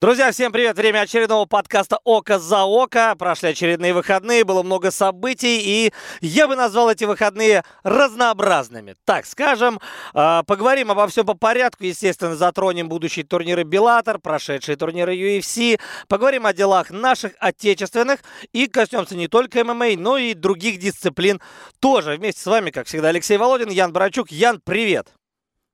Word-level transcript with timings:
Друзья, 0.00 0.32
всем 0.32 0.50
привет! 0.50 0.78
Время 0.78 1.00
очередного 1.00 1.44
подкаста 1.44 1.98
«Око 2.04 2.38
за 2.38 2.64
око». 2.64 3.14
Прошли 3.18 3.50
очередные 3.50 3.92
выходные, 3.92 4.44
было 4.44 4.62
много 4.62 4.90
событий, 4.90 5.60
и 5.60 5.92
я 6.22 6.48
бы 6.48 6.56
назвал 6.56 6.90
эти 6.90 7.04
выходные 7.04 7.64
разнообразными. 7.82 8.96
Так 9.04 9.26
скажем, 9.26 9.78
а, 10.14 10.42
поговорим 10.44 10.90
обо 10.90 11.06
всем 11.06 11.26
по 11.26 11.34
порядку. 11.34 11.84
Естественно, 11.84 12.34
затронем 12.34 12.88
будущие 12.88 13.26
турниры 13.26 13.64
«Беллатор», 13.64 14.18
прошедшие 14.18 14.76
турниры 14.76 15.14
UFC. 15.14 15.78
Поговорим 16.08 16.46
о 16.46 16.54
делах 16.54 16.88
наших 16.88 17.32
отечественных 17.38 18.20
и 18.54 18.68
коснемся 18.68 19.16
не 19.16 19.28
только 19.28 19.62
ММА, 19.62 19.98
но 19.98 20.16
и 20.16 20.32
других 20.32 20.78
дисциплин 20.78 21.42
тоже. 21.78 22.16
Вместе 22.16 22.40
с 22.40 22.46
вами, 22.46 22.70
как 22.70 22.86
всегда, 22.86 23.08
Алексей 23.08 23.36
Володин, 23.36 23.68
Ян 23.68 23.92
Барачук. 23.92 24.32
Ян, 24.32 24.62
привет! 24.64 25.12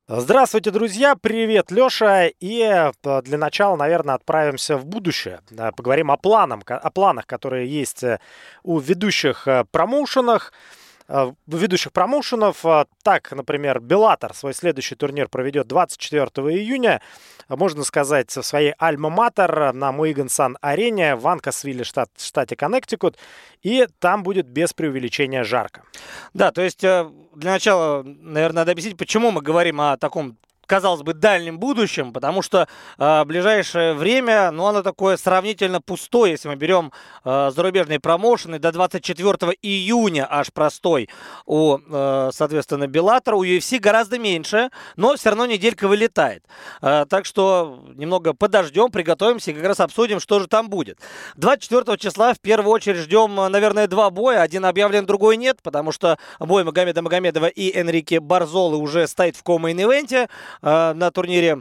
Здравствуйте, 0.09 0.70
друзья! 0.70 1.16
Привет, 1.16 1.73
Леша! 1.73 2.28
И 2.28 2.60
э, 2.62 2.92
для 3.23 3.38
начала, 3.38 3.74
наверное, 3.74 4.15
отправимся 4.15 4.77
в 4.77 4.87
будущее. 4.87 5.41
Поговорим 5.77 6.12
о, 6.12 6.16
планах, 6.16 6.60
о 6.69 6.91
планах, 6.91 7.27
которые 7.27 7.66
есть 7.66 8.05
э, 8.05 8.20
у 8.62 8.79
ведущих 8.79 9.48
э, 9.48 9.65
промоушенах. 9.69 10.52
Э, 11.09 11.33
ведущих 11.46 11.92
промоушенов. 11.92 12.65
Э, 12.65 12.87
так, 13.02 13.30
например, 13.33 13.80
Беллатор 13.80 14.34
свой 14.34 14.55
следующий 14.55 14.96
турнир 14.96 15.29
проведет 15.29 15.69
24 15.69 16.27
июня. 16.56 17.01
Можно 17.48 17.84
сказать, 17.84 18.34
в 18.34 18.42
своей 18.42 18.73
Альма-Матер 18.80 19.73
на 19.73 19.92
Муиган-Сан-арене 19.92 21.15
в 21.15 21.29
Анкасвилле, 21.29 21.84
штат, 21.84 22.10
штате 22.19 22.56
Коннектикут. 22.56 23.16
И 23.62 23.87
там 24.01 24.24
будет 24.24 24.46
без 24.46 24.73
преувеличения 24.73 25.45
жарко. 25.45 25.82
Да, 26.34 26.51
то 26.51 26.62
есть 26.62 26.82
э, 26.82 27.09
для 27.37 27.52
начала, 27.52 28.02
наверное, 28.02 28.62
надо 28.62 28.73
объяснить, 28.73 28.96
почему 28.96 29.30
мы 29.30 29.43
говорим 29.43 29.80
о 29.80 29.96
таком 29.96 30.37
казалось 30.66 31.02
бы, 31.02 31.14
дальнем 31.14 31.59
будущем, 31.59 32.12
потому 32.12 32.42
что 32.42 32.68
э, 32.98 33.24
ближайшее 33.24 33.95
время, 33.95 34.50
ну, 34.50 34.66
оно 34.66 34.82
такое 34.82 35.16
сравнительно 35.16 35.80
пустое, 35.80 36.32
если 36.32 36.48
мы 36.48 36.56
берем 36.56 36.92
э, 37.24 37.50
зарубежные 37.54 38.00
промоушены, 38.00 38.59
до 38.59 38.72
24 38.72 39.52
июня 39.62 40.26
аж 40.28 40.52
простой 40.52 41.09
у, 41.46 41.78
э, 41.78 42.30
соответственно, 42.32 42.87
Беллатора, 42.87 43.37
у 43.37 43.44
UFC 43.44 43.78
гораздо 43.78 44.18
меньше, 44.18 44.70
но 44.96 45.16
все 45.16 45.30
равно 45.30 45.46
неделька 45.46 45.88
вылетает. 45.88 46.44
Э, 46.82 47.06
так 47.09 47.24
что 47.24 47.84
немного 47.94 48.32
подождем, 48.34 48.90
приготовимся 48.90 49.50
и 49.50 49.54
как 49.54 49.64
раз 49.64 49.80
обсудим, 49.80 50.20
что 50.20 50.40
же 50.40 50.46
там 50.46 50.68
будет. 50.68 50.98
24 51.37 51.96
числа 51.98 52.34
в 52.34 52.40
первую 52.40 52.72
очередь 52.72 52.98
ждем, 52.98 53.34
наверное, 53.34 53.87
два 53.87 54.10
боя. 54.10 54.42
Один 54.42 54.64
объявлен, 54.64 55.06
другой 55.06 55.37
нет, 55.37 55.59
потому 55.62 55.92
что 55.92 56.18
бой 56.38 56.64
Магомеда 56.64 57.02
Магомедова 57.02 57.46
и 57.46 57.76
Энрике 57.76 58.20
Барзолы 58.20 58.76
уже 58.76 59.06
стоит 59.06 59.37
в 59.37 59.42
ком-мейн-ивенте. 59.42 60.28
Э, 60.62 60.93
на 60.95 61.10
турнире 61.10 61.60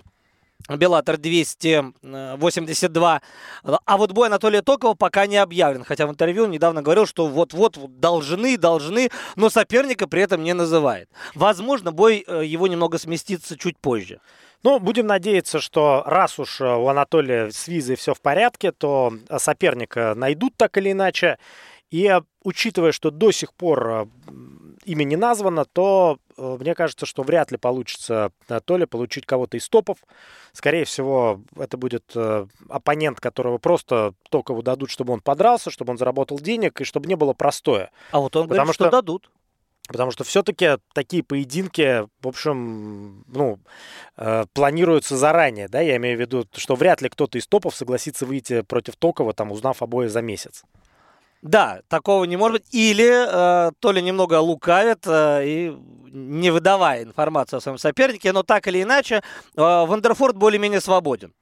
Беллатор 0.67 1.17
282. 1.17 3.21
А 3.63 3.97
вот 3.97 4.11
бой 4.13 4.27
Анатолия 4.27 4.63
Токова 4.63 4.95
пока 4.95 5.27
не 5.27 5.37
объявлен. 5.37 5.83
Хотя 5.83 6.07
в 6.07 6.09
интервью 6.09 6.45
он 6.45 6.51
недавно 6.51 6.81
говорил, 6.81 7.05
что 7.05 7.27
вот-вот 7.27 7.77
должны, 7.99 8.57
должны, 8.57 9.11
но 9.35 9.51
соперника 9.51 10.07
при 10.07 10.23
этом 10.23 10.43
не 10.43 10.53
называет. 10.53 11.07
Возможно, 11.35 11.91
бой 11.91 12.23
э, 12.25 12.45
его 12.45 12.65
немного 12.67 12.97
сместится 12.97 13.55
чуть 13.57 13.77
позже. 13.77 14.21
Ну, 14.63 14.79
будем 14.79 15.05
надеяться, 15.05 15.59
что 15.59 16.01
раз 16.07 16.39
уж 16.39 16.61
э, 16.61 16.65
у 16.65 16.87
Анатолия 16.87 17.51
с 17.51 17.67
визой 17.67 17.95
все 17.95 18.15
в 18.15 18.21
порядке, 18.21 18.71
то 18.71 19.13
соперника 19.37 20.15
найдут 20.15 20.57
так 20.57 20.77
или 20.77 20.93
иначе. 20.93 21.37
И 21.91 22.19
учитывая, 22.43 22.91
что 22.91 23.11
до 23.11 23.31
сих 23.31 23.53
пор 23.53 24.07
имя 24.85 25.03
не 25.03 25.15
названо, 25.15 25.65
то 25.65 26.17
э, 26.17 26.24
мне 26.37 26.75
кажется, 26.75 27.05
что 27.05 27.23
вряд 27.23 27.51
ли 27.51 27.57
получится 27.57 28.31
э, 28.49 28.59
то 28.63 28.77
ли 28.77 28.85
получить 28.85 29.25
кого-то 29.25 29.57
из 29.57 29.67
топов. 29.69 29.97
Скорее 30.53 30.85
всего, 30.85 31.41
это 31.57 31.77
будет 31.77 32.11
э, 32.15 32.47
оппонент, 32.69 33.19
которого 33.19 33.57
просто 33.57 34.13
токову 34.29 34.61
дадут, 34.63 34.89
чтобы 34.89 35.13
он 35.13 35.21
подрался, 35.21 35.71
чтобы 35.71 35.91
он 35.91 35.97
заработал 35.97 36.39
денег 36.39 36.81
и 36.81 36.83
чтобы 36.83 37.07
не 37.07 37.15
было 37.15 37.33
простое. 37.33 37.91
А 38.11 38.19
вот 38.19 38.35
он 38.35 38.43
Потому 38.43 38.57
говорит, 38.57 38.75
что, 38.75 38.83
что 38.85 38.91
дадут. 38.91 39.29
Потому 39.87 40.09
что 40.09 40.23
все-таки 40.23 40.77
такие 40.93 41.21
поединки, 41.21 42.07
в 42.21 42.27
общем, 42.27 43.23
ну, 43.27 43.59
э, 44.17 44.45
планируются 44.53 45.15
заранее, 45.15 45.67
да, 45.67 45.79
я 45.79 45.97
имею 45.97 46.17
в 46.17 46.21
виду, 46.21 46.47
что 46.55 46.75
вряд 46.75 47.01
ли 47.01 47.09
кто-то 47.09 47.37
из 47.37 47.45
топов 47.45 47.75
согласится 47.75 48.25
выйти 48.25 48.61
против 48.61 48.95
Токова, 48.95 49.33
там, 49.33 49.51
узнав 49.51 49.83
обои 49.83 50.07
за 50.07 50.21
месяц. 50.21 50.63
Да, 51.45 51.81
такого 51.89 52.23
не 52.23 52.37
может 52.37 52.63
быть. 52.63 52.73
Или 52.73 53.07
э, 53.07 53.71
то 53.79 53.91
ли 53.91 54.01
немного 54.01 54.39
лукавит 54.39 55.05
э, 55.05 55.43
и 55.45 55.77
не 56.11 56.49
выдавая 56.49 57.03
информацию 57.03 57.57
о 57.57 57.61
своем 57.61 57.77
сопернике, 57.77 58.33
но 58.33 58.41
так 58.41 58.67
или 58.67 58.81
иначе, 58.81 59.17
э, 59.17 59.21
Вандерфорд 59.55 60.35
более-менее 60.35 60.81
свободен. 60.81 61.33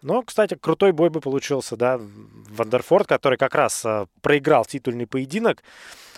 Ну, 0.00 0.22
кстати, 0.22 0.54
крутой 0.54 0.92
бой 0.92 1.10
бы 1.10 1.20
получился, 1.20 1.76
да, 1.76 2.00
Вандерфорд, 2.00 3.06
который 3.06 3.36
как 3.36 3.54
раз 3.54 3.84
э, 3.84 4.06
проиграл 4.22 4.64
титульный 4.64 5.06
поединок 5.06 5.62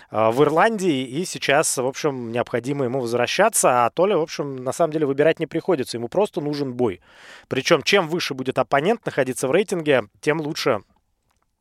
э, 0.09 0.31
в 0.31 0.41
Ирландии, 0.43 1.03
и 1.03 1.25
сейчас, 1.25 1.75
в 1.75 1.85
общем, 1.85 2.31
необходимо 2.31 2.85
ему 2.85 3.01
возвращаться, 3.01 3.85
а 3.85 3.89
Толя, 3.89 4.17
в 4.17 4.21
общем, 4.21 4.55
на 4.63 4.71
самом 4.71 4.93
деле 4.93 5.05
выбирать 5.05 5.41
не 5.41 5.47
приходится, 5.47 5.97
ему 5.97 6.07
просто 6.07 6.39
нужен 6.39 6.75
бой. 6.75 7.01
Причем, 7.49 7.81
чем 7.81 8.07
выше 8.07 8.35
будет 8.35 8.57
оппонент 8.57 9.05
находиться 9.05 9.49
в 9.49 9.51
рейтинге, 9.51 10.03
тем 10.21 10.39
лучше 10.39 10.79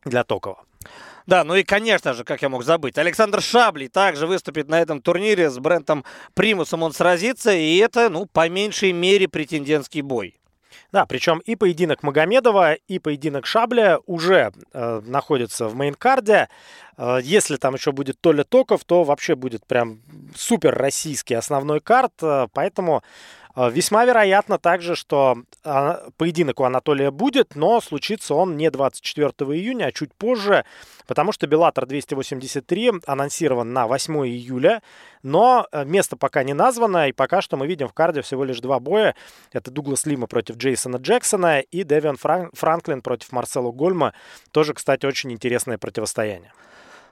для 0.05 0.23
Токова. 0.23 0.63
Да, 1.31 1.45
ну 1.45 1.55
и, 1.55 1.63
конечно 1.63 2.13
же, 2.13 2.25
как 2.25 2.43
я 2.43 2.49
мог 2.49 2.65
забыть, 2.65 2.99
Александр 2.99 3.41
Шабли 3.41 3.87
также 3.87 4.27
выступит 4.27 4.69
на 4.69 4.81
этом 4.81 5.01
турнире 5.01 5.49
с 5.49 5.61
брендом 5.61 6.05
Примусом. 6.35 6.83
Он 6.83 6.93
сразится, 6.93 7.53
и 7.53 7.77
это, 7.77 8.11
ну, 8.11 8.27
по 8.27 8.49
меньшей 8.49 8.91
мере 8.91 9.29
претендентский 9.29 10.01
бой. 10.01 10.41
Да, 10.91 11.07
причем 11.07 11.39
и 11.39 11.55
поединок 11.55 12.03
Магомедова, 12.03 12.75
и 12.75 12.99
поединок 12.99 13.47
Шабля 13.47 14.01
уже 14.07 14.51
э, 14.73 15.03
находятся 15.07 15.69
в 15.69 15.77
мейнкарде. 15.77 16.49
Э, 16.97 17.21
если 17.23 17.55
там 17.55 17.75
еще 17.75 17.93
будет 17.93 18.21
Толя 18.21 18.43
Токов, 18.43 18.85
то 18.85 19.05
вообще 19.05 19.37
будет 19.37 19.65
прям 19.65 20.01
супер 20.35 20.75
российский 20.75 21.35
основной 21.35 21.81
карт. 21.81 22.13
Э, 22.23 22.49
поэтому 22.53 23.05
весьма 23.57 24.05
вероятно 24.05 24.59
также, 24.59 24.95
что 24.95 25.39
а, 25.65 26.09
поединок 26.17 26.61
у 26.61 26.65
Анатолия 26.65 27.11
будет, 27.11 27.57
но 27.57 27.81
случится 27.81 28.35
он 28.35 28.57
не 28.57 28.71
24 28.71 29.29
июня, 29.29 29.87
а 29.87 29.93
чуть 29.93 30.15
позже, 30.15 30.65
потому 31.07 31.33
что 31.33 31.47
Беллатор 31.47 31.87
283 31.87 32.93
анонсирован 33.07 33.73
на 33.73 33.87
8 33.87 34.27
июля, 34.27 34.83
но 35.23 35.67
э, 35.73 35.85
место 35.85 36.17
пока 36.17 36.45
не 36.45 36.55
названо, 36.55 37.09
и 37.09 37.13
пока 37.13 37.43
что 37.43 37.57
мы 37.57 37.67
видим 37.67 37.89
в 37.89 37.93
карде 37.93 38.23
всего 38.23 38.45
лишь 38.45 38.61
два 38.61 38.79
боя. 38.79 39.15
Это 39.53 39.71
Дуглас 39.71 40.07
Лима 40.07 40.27
против 40.27 40.57
Джейсона 40.57 40.97
Джексона 40.97 41.61
и 41.61 41.83
Девиан 41.83 42.17
Франклин 42.17 43.03
против 43.03 43.33
Марсела 43.33 43.73
Гольма. 43.73 44.15
Тоже, 44.53 44.75
кстати, 44.75 45.07
очень 45.07 45.33
интересное 45.33 45.79
противостояние. 45.79 46.53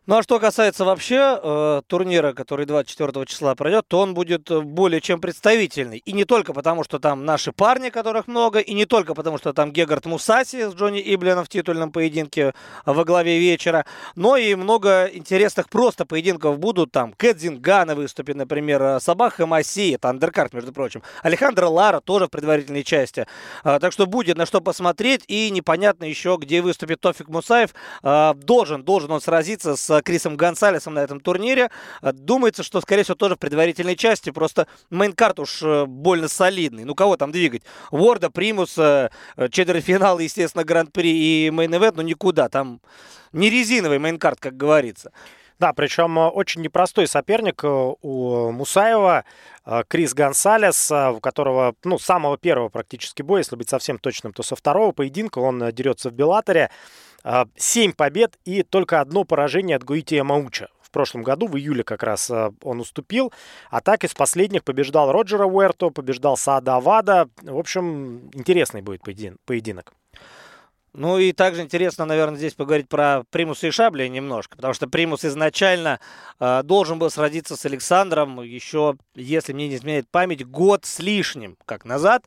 Ну 0.08 0.16
а 0.16 0.22
что 0.22 0.40
касается 0.40 0.86
вообще 0.86 1.38
э, 1.38 1.82
турнира, 1.86 2.32
который 2.32 2.64
24 2.64 3.26
числа 3.26 3.54
пройдет, 3.54 3.88
то 3.88 4.00
он 4.00 4.14
будет 4.14 4.50
э, 4.50 4.60
более 4.60 5.02
чем 5.02 5.20
представительный. 5.20 5.98
И 5.98 6.12
не 6.12 6.24
только 6.24 6.54
потому, 6.54 6.82
что 6.82 6.98
там 6.98 7.26
наши 7.26 7.52
парни, 7.52 7.90
которых 7.90 8.26
много, 8.26 8.60
и 8.60 8.72
не 8.72 8.86
только 8.86 9.12
потому, 9.12 9.36
что 9.36 9.52
там 9.52 9.70
Гегард 9.70 10.06
Мусаси 10.06 10.62
с 10.62 10.72
Джонни 10.72 10.98
Ибленом 10.98 11.44
в 11.44 11.50
титульном 11.50 11.92
поединке 11.92 12.54
во 12.86 13.04
главе 13.04 13.38
вечера, 13.38 13.84
но 14.16 14.38
и 14.38 14.54
много 14.54 15.10
интересных 15.12 15.68
просто 15.68 16.06
поединков 16.06 16.58
будут. 16.58 16.90
Там 16.90 17.12
Кэт 17.12 17.60
Зингано 17.60 17.94
выступит, 17.94 18.36
например, 18.36 18.82
э, 18.82 19.00
Сабах 19.00 19.34
Хомаси, 19.34 19.90
это 19.90 20.08
undercard, 20.08 20.54
между 20.54 20.72
прочим. 20.72 21.02
Алехандра 21.22 21.66
Лара 21.66 22.00
тоже 22.00 22.28
в 22.28 22.30
предварительной 22.30 22.82
части. 22.82 23.26
Э, 23.62 23.78
так 23.78 23.92
что 23.92 24.06
будет 24.06 24.38
на 24.38 24.46
что 24.46 24.62
посмотреть, 24.62 25.24
и 25.28 25.50
непонятно 25.50 26.04
еще, 26.04 26.38
где 26.40 26.62
выступит 26.62 26.98
Тофик 26.98 27.28
Мусаев. 27.28 27.74
Э, 28.02 28.32
должен, 28.34 28.84
должен 28.84 29.10
он 29.10 29.20
сразиться 29.20 29.76
с 29.76 29.97
Крисом 30.02 30.36
Гонсалесом 30.36 30.94
на 30.94 31.00
этом 31.00 31.20
турнире. 31.20 31.70
Э, 32.02 32.12
думается, 32.12 32.62
что, 32.62 32.80
скорее 32.80 33.02
всего, 33.02 33.14
тоже 33.14 33.36
в 33.36 33.38
предварительной 33.38 33.96
части. 33.96 34.30
Просто 34.30 34.66
main 34.90 35.14
card 35.14 35.38
уж 35.40 35.62
э, 35.62 35.86
больно 35.86 36.28
солидный. 36.28 36.84
Ну, 36.84 36.94
кого 36.94 37.16
там 37.16 37.32
двигать? 37.32 37.62
Ворда, 37.90 38.30
Примуса, 38.30 39.10
э, 39.36 39.48
четвертьфинал, 39.48 40.18
естественно, 40.18 40.64
Гран-при 40.64 41.10
и 41.10 41.50
main 41.50 41.68
event, 41.68 41.94
ну, 41.96 42.02
никуда. 42.02 42.48
Там 42.48 42.80
не 43.32 43.50
резиновый 43.50 43.98
main 43.98 44.17
card, 44.17 44.40
как 44.40 44.56
говорится. 44.56 45.12
Да, 45.58 45.72
причем 45.72 46.16
очень 46.18 46.62
непростой 46.62 47.08
соперник 47.08 47.64
у 47.64 48.52
Мусаева, 48.52 49.24
Крис 49.88 50.14
Гонсалес, 50.14 50.88
у 50.92 51.18
которого, 51.20 51.74
ну, 51.82 51.98
самого 51.98 52.38
первого 52.38 52.68
практически 52.68 53.22
боя, 53.22 53.40
если 53.40 53.56
быть 53.56 53.68
совсем 53.68 53.98
точным, 53.98 54.32
то 54.32 54.44
со 54.44 54.54
второго 54.54 54.92
поединка 54.92 55.40
он 55.40 55.72
дерется 55.72 56.10
в 56.10 56.12
Беллаторе. 56.12 56.70
7 57.24 57.92
побед 57.92 58.38
и 58.44 58.62
только 58.62 59.00
одно 59.00 59.24
поражение 59.24 59.76
от 59.76 59.84
Гоити 59.84 60.24
Ямаучи. 60.24 60.68
В 60.80 60.90
прошлом 60.90 61.22
году, 61.22 61.46
в 61.46 61.56
июле 61.58 61.84
как 61.84 62.02
раз 62.02 62.30
а, 62.30 62.50
он 62.62 62.80
уступил. 62.80 63.30
А 63.70 63.82
так 63.82 64.04
из 64.04 64.14
последних 64.14 64.64
побеждал 64.64 65.12
Роджера 65.12 65.44
Уэрто, 65.44 65.90
побеждал 65.90 66.38
Саада 66.38 66.76
Авада. 66.76 67.28
В 67.42 67.58
общем, 67.58 68.30
интересный 68.32 68.80
будет 68.80 69.02
поединок. 69.02 69.92
Ну 70.94 71.18
и 71.18 71.32
также 71.32 71.62
интересно, 71.62 72.06
наверное, 72.06 72.38
здесь 72.38 72.54
поговорить 72.54 72.88
про 72.88 73.22
Примуса 73.30 73.66
и 73.66 73.70
Шабли 73.70 74.08
немножко, 74.08 74.56
потому 74.56 74.74
что 74.74 74.88
Примус 74.88 75.24
изначально 75.24 76.00
э, 76.40 76.62
должен 76.64 76.98
был 76.98 77.10
сразиться 77.10 77.56
с 77.56 77.66
Александром 77.66 78.40
еще, 78.40 78.96
если 79.14 79.52
мне 79.52 79.68
не 79.68 79.76
изменяет 79.76 80.08
память, 80.10 80.46
год 80.46 80.86
с 80.86 80.98
лишним, 80.98 81.56
как 81.66 81.84
назад. 81.84 82.24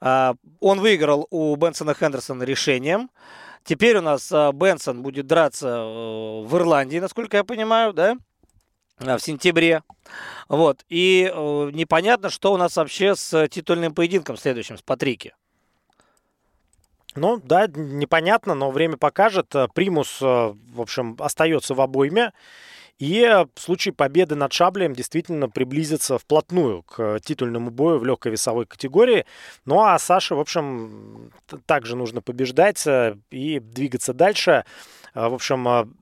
Э, 0.00 0.34
он 0.60 0.80
выиграл 0.80 1.26
у 1.30 1.56
Бенсона 1.56 1.94
Хендерсона 1.94 2.42
решением. 2.44 3.10
Теперь 3.64 3.98
у 3.98 4.00
нас 4.00 4.30
э, 4.32 4.52
Бенсон 4.52 5.02
будет 5.02 5.26
драться 5.26 5.68
э, 5.68 6.42
в 6.44 6.56
Ирландии, 6.56 6.98
насколько 6.98 7.36
я 7.36 7.44
понимаю, 7.44 7.92
да? 7.92 8.16
в 8.98 9.18
сентябре. 9.18 9.82
Вот. 10.48 10.84
И 10.88 11.30
э, 11.32 11.70
непонятно, 11.72 12.30
что 12.30 12.52
у 12.52 12.56
нас 12.56 12.76
вообще 12.76 13.16
с 13.16 13.48
титульным 13.48 13.94
поединком 13.94 14.36
следующим, 14.36 14.78
с 14.78 14.82
Патрики. 14.82 15.34
Ну, 17.14 17.40
да, 17.42 17.66
непонятно, 17.66 18.54
но 18.54 18.70
время 18.70 18.96
покажет. 18.96 19.54
Э, 19.54 19.68
Примус, 19.72 20.20
в 20.20 20.80
общем, 20.80 21.16
остается 21.18 21.74
в 21.74 21.80
обойме. 21.80 22.32
И 22.98 23.26
в 23.54 23.60
случае 23.60 23.94
победы 23.94 24.34
над 24.36 24.52
Шаблем 24.52 24.94
действительно 24.94 25.48
приблизится 25.48 26.18
вплотную 26.18 26.82
к 26.82 27.20
титульному 27.20 27.70
бою 27.70 27.98
в 27.98 28.04
легкой 28.04 28.32
весовой 28.32 28.66
категории. 28.66 29.26
Ну 29.64 29.80
а 29.80 29.98
Саше, 29.98 30.34
в 30.34 30.40
общем, 30.40 31.32
также 31.66 31.96
нужно 31.96 32.22
побеждать 32.22 32.86
э, 32.86 33.16
и 33.30 33.58
двигаться 33.58 34.14
дальше. 34.14 34.64
В 35.14 35.34
общем, 35.34 35.92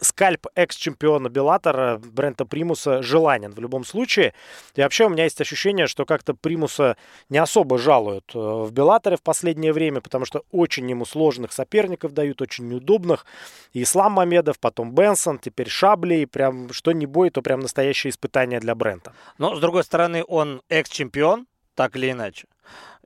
скальп 0.00 0.46
экс-чемпиона 0.54 1.28
Беллатора 1.28 1.98
Брента 1.98 2.44
Примуса 2.44 3.02
желанен 3.02 3.52
в 3.52 3.58
любом 3.58 3.84
случае. 3.84 4.34
И 4.74 4.82
вообще 4.82 5.06
у 5.06 5.08
меня 5.08 5.24
есть 5.24 5.40
ощущение, 5.40 5.86
что 5.86 6.04
как-то 6.04 6.34
Примуса 6.34 6.96
не 7.28 7.38
особо 7.38 7.78
жалуют 7.78 8.32
э, 8.34 8.38
в 8.38 8.70
Беллаторе 8.72 9.16
в 9.16 9.22
последнее 9.22 9.72
время, 9.72 10.00
потому 10.00 10.24
что 10.24 10.44
очень 10.50 10.88
ему 10.88 11.04
сложных 11.04 11.52
соперников 11.52 12.12
дают, 12.12 12.40
очень 12.40 12.68
неудобных. 12.68 13.26
И 13.72 13.82
Ислам 13.82 14.12
Мамедов, 14.12 14.58
потом 14.58 14.94
Бенсон, 14.94 15.38
теперь 15.38 15.68
Шабли. 15.68 16.16
И 16.16 16.26
прям 16.26 16.72
что 16.72 16.92
не 16.92 17.06
бой, 17.06 17.30
то 17.30 17.42
прям 17.42 17.60
настоящее 17.60 18.10
испытание 18.10 18.60
для 18.60 18.74
Брента. 18.74 19.12
Но, 19.38 19.56
с 19.56 19.60
другой 19.60 19.84
стороны, 19.84 20.24
он 20.26 20.62
экс-чемпион, 20.68 21.46
так 21.74 21.96
или 21.96 22.10
иначе 22.10 22.46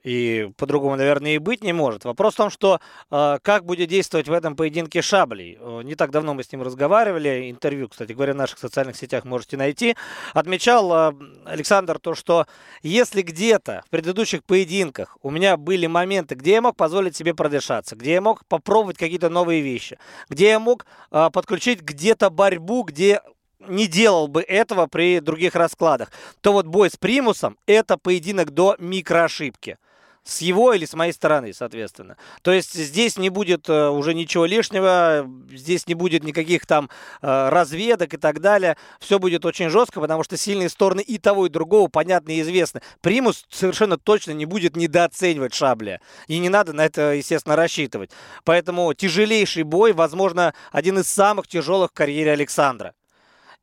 и 0.03 0.51
по-другому, 0.57 0.95
наверное, 0.95 1.35
и 1.35 1.37
быть 1.37 1.63
не 1.63 1.73
может. 1.73 2.05
Вопрос 2.05 2.33
в 2.33 2.37
том, 2.37 2.49
что 2.49 2.79
э, 3.09 3.39
как 3.41 3.65
будет 3.65 3.89
действовать 3.89 4.27
в 4.27 4.33
этом 4.33 4.55
поединке 4.55 5.01
Шаблей. 5.01 5.57
Не 5.83 5.95
так 5.95 6.11
давно 6.11 6.33
мы 6.33 6.43
с 6.43 6.51
ним 6.51 6.61
разговаривали, 6.61 7.49
интервью, 7.49 7.87
кстати 7.89 8.11
говоря, 8.11 8.33
в 8.33 8.37
наших 8.37 8.59
социальных 8.59 8.95
сетях 8.95 9.23
можете 9.23 9.57
найти. 9.57 9.95
Отмечал 10.33 10.93
э, 10.93 11.13
Александр 11.45 11.99
то, 11.99 12.15
что 12.15 12.45
если 12.81 13.21
где-то 13.21 13.83
в 13.87 13.89
предыдущих 13.89 14.43
поединках 14.43 15.17
у 15.21 15.29
меня 15.29 15.57
были 15.57 15.87
моменты, 15.87 16.35
где 16.35 16.53
я 16.53 16.61
мог 16.61 16.75
позволить 16.75 17.15
себе 17.15 17.33
продышаться, 17.33 17.95
где 17.95 18.13
я 18.13 18.21
мог 18.21 18.45
попробовать 18.45 18.97
какие-то 18.97 19.29
новые 19.29 19.61
вещи, 19.61 19.97
где 20.29 20.49
я 20.49 20.59
мог 20.59 20.85
э, 21.11 21.29
подключить 21.31 21.81
где-то 21.81 22.29
борьбу, 22.29 22.83
где 22.83 23.21
не 23.67 23.87
делал 23.87 24.27
бы 24.27 24.41
этого 24.41 24.87
при 24.87 25.19
других 25.19 25.55
раскладах, 25.55 26.11
то 26.41 26.51
вот 26.51 26.65
бой 26.67 26.89
с 26.89 26.97
примусом– 26.97 27.57
это 27.65 27.97
поединок 27.97 28.51
до 28.51 28.75
микроошибки 28.79 29.77
с 30.23 30.41
его 30.41 30.73
или 30.73 30.85
с 30.85 30.93
моей 30.93 31.11
стороны, 31.11 31.53
соответственно. 31.53 32.17
То 32.41 32.51
есть 32.51 32.73
здесь 32.73 33.17
не 33.17 33.29
будет 33.29 33.69
э, 33.69 33.89
уже 33.89 34.13
ничего 34.13 34.45
лишнего, 34.45 35.29
здесь 35.51 35.87
не 35.87 35.93
будет 35.93 36.23
никаких 36.23 36.65
там 36.65 36.89
э, 37.21 37.49
разведок 37.49 38.13
и 38.13 38.17
так 38.17 38.39
далее. 38.39 38.77
Все 38.99 39.19
будет 39.19 39.45
очень 39.45 39.69
жестко, 39.69 39.99
потому 39.99 40.23
что 40.23 40.37
сильные 40.37 40.69
стороны 40.69 41.01
и 41.01 41.17
того, 41.17 41.47
и 41.47 41.49
другого 41.49 41.87
понятны 41.87 42.37
и 42.37 42.41
известны. 42.41 42.81
Примус 43.01 43.45
совершенно 43.49 43.97
точно 43.97 44.31
не 44.31 44.45
будет 44.45 44.75
недооценивать 44.75 45.53
Шабля. 45.53 45.99
И 46.27 46.39
не 46.39 46.49
надо 46.49 46.73
на 46.73 46.85
это, 46.85 47.13
естественно, 47.13 47.55
рассчитывать. 47.55 48.11
Поэтому 48.43 48.93
тяжелейший 48.93 49.63
бой, 49.63 49.93
возможно, 49.93 50.53
один 50.71 50.99
из 50.99 51.07
самых 51.07 51.47
тяжелых 51.47 51.91
в 51.91 51.93
карьере 51.93 52.31
Александра. 52.31 52.93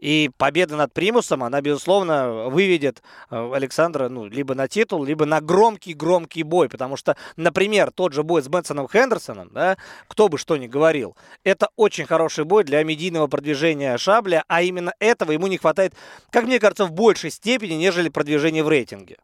И 0.00 0.31
победа 0.38 0.76
над 0.76 0.93
Примусом, 0.94 1.44
она, 1.44 1.61
безусловно, 1.61 2.49
выведет 2.49 3.02
э, 3.31 3.52
Александра 3.55 4.08
ну, 4.08 4.26
либо 4.26 4.55
на 4.55 4.67
титул, 4.67 5.05
либо 5.05 5.26
на 5.26 5.41
громкий-громкий 5.41 6.43
бой. 6.43 6.69
Потому 6.69 6.97
что, 6.97 7.17
например, 7.37 7.91
тот 7.91 8.14
же 8.14 8.23
бой 8.23 8.43
с 8.43 8.49
Бенсоном 8.49 8.88
Хендерсоном, 8.88 9.50
да, 9.52 9.76
кто 10.08 10.29
бы 10.29 10.38
что 10.38 10.56
ни 10.56 10.67
говорил, 10.67 11.17
это 11.44 11.69
очень 11.76 12.06
хороший 12.06 12.44
бой 12.44 12.64
для 12.64 12.82
медийного 12.82 13.26
продвижения 13.26 13.97
Шабля, 13.99 14.43
а 14.49 14.62
именно 14.62 14.94
этого 14.99 15.32
ему 15.32 15.47
не 15.47 15.58
хватает, 15.58 15.94
как 16.31 16.44
мне 16.44 16.58
кажется, 16.58 16.87
в 16.87 16.93
большей 16.93 17.31
степени, 17.31 17.75
нежели 17.75 18.08
продвижение 18.08 18.64
в 18.64 18.69
рейтинге. 18.69 19.19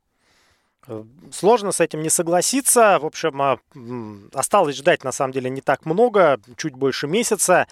Сложно 1.32 1.72
с 1.72 1.80
этим 1.80 2.02
не 2.02 2.10
согласиться. 2.10 2.98
В 3.00 3.06
общем, 3.06 3.42
а, 3.42 3.58
осталось 4.32 4.76
ждать 4.76 5.04
на 5.04 5.12
самом 5.12 5.32
деле 5.32 5.50
не 5.50 5.60
так 5.60 5.84
много, 5.84 6.40
чуть 6.56 6.74
больше 6.74 7.06
месяца. 7.06 7.66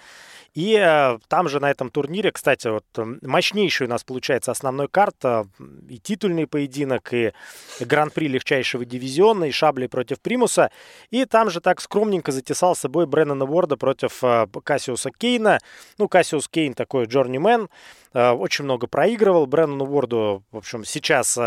И 0.55 0.73
э, 0.73 1.19
там 1.27 1.49
же 1.49 1.59
на 1.59 1.69
этом 1.69 1.89
турнире, 1.89 2.31
кстати, 2.31 2.69
вот 2.69 2.85
мощнейший 3.21 3.87
у 3.87 3.89
нас 3.89 4.05
получается 4.05 4.51
основной 4.51 4.87
карта, 4.87 5.47
и 5.89 5.99
титульный 5.99 6.47
поединок, 6.47 7.13
и 7.13 7.33
гран-при 7.81 8.29
легчайшего 8.29 8.85
дивизиона, 8.85 9.43
и 9.43 9.51
Шабли 9.51 9.87
против 9.87 10.21
Примуса. 10.21 10.71
И 11.09 11.25
там 11.25 11.49
же 11.49 11.59
так 11.59 11.81
скромненько 11.81 12.31
затесал 12.31 12.73
с 12.73 12.79
собой 12.79 13.05
Бреннана 13.05 13.43
Уорда 13.43 13.75
против 13.75 14.23
э, 14.23 14.47
Кассиуса 14.63 15.11
Кейна. 15.11 15.59
Ну, 15.97 16.07
Кассиус 16.07 16.47
Кейн 16.47 16.73
такой 16.73 17.05
джорнимен, 17.05 17.67
очень 18.15 18.65
много 18.65 18.87
проигрывал. 18.87 19.45
Бреннану 19.45 19.85
Уорду, 19.85 20.43
в 20.51 20.57
общем, 20.57 20.85
сейчас 20.85 21.37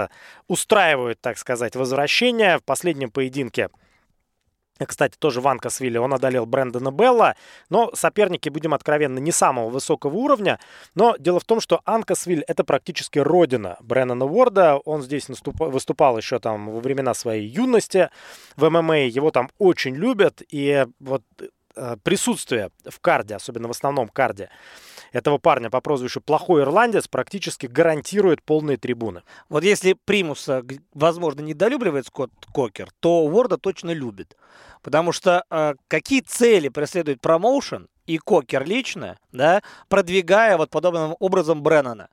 устраивают, 0.47 1.20
так 1.20 1.38
сказать, 1.38 1.76
возвращение. 1.76 2.59
В 2.59 2.65
последнем 2.65 3.11
поединке 3.11 3.69
кстати, 4.87 5.17
тоже 5.19 5.41
в 5.41 5.49
Анкасвилле 5.49 6.00
он 6.00 6.15
одолел 6.15 6.47
Брэндона 6.47 6.91
Белла, 6.91 7.35
но 7.69 7.91
соперники, 7.94 8.49
будем 8.49 8.75
откровенны, 8.75 9.19
не 9.19 9.32
самого 9.32 9.69
высокого 9.69 10.15
уровня. 10.15 10.59
Но 10.94 11.17
дело 11.19 11.41
в 11.41 11.44
том, 11.44 11.61
что 11.61 11.81
Анкасвиль 11.85 12.44
это 12.47 12.65
практически 12.65 13.19
родина 13.19 13.76
Брэннона 13.81 14.25
Уорда. 14.25 14.76
Он 14.76 15.03
здесь 15.03 15.29
наступ... 15.29 15.59
выступал 15.61 16.17
еще 16.17 16.38
там 16.38 16.70
во 16.70 16.81
времена 16.81 17.15
своей 17.15 17.47
юности 17.47 18.11
в 18.56 18.69
ММА. 18.69 19.06
Его 19.06 19.31
там 19.31 19.50
очень 19.59 19.94
любят. 19.94 20.43
И 20.49 20.87
вот 21.00 21.23
э, 21.76 21.97
присутствие 22.03 22.70
в 22.88 23.00
карде, 23.00 23.35
особенно 23.35 23.69
в 23.69 23.73
основном 23.73 24.09
карде, 24.09 24.49
этого 25.12 25.38
парня 25.38 25.70
по 25.70 25.81
прозвищу 25.81 26.20
«Плохой 26.20 26.62
ирландец» 26.62 27.08
практически 27.08 27.66
гарантирует 27.66 28.43
полные 28.43 28.76
трибуны. 28.76 29.22
Вот 29.49 29.64
если 29.64 29.96
Примуса, 30.05 30.64
возможно, 30.94 31.40
недолюбливает 31.40 32.06
Скотт 32.06 32.32
Кокер, 32.52 32.90
то 33.00 33.25
Уорда 33.25 33.58
точно 33.58 33.90
любит. 33.90 34.37
Потому 34.82 35.12
что 35.12 35.44
э, 35.50 35.75
какие 35.88 36.20
цели 36.20 36.69
преследует 36.69 37.20
промоушен 37.20 37.88
и 38.06 38.19
Кокер 38.19 38.64
лично, 38.64 39.19
да, 39.32 39.62
продвигая 39.88 40.56
вот 40.56 40.70
подобным 40.70 41.17
образом 41.19 41.62
Бреннана? 41.62 42.08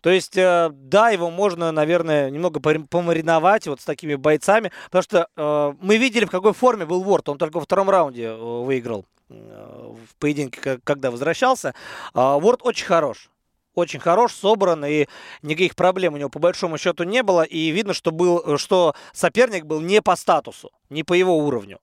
То 0.00 0.10
есть, 0.10 0.36
э, 0.36 0.70
да, 0.72 1.10
его 1.10 1.30
можно, 1.30 1.72
наверное, 1.72 2.30
немного 2.30 2.60
помариновать 2.60 3.66
вот 3.66 3.80
с 3.80 3.84
такими 3.84 4.14
бойцами, 4.14 4.70
потому 4.84 5.02
что 5.02 5.28
э, 5.36 5.72
мы 5.80 5.96
видели, 5.96 6.26
в 6.26 6.30
какой 6.30 6.52
форме 6.52 6.86
был 6.86 7.02
Ворд. 7.02 7.28
Он 7.28 7.38
только 7.38 7.56
во 7.56 7.62
втором 7.62 7.90
раунде 7.90 8.26
э, 8.26 8.36
выиграл 8.36 9.04
в 9.28 10.16
поединке, 10.18 10.78
когда 10.84 11.10
возвращался. 11.10 11.74
Э, 12.14 12.38
Ворд 12.38 12.60
очень 12.62 12.86
хорош 12.86 13.30
очень 13.76 14.00
хорош, 14.00 14.32
собран, 14.32 14.84
и 14.84 15.06
никаких 15.42 15.76
проблем 15.76 16.14
у 16.14 16.16
него 16.16 16.30
по 16.30 16.38
большому 16.38 16.78
счету 16.78 17.04
не 17.04 17.22
было. 17.22 17.42
И 17.42 17.68
видно, 17.68 17.92
что, 17.92 18.10
был, 18.10 18.56
что 18.58 18.94
соперник 19.12 19.66
был 19.66 19.80
не 19.80 20.02
по 20.02 20.16
статусу, 20.16 20.72
не 20.88 21.04
по 21.04 21.12
его 21.12 21.36
уровню. 21.38 21.78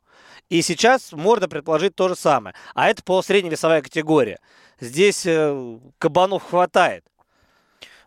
И 0.50 0.62
сейчас 0.62 1.14
можно 1.14 1.48
предположить 1.48 1.96
то 1.96 2.10
же 2.10 2.16
самое. 2.16 2.56
А 2.74 2.90
это 2.90 3.04
по 3.04 3.22
средневесовая 3.22 3.82
категория. 3.82 4.40
Здесь 4.80 5.26
э, 5.26 5.80
кабанов 6.00 6.44
хватает. 6.44 7.06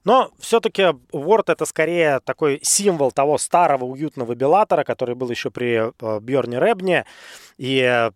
Но 0.07 0.31
все-таки 0.39 0.83
Word 1.13 1.47
это 1.49 1.65
скорее 1.65 2.21
такой 2.21 2.61
символ 2.63 3.11
того 3.11 3.39
старого 3.39 3.85
уютного 3.85 4.37
Белатора, 4.37 4.85
который 4.85 5.17
был 5.17 5.29
еще 5.31 5.51
при 5.51 5.83
э, 5.83 6.21
Бьорне 6.21 6.61
Ребне. 6.61 7.05
И, 7.59 8.11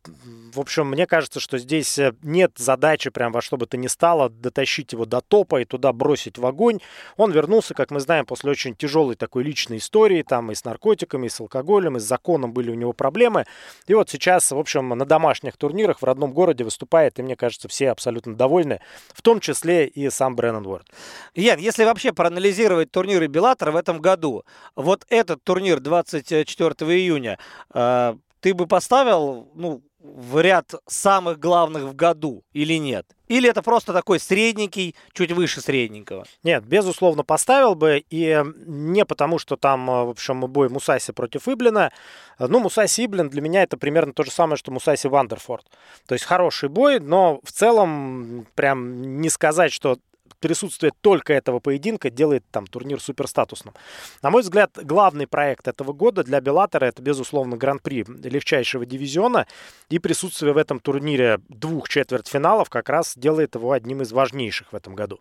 в 0.53 0.61
общем, 0.61 0.89
мне 0.89 1.07
кажется, 1.07 1.41
что 1.41 1.57
здесь 1.57 1.99
э, 1.99 2.13
нет 2.23 2.53
задачи 2.57 3.09
прям 3.09 3.33
во 3.33 3.41
что 3.41 3.57
бы 3.57 3.67
то 3.67 3.79
ни 3.79 3.87
стало 3.87 4.29
дотащить 4.29 4.93
его 4.93 5.07
до 5.07 5.23
топа 5.23 5.63
и 5.63 5.65
туда 5.65 5.93
бросить 5.93 6.37
в 6.37 6.45
огонь. 6.45 6.79
Он 7.17 7.33
вернулся, 7.33 7.73
как 7.73 7.91
мы 7.91 8.01
знаем, 8.01 8.27
после 8.27 8.51
очень 8.51 8.77
тяжелой 8.77 9.17
такой 9.17 9.43
личной 9.43 9.79
истории, 9.79 10.23
там 10.23 10.53
и 10.53 10.55
с 10.55 10.65
наркотиками, 10.65 11.27
и 11.27 11.31
с 11.31 11.41
алкоголем, 11.41 11.97
и 11.97 12.01
с 12.01 12.05
законом 12.05 12.53
были 12.53 12.71
у 12.71 12.75
него 12.75 12.93
проблемы. 12.93 13.47
И 13.87 13.95
вот 13.95 14.11
сейчас, 14.11 14.51
в 14.51 14.59
общем, 14.59 14.91
на 14.91 15.07
домашних 15.07 15.57
турнирах 15.57 16.03
в 16.03 16.05
родном 16.05 16.35
городе 16.35 16.63
выступает, 16.63 17.19
и 17.19 17.23
мне 17.23 17.35
кажется, 17.35 17.67
все 17.69 17.91
абсолютно 17.91 18.37
довольны, 18.37 18.81
в 19.15 19.23
том 19.23 19.41
числе 19.41 19.87
и 19.87 20.11
сам 20.11 20.37
Брэннон 20.37 20.67
Уорд. 20.67 20.87
Ян, 21.35 21.59
если 21.59 21.80
вообще 21.85 22.13
проанализировать 22.13 22.91
турниры 22.91 23.27
Беллатора 23.27 23.73
в 23.73 23.77
этом 23.77 24.01
году, 24.01 24.45
вот 24.77 25.05
этот 25.09 25.43
турнир 25.45 25.81
24 25.81 26.75
июня, 26.97 27.39
э, 27.75 28.15
ты 28.41 28.55
бы 28.55 28.67
поставил, 28.67 29.49
ну, 29.55 29.83
в 30.03 30.41
ряд 30.41 30.75
самых 30.87 31.39
главных 31.39 31.85
в 31.85 31.95
году 31.95 32.43
или 32.53 32.75
нет? 32.75 33.07
Или 33.29 33.49
это 33.49 33.63
просто 33.63 33.93
такой 33.93 34.19
средненький, 34.19 34.97
чуть 35.13 35.31
выше 35.31 35.61
средненького? 35.61 36.25
Нет, 36.43 36.65
безусловно, 36.65 37.23
поставил 37.23 37.75
бы. 37.75 38.03
И 38.11 38.43
не 38.67 39.05
потому, 39.05 39.39
что 39.39 39.57
там, 39.57 39.89
э, 39.91 40.05
в 40.05 40.09
общем, 40.11 40.41
бой 40.41 40.69
Мусаси 40.69 41.13
против 41.13 41.49
Эблина. 41.49 41.93
Ну, 42.39 42.61
Мусаси 42.61 43.05
Эблин 43.05 43.29
для 43.29 43.43
меня 43.43 43.63
это 43.63 43.77
примерно 43.77 44.13
то 44.13 44.25
же 44.25 44.31
самое, 44.31 44.57
что 44.57 44.73
Мусаси 44.73 45.07
Вандерфорд. 45.07 45.67
То 46.07 46.15
есть 46.15 46.25
хороший 46.25 46.69
бой, 46.71 46.99
но 46.99 47.41
в 47.45 47.53
целом 47.53 48.47
прям 48.55 49.21
не 49.21 49.29
сказать, 49.29 49.73
что 49.73 49.99
присутствие 50.39 50.93
только 51.01 51.33
этого 51.33 51.59
поединка 51.59 52.11
делает 52.11 52.45
там 52.51 52.67
турнир 52.67 53.01
суперстатусным. 53.01 53.75
На 54.23 54.31
мой 54.31 54.43
взгляд, 54.43 54.79
главный 54.83 55.27
проект 55.27 55.69
этого 55.69 55.93
года 55.93 56.25
для 56.25 56.41
Беллатора 56.41 56.87
это, 56.87 57.03
безусловно, 57.03 57.57
гран-при 57.57 58.05
легчайшего 58.05 58.87
дивизиона. 58.87 59.47
И 59.89 59.99
присутствие 59.99 60.53
в 60.53 60.57
этом 60.57 60.81
турнире 60.81 61.41
двух 61.49 61.89
четвертьфиналов 61.89 62.71
как 62.71 62.89
раз 62.89 63.15
делает 63.17 63.55
его 63.55 63.73
одним 63.73 64.03
из 64.03 64.13
важнейших 64.13 64.73
в 64.73 64.77
этом 64.77 64.95
году. 64.95 65.21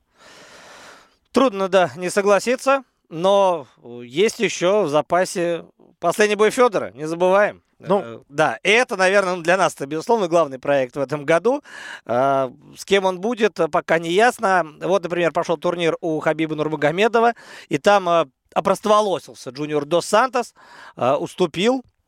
Трудно, 1.32 1.70
да, 1.70 1.92
не 1.96 2.10
согласиться, 2.10 2.84
но 3.10 3.68
есть 4.04 4.40
еще 4.40 4.84
в 4.84 4.90
запасе 4.90 5.66
последний 6.00 6.36
бой 6.36 6.52
Федора, 6.52 6.92
не 6.92 7.06
забываем. 7.06 7.64
Ну, 7.80 8.02
э, 8.04 8.20
да, 8.28 8.60
и 8.62 8.70
это, 8.70 8.98
наверное, 8.98 9.38
для 9.38 9.56
нас 9.56 9.74
это, 9.76 9.86
безусловно, 9.86 10.28
главный 10.28 10.60
проект 10.60 10.98
в 10.98 11.00
этом 11.00 11.26
году. 11.26 11.64
А, 12.06 12.52
с 12.78 12.84
кем 12.84 13.06
он 13.06 13.22
будет, 13.22 13.58
пока 13.72 14.00
не 14.00 14.12
ясно. 14.12 14.66
Вот, 14.82 15.04
например, 15.04 15.32
прошел 15.32 15.58
турнир 15.58 15.96
у 16.02 16.20
Хабиба 16.20 16.56
Нурмагомедова, 16.56 17.36
и 17.70 17.78
там 17.78 18.30
опростоволосился 18.54 19.52
Джуниор 19.52 19.86
Дос 19.86 20.08
Сантос, 20.08 20.54
уступил 20.98 21.82
Э, 21.82 21.99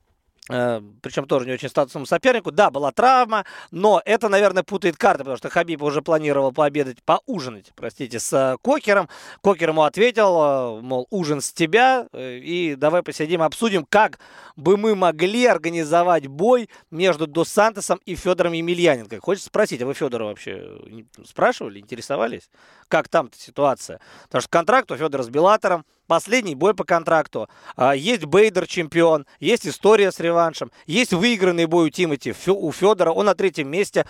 причем 0.47 1.27
тоже 1.27 1.45
не 1.45 1.53
очень 1.53 1.69
статусному 1.69 2.05
сопернику. 2.05 2.51
Да, 2.51 2.71
была 2.71 2.91
травма, 2.91 3.45
но 3.69 4.01
это, 4.05 4.27
наверное, 4.27 4.63
путает 4.63 4.97
карты, 4.97 5.19
потому 5.19 5.37
что 5.37 5.49
Хабиб 5.49 5.81
уже 5.83 6.01
планировал 6.01 6.51
пообедать, 6.51 7.03
поужинать, 7.03 7.71
простите, 7.75 8.19
с 8.19 8.33
э, 8.33 8.57
Кокером. 8.61 9.07
Кокер 9.41 9.69
ему 9.69 9.83
ответил, 9.83 10.79
э, 10.79 10.81
мол, 10.81 11.07
ужин 11.09 11.41
с 11.41 11.53
тебя, 11.53 12.07
и 12.13 12.75
давай 12.77 13.03
посидим, 13.03 13.43
обсудим, 13.43 13.85
как 13.85 14.19
бы 14.55 14.77
мы 14.77 14.95
могли 14.95 15.45
организовать 15.45 16.27
бой 16.27 16.69
между 16.89 17.27
Дос 17.27 17.49
Сантосом 17.49 17.99
и 18.05 18.15
Федором 18.15 18.53
Емельяненко. 18.53 19.19
Хочется 19.19 19.47
спросить, 19.47 19.81
а 19.81 19.85
вы 19.85 19.93
Федора 19.93 20.25
вообще 20.25 20.79
спрашивали, 21.25 21.79
интересовались? 21.79 22.49
Как 22.87 23.07
там 23.07 23.29
ситуация? 23.35 23.99
Потому 24.23 24.41
что 24.41 24.49
контракт 24.49 24.91
у 24.91 24.97
Федора 24.97 25.23
с 25.23 25.29
Белатором, 25.29 25.85
последний 26.07 26.55
бой 26.55 26.73
по 26.73 26.83
контракту. 26.83 27.49
А, 27.75 27.95
есть 27.95 28.25
Бейдер 28.25 28.67
чемпион, 28.67 29.25
есть 29.39 29.67
история 29.67 30.11
с 30.11 30.19
реваншем, 30.19 30.71
есть 30.85 31.13
выигранный 31.13 31.65
бой 31.65 31.87
у 31.87 31.89
Тимати 31.89 32.33
у 32.47 32.71
Федора, 32.71 33.11
он 33.11 33.25
на 33.25 33.35
третьем 33.35 33.69
месте. 33.69 34.05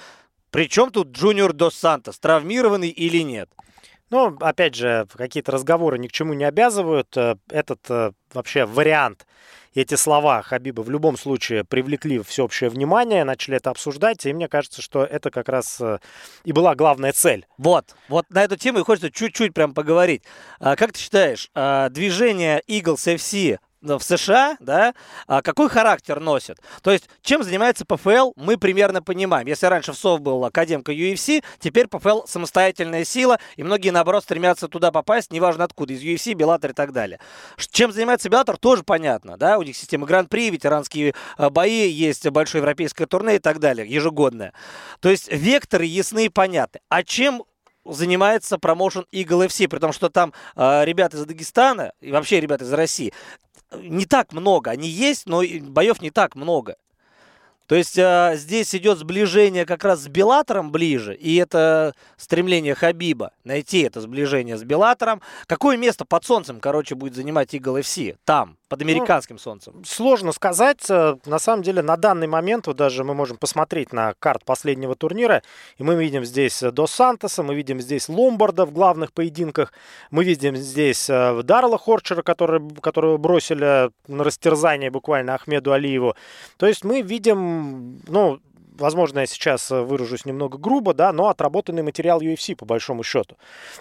Причем 0.50 0.92
тут 0.92 1.12
Джуниор 1.12 1.54
Дос 1.54 1.76
Сантос, 1.76 2.20
травмированный 2.20 2.90
или 2.90 3.20
нет? 3.24 3.50
Ну, 4.12 4.38
опять 4.42 4.76
же, 4.76 5.08
какие-то 5.14 5.54
разговоры 5.54 5.98
ни 5.98 6.08
к 6.08 6.12
чему 6.12 6.34
не 6.34 6.44
обязывают. 6.44 7.16
Э, 7.16 7.38
этот 7.50 7.80
э, 7.90 8.12
вообще 8.34 8.66
вариант 8.66 9.26
эти 9.74 9.96
слова 9.96 10.42
Хабиба 10.42 10.82
в 10.82 10.90
любом 10.90 11.18
случае 11.18 11.64
привлекли 11.64 12.22
всеобщее 12.22 12.70
внимание, 12.70 13.24
начали 13.24 13.56
это 13.56 13.70
обсуждать, 13.70 14.26
и 14.26 14.34
мне 14.34 14.50
кажется, 14.50 14.82
что 14.82 15.06
это 15.06 15.32
как 15.32 15.48
раз 15.48 15.80
э, 15.80 16.00
и 16.44 16.52
была 16.52 16.76
главная 16.76 17.14
цель. 17.14 17.48
Вот, 17.58 17.96
вот 18.10 18.26
на 18.30 18.44
эту 18.44 18.58
тему 18.58 18.80
и 18.80 18.84
хочется 18.84 19.10
чуть-чуть 19.10 19.54
прям 19.54 19.74
поговорить. 19.74 20.24
А, 20.60 20.76
как 20.76 20.92
ты 20.92 21.00
считаешь, 21.00 21.50
а, 21.56 21.88
движение 21.88 22.62
Eagles 22.68 23.16
FC 23.16 23.60
в 23.82 24.02
США, 24.02 24.58
да, 24.60 24.94
а 25.28 25.42
какой 25.42 25.70
характер 25.70 26.20
носит. 26.20 26.58
То 26.82 26.92
есть, 26.92 27.10
чем 27.22 27.44
занимается 27.44 27.86
ПФЛ, 27.86 28.34
мы 28.36 28.58
примерно 28.58 29.02
понимаем. 29.02 29.48
Если 29.48 29.66
раньше 29.66 29.94
WSOF 29.94 30.22
был 30.22 30.46
академка 30.46 30.92
UFC, 30.94 31.44
теперь 31.60 31.88
ПФЛ 31.88 32.22
самостоятельная 32.26 33.04
сила, 33.04 33.40
и 33.56 33.64
многие, 33.64 33.90
наоборот, 33.90 34.24
стремятся 34.24 34.68
туда 34.68 34.92
попасть, 34.92 35.32
неважно 35.32 35.64
откуда, 35.64 35.94
из 35.94 36.04
UFC, 36.04 36.34
Bellator 36.34 36.72
и 36.72 36.74
так 36.74 36.92
далее. 36.92 37.20
Чем 37.72 37.92
занимается 37.92 38.30
Беллатор, 38.30 38.58
тоже 38.58 38.84
понятно, 38.84 39.38
да, 39.38 39.58
у 39.58 39.64
них 39.64 39.76
система 39.76 40.06
Гран-при, 40.06 40.50
ветеранские 40.50 41.14
а, 41.38 41.50
бои, 41.50 41.90
есть 41.90 42.28
большое 42.30 42.62
европейское 42.62 43.08
турне 43.08 43.38
и 43.38 43.40
так 43.40 43.60
далее, 43.60 43.88
ежегодное. 43.88 44.54
То 45.00 45.10
есть, 45.10 45.32
векторы 45.32 45.86
ясны 45.86 46.26
и 46.26 46.30
понятны. 46.30 46.82
А 46.90 47.04
чем 47.04 47.44
занимается 47.86 48.58
промоушен 48.58 49.06
Eagle 49.12 49.48
FC, 49.48 49.68
при 49.68 49.80
том, 49.80 49.92
что 49.92 50.10
там 50.10 50.34
э, 50.56 50.86
ребята 50.86 51.18
из 51.18 51.26
Дагестана 51.26 51.94
и 52.00 52.12
вообще 52.12 52.40
ребята 52.40 52.64
из 52.64 52.74
России 52.74 53.14
не 53.76 54.06
так 54.06 54.34
много. 54.34 54.72
Они 54.72 54.88
есть, 54.88 55.28
но 55.28 55.42
боев 55.62 56.02
не 56.02 56.12
так 56.12 56.36
много. 56.36 56.76
То 57.68 57.76
есть 57.76 57.98
а, 57.98 58.36
здесь 58.36 58.76
идет 58.76 58.98
сближение 58.98 59.66
как 59.66 59.86
раз 59.86 60.02
с 60.02 60.08
Белатором 60.10 60.72
ближе, 60.72 61.16
и 61.16 61.38
это 61.38 61.96
стремление 62.18 62.76
Хабиба 62.76 63.32
найти 63.46 63.80
это 63.80 64.02
сближение 64.02 64.58
с 64.58 64.64
Белатором. 64.66 65.22
Какое 65.46 65.78
место 65.78 66.04
под 66.04 66.26
солнцем, 66.26 66.60
короче, 66.60 66.96
будет 66.96 67.16
занимать 67.16 67.54
Eagle 67.54 67.80
FC? 67.80 68.18
Там, 68.26 68.58
под 68.72 68.82
ну, 68.82 68.88
американским 68.88 69.36
ну, 69.36 69.40
солнцем? 69.40 69.84
Сложно 69.86 70.32
сказать. 70.32 70.90
Э, 70.90 71.18
на 71.26 71.40
самом 71.40 71.62
деле, 71.62 71.82
на 71.82 71.98
данный 71.98 72.28
момент, 72.28 72.68
вот 72.68 72.78
даже 72.78 73.04
мы 73.04 73.14
можем 73.14 73.36
посмотреть 73.36 73.92
на 73.92 74.14
карт 74.18 74.46
последнего 74.46 74.96
турнира, 74.96 75.44
и 75.78 75.84
мы 75.84 76.02
видим 76.02 76.24
здесь 76.24 76.62
Дос 76.62 76.92
Сантоса, 76.92 77.44
мы 77.44 77.54
видим 77.54 77.82
здесь 77.82 78.08
Ломбарда 78.08 78.66
в 78.66 78.72
главных 78.72 79.12
поединках, 79.12 79.74
мы 80.10 80.24
видим 80.24 80.56
здесь 80.56 81.10
э, 81.10 81.42
Дарла 81.44 81.78
Хорчера, 81.78 82.22
который, 82.22 82.62
которого 82.82 83.18
бросили 83.18 83.92
на 84.08 84.24
растерзание 84.24 84.90
буквально 84.90 85.36
Ахмеду 85.36 85.74
Алиеву. 85.74 86.16
То 86.56 86.66
есть 86.66 86.86
мы 86.86 87.02
видим, 87.02 88.00
ну, 88.08 88.40
возможно, 88.78 89.20
я 89.20 89.26
сейчас 89.26 89.70
выражусь 89.70 90.24
немного 90.24 90.58
грубо, 90.58 90.94
да, 90.94 91.12
но 91.12 91.28
отработанный 91.28 91.84
материал 91.84 92.22
UFC, 92.22 92.56
по 92.56 92.66
большому 92.66 93.04
счету. 93.04 93.38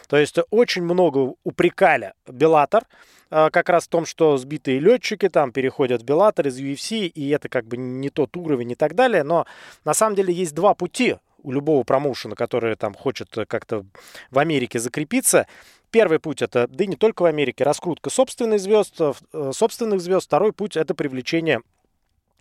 То 0.09 0.17
есть 0.17 0.37
очень 0.51 0.83
много 0.83 1.35
упрекали 1.45 2.15
Беллатор, 2.27 2.85
как 3.31 3.69
раз 3.69 3.85
в 3.85 3.89
том, 3.89 4.07
что 4.07 4.37
сбитые 4.37 4.81
летчики 4.81 5.29
там 5.29 5.53
переходят 5.53 6.03
в 6.03 6.05
Беллатор 6.05 6.49
из 6.49 6.61
UFC, 6.61 7.07
и 7.07 7.29
это 7.31 7.49
как 7.49 7.67
бы 7.67 7.77
не 7.77 8.11
тот 8.11 8.37
уровень 8.37 8.73
и 8.73 8.75
так 8.75 8.95
далее. 8.95 9.23
Но 9.23 9.47
на 9.85 9.95
самом 9.95 10.17
деле 10.17 10.35
есть 10.35 10.55
два 10.55 10.75
пути 10.75 11.17
у 11.43 11.53
любого 11.53 11.83
промоушена, 11.85 12.35
который 12.35 12.77
там 12.77 12.95
хочет 12.95 13.29
как-то 13.49 13.85
в 14.31 14.39
Америке 14.39 14.79
закрепиться. 14.79 15.47
Первый 15.91 16.21
путь 16.21 16.43
это, 16.43 16.69
да 16.69 16.85
и 16.85 16.87
не 16.87 16.97
только 16.97 17.23
в 17.23 17.27
Америке, 17.27 17.65
раскрутка 17.65 18.11
собственных 18.11 18.61
звезд, 18.61 18.95
э, 19.01 19.51
собственных 19.53 20.01
звезд. 20.01 20.27
Второй 20.27 20.53
путь 20.53 20.77
это 20.77 20.95
привлечение 20.95 21.63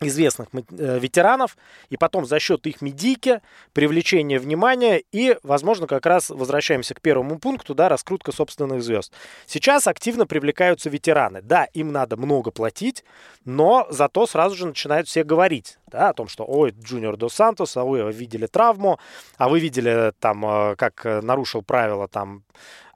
известных 0.01 0.47
э, 0.53 0.99
ветеранов, 0.99 1.57
и 1.89 1.97
потом 1.97 2.25
за 2.25 2.39
счет 2.39 2.65
их 2.67 2.81
медийки, 2.81 3.41
привлечения 3.73 4.39
внимания 4.39 5.01
и, 5.11 5.37
возможно, 5.43 5.87
как 5.87 6.05
раз 6.05 6.29
возвращаемся 6.29 6.93
к 6.93 7.01
первому 7.01 7.39
пункту, 7.39 7.75
да, 7.75 7.89
раскрутка 7.89 8.31
собственных 8.31 8.81
звезд. 8.83 9.13
Сейчас 9.45 9.87
активно 9.87 10.25
привлекаются 10.25 10.89
ветераны. 10.89 11.41
Да, 11.41 11.65
им 11.65 11.91
надо 11.91 12.17
много 12.17 12.51
платить, 12.51 13.03
но 13.45 13.87
зато 13.89 14.25
сразу 14.25 14.55
же 14.55 14.67
начинают 14.67 15.07
все 15.07 15.23
говорить 15.23 15.77
да, 15.87 16.09
о 16.09 16.13
том, 16.13 16.27
что 16.27 16.45
ой, 16.47 16.71
Джуниор 16.71 17.17
Дос 17.17 17.33
Сантос, 17.33 17.75
а 17.77 17.83
вы 17.83 18.11
видели 18.11 18.45
травму, 18.45 18.99
а 19.37 19.49
вы 19.49 19.59
видели 19.59 20.13
там, 20.19 20.45
э, 20.45 20.75
как 20.75 21.03
нарушил 21.03 21.61
правила 21.61 22.07
там 22.07 22.43
э, 22.47 22.88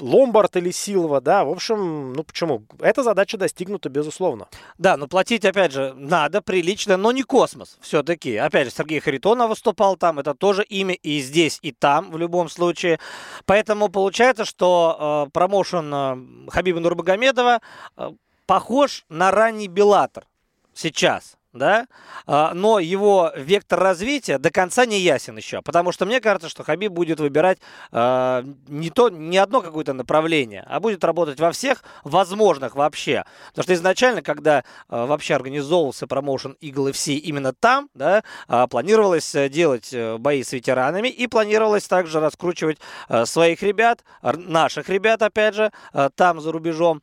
Ломбард 0.00 0.56
или 0.56 0.70
Силва, 0.70 1.20
да, 1.20 1.44
в 1.44 1.50
общем, 1.50 2.12
ну 2.12 2.22
почему? 2.22 2.62
Эта 2.78 3.02
задача 3.02 3.36
достигнута, 3.36 3.88
безусловно. 3.88 4.46
Да, 4.78 4.96
но 4.96 5.08
платить, 5.08 5.44
опять 5.44 5.72
же, 5.72 5.94
надо 5.96 6.42
прилично, 6.42 6.96
но 6.96 7.10
не 7.10 7.24
космос 7.24 7.76
все-таки. 7.80 8.36
Опять 8.36 8.68
же, 8.68 8.74
Сергей 8.74 9.00
Харитонов 9.00 9.50
выступал 9.50 9.96
там, 9.96 10.20
это 10.20 10.34
тоже 10.34 10.62
имя 10.64 10.94
и 10.94 11.20
здесь, 11.20 11.58
и 11.62 11.72
там, 11.72 12.10
в 12.10 12.18
любом 12.18 12.48
случае. 12.48 13.00
Поэтому 13.46 13.88
получается, 13.88 14.44
что 14.44 15.26
э, 15.26 15.30
промоушен 15.32 15.92
э, 15.92 16.50
Хабиба 16.50 16.80
Нурбагомедова 16.80 17.60
э, 17.96 18.10
похож 18.46 19.04
на 19.08 19.30
ранний 19.30 19.68
Беллатор 19.68 20.26
сейчас 20.74 21.37
да, 21.58 21.86
а, 22.26 22.54
но 22.54 22.78
его 22.78 23.32
вектор 23.36 23.80
развития 23.80 24.38
до 24.38 24.50
конца 24.50 24.86
не 24.86 25.00
ясен 25.00 25.36
еще, 25.36 25.62
потому 25.62 25.92
что 25.92 26.06
мне 26.06 26.20
кажется, 26.20 26.48
что 26.48 26.64
Хабиб 26.64 26.92
будет 26.92 27.20
выбирать 27.20 27.58
а, 27.92 28.44
не 28.68 28.90
то, 28.90 29.08
не 29.08 29.38
одно 29.38 29.60
какое-то 29.60 29.92
направление, 29.92 30.64
а 30.66 30.80
будет 30.80 31.04
работать 31.04 31.40
во 31.40 31.52
всех 31.52 31.82
возможных 32.04 32.74
вообще, 32.76 33.24
потому 33.48 33.64
что 33.64 33.74
изначально, 33.74 34.22
когда 34.22 34.64
а, 34.88 35.06
вообще 35.06 35.34
организовывался 35.34 36.06
промоушен 36.06 36.56
Eagle 36.60 36.92
FC 36.92 37.14
именно 37.14 37.52
там, 37.52 37.90
да, 37.94 38.22
планировалось 38.68 39.34
э, 39.34 39.48
делать 39.48 39.92
э, 39.92 40.18
бои 40.18 40.42
с 40.42 40.52
ветеранами 40.52 41.08
и 41.08 41.26
планировалось 41.26 41.86
также 41.88 42.20
раскручивать 42.20 42.78
э, 43.08 43.26
своих 43.26 43.62
ребят, 43.62 44.04
наших 44.22 44.88
ребят, 44.88 45.22
опять 45.22 45.54
же, 45.54 45.72
там 46.14 46.40
за 46.40 46.52
рубежом, 46.52 47.02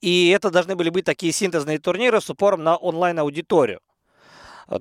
и 0.00 0.28
это 0.30 0.50
должны 0.50 0.76
были 0.76 0.90
быть 0.90 1.04
такие 1.04 1.32
синтезные 1.32 1.78
турниры 1.78 2.20
с 2.20 2.28
упором 2.30 2.62
на 2.62 2.76
онлайн-аудиторию. 2.76 3.80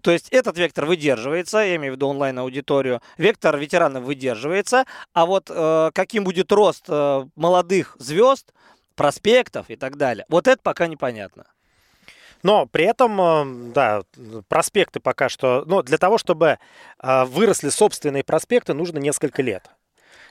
То 0.01 0.12
есть 0.12 0.29
этот 0.29 0.57
вектор 0.57 0.85
выдерживается, 0.85 1.59
я 1.59 1.75
имею 1.75 1.93
в 1.93 1.95
виду 1.97 2.07
онлайн-аудиторию, 2.07 3.01
вектор 3.17 3.55
ветеранов 3.57 4.03
выдерживается, 4.03 4.85
а 5.13 5.27
вот 5.27 5.50
э, 5.50 5.91
каким 5.93 6.24
будет 6.24 6.51
рост 6.51 6.85
э, 6.88 7.25
молодых 7.35 7.95
звезд, 8.00 8.51
проспектов 8.95 9.69
и 9.69 9.75
так 9.75 9.97
далее, 9.97 10.25
вот 10.27 10.47
это 10.47 10.59
пока 10.63 10.88
непонятно. 10.88 11.45
Но 12.41 12.65
при 12.65 12.85
этом, 12.85 13.21
э, 13.21 13.71
да, 13.74 14.03
проспекты 14.47 15.00
пока 15.00 15.29
что... 15.29 15.63
Ну, 15.67 15.83
для 15.83 15.97
того, 15.97 16.17
чтобы 16.17 16.57
э, 17.01 17.25
выросли 17.25 17.69
собственные 17.69 18.24
проспекты, 18.24 18.74
нужно 18.74 18.97
несколько 18.97 19.41
лет. 19.41 19.69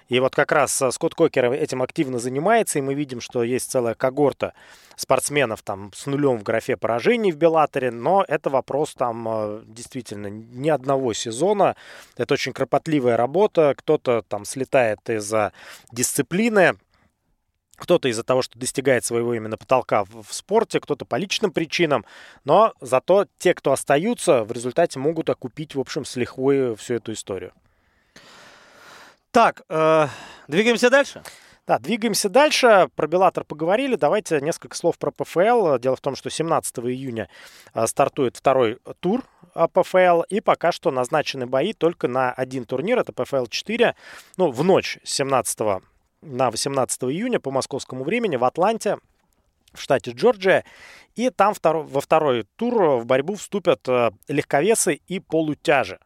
И 0.09 0.21
вот 0.21 0.35
как 0.35 0.53
раз 0.53 0.81
э, 0.83 0.91
Скотт 0.91 1.15
Кокер 1.15 1.53
этим 1.53 1.83
активно 1.83 2.19
занимается, 2.19 2.79
и 2.79 2.83
мы 2.83 2.95
видим, 2.95 3.21
что 3.21 3.43
есть 3.43 3.71
целая 3.71 3.95
когорта 3.95 4.53
спортсменов 4.97 5.63
там 5.63 5.93
с 5.95 6.07
нулем 6.07 6.39
в 6.39 6.43
графе 6.43 6.77
поражений 6.77 7.33
в 7.33 7.37
Беллаторе, 7.37 7.91
но 7.91 8.25
это 8.27 8.51
вопрос 8.51 8.95
там 8.95 9.27
э, 9.29 9.63
действительно 9.67 10.29
ни 10.29 10.69
одного 10.69 11.13
сезона. 11.15 11.77
Это 12.17 12.35
очень 12.35 12.53
кропотливая 12.53 13.17
работа. 13.17 13.75
Кто-то 13.77 14.23
там 14.29 14.45
слетает 14.45 14.99
из-за 15.09 15.53
дисциплины, 15.91 16.77
кто-то 17.77 18.09
из-за 18.09 18.23
того, 18.23 18.43
что 18.43 18.59
достигает 18.59 19.05
своего 19.05 19.35
именно 19.35 19.57
потолка 19.57 20.05
в, 20.05 20.27
спорте, 20.31 20.81
кто-то 20.81 21.05
по 21.05 21.17
личным 21.17 21.51
причинам, 21.51 22.05
но 22.45 22.73
зато 22.81 23.27
те, 23.39 23.55
кто 23.55 23.73
остаются, 23.73 24.45
в 24.45 24.53
результате 24.53 24.99
могут 24.99 25.29
окупить, 25.31 25.75
в 25.75 25.81
общем, 25.81 26.05
с 26.05 26.17
лихвой 26.17 26.77
всю 26.77 26.95
эту 26.95 27.13
историю. 27.13 27.53
Так, 29.35 29.63
э, 29.69 30.07
двигаемся 30.47 30.91
дальше. 30.91 31.21
Да, 31.67 31.81
двигаемся 31.81 32.29
дальше. 32.29 32.89
Про 32.95 33.09
Беллатор 33.09 33.43
поговорили. 33.43 33.97
Давайте 33.97 34.41
несколько 34.41 34.77
слов 34.77 34.97
про 34.97 35.11
ПФЛ. 35.11 35.79
Дело 35.79 35.97
в 35.97 36.01
том, 36.01 36.15
что 36.15 36.31
17 36.31 36.79
июня 36.79 37.29
э, 37.75 37.85
стартует 37.89 38.37
второй 38.37 38.79
тур 39.01 39.25
ПФЛ. 39.73 40.23
И 40.29 40.41
пока 40.41 40.71
что 40.71 40.93
назначены 40.93 41.47
бои 41.47 41.73
только 41.73 42.07
на 42.07 42.31
один 42.31 42.65
турнир. 42.65 43.01
Это 43.01 43.13
ПФЛ 43.13 43.47
4. 43.47 43.97
Ну, 44.37 44.53
в 44.53 44.63
ночь 44.63 45.01
с 45.03 45.11
17 45.15 45.83
на 46.23 46.51
18 46.53 47.03
июня 47.03 47.41
по 47.41 47.51
московскому 47.51 48.05
времени 48.05 48.37
в 48.37 48.45
Атланте 48.45 48.99
в 49.73 49.81
штате 49.81 50.13
Джорджия. 50.13 50.65
И 51.17 51.31
там 51.31 51.55
во 51.61 52.01
второй 52.01 52.47
тур 52.55 53.01
в 53.01 53.05
борьбу 53.05 53.35
вступят 53.35 53.81
э, 53.89 54.13
легковесы 54.29 55.01
и 55.09 55.19
полутяжи. 55.19 55.99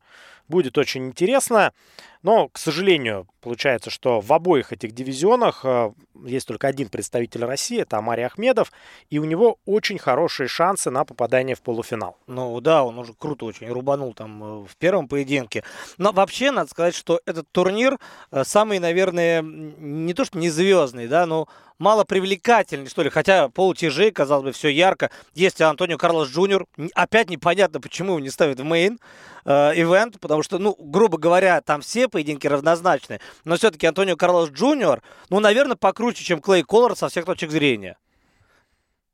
Будет 0.49 0.79
очень 0.79 1.09
интересно. 1.09 1.75
Но, 2.23 2.49
к 2.49 2.59
сожалению, 2.59 3.27
получается, 3.41 3.91
что 3.91 4.21
в 4.21 4.33
обоих 4.33 4.73
этих 4.73 4.93
дивизионах 4.93 5.61
э, 5.65 5.93
есть 6.25 6.49
только 6.49 6.67
один 6.67 6.89
представитель 6.89 7.45
России, 7.45 7.81
это 7.81 7.99
Амари 7.99 8.23
Ахмедов, 8.23 8.73
и 9.11 9.19
у 9.19 9.25
него 9.25 9.59
очень 9.65 9.99
хорошие 9.99 10.49
шансы 10.49 10.91
на 10.91 11.05
попадание 11.05 11.55
в 11.55 11.63
полуфинал. 11.63 12.17
Ну 12.27 12.61
да, 12.61 12.83
он 12.85 12.99
уже 12.99 13.15
круто 13.15 13.45
очень 13.45 13.69
рубанул 13.69 14.15
там 14.15 14.43
э, 14.43 14.67
в 14.67 14.77
первом 14.77 15.07
поединке. 15.07 15.63
Но 15.97 16.13
вообще, 16.13 16.51
надо 16.51 16.71
сказать, 16.71 16.95
что 16.95 17.21
этот 17.27 17.51
турнир 17.53 17.99
э, 18.33 18.43
самый, 18.45 18.81
наверное, 18.81 19.43
не 19.43 20.13
то 20.15 20.25
что 20.25 20.39
не 20.39 20.51
звездный, 20.51 21.07
да, 21.07 21.25
но 21.27 21.49
мало 21.79 22.03
привлекательный, 22.03 22.89
что 22.89 23.03
ли. 23.03 23.11
Хотя 23.11 23.49
полутяжей, 23.49 24.11
казалось 24.11 24.45
бы, 24.45 24.53
все 24.53 24.69
ярко. 24.69 25.11
Есть 25.35 25.61
Антонио 25.61 25.97
Карлос 25.97 26.29
Джуниор. 26.29 26.67
Опять 26.95 27.31
непонятно, 27.31 27.81
почему 27.81 28.15
его 28.15 28.21
не 28.21 28.31
ставят 28.31 28.59
в 28.59 28.65
main 28.65 28.99
event, 29.47 30.21
потому 30.21 30.43
что, 30.43 30.59
ну, 30.59 30.77
грубо 30.79 31.17
говоря, 31.17 31.63
там 31.63 31.81
все 31.81 32.08
поединки 32.09 32.47
равнозначны. 32.47 33.21
Но 33.45 33.57
все-таки 33.57 33.87
Антонио 33.87 34.17
Карлос 34.17 34.51
Джуниор, 34.51 35.03
ну, 35.31 35.41
наверное, 35.41 35.77
покруче, 35.77 36.25
чем 36.25 36.41
Клей 36.41 36.63
Коллар 36.63 36.97
со 36.97 37.09
всех 37.09 37.25
точек 37.25 37.51
зрения. 37.51 37.97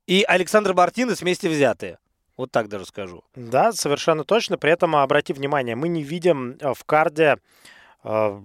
И 0.07 0.25
Александр 0.27 0.75
Мартинес 0.75 1.21
вместе 1.21 1.49
взятые. 1.49 1.99
Вот 2.37 2.51
так 2.51 2.69
даже 2.69 2.85
скажу. 2.85 3.23
Да, 3.37 3.73
совершенно 3.73 4.25
точно. 4.25 4.59
При 4.59 4.71
этом, 4.73 4.97
обрати 4.97 5.33
внимание, 5.33 5.77
мы 5.77 5.89
не 5.89 6.03
видим 6.03 6.57
э, 6.61 6.75
в 6.75 6.85
карде, 6.85 7.39
э, 8.03 8.41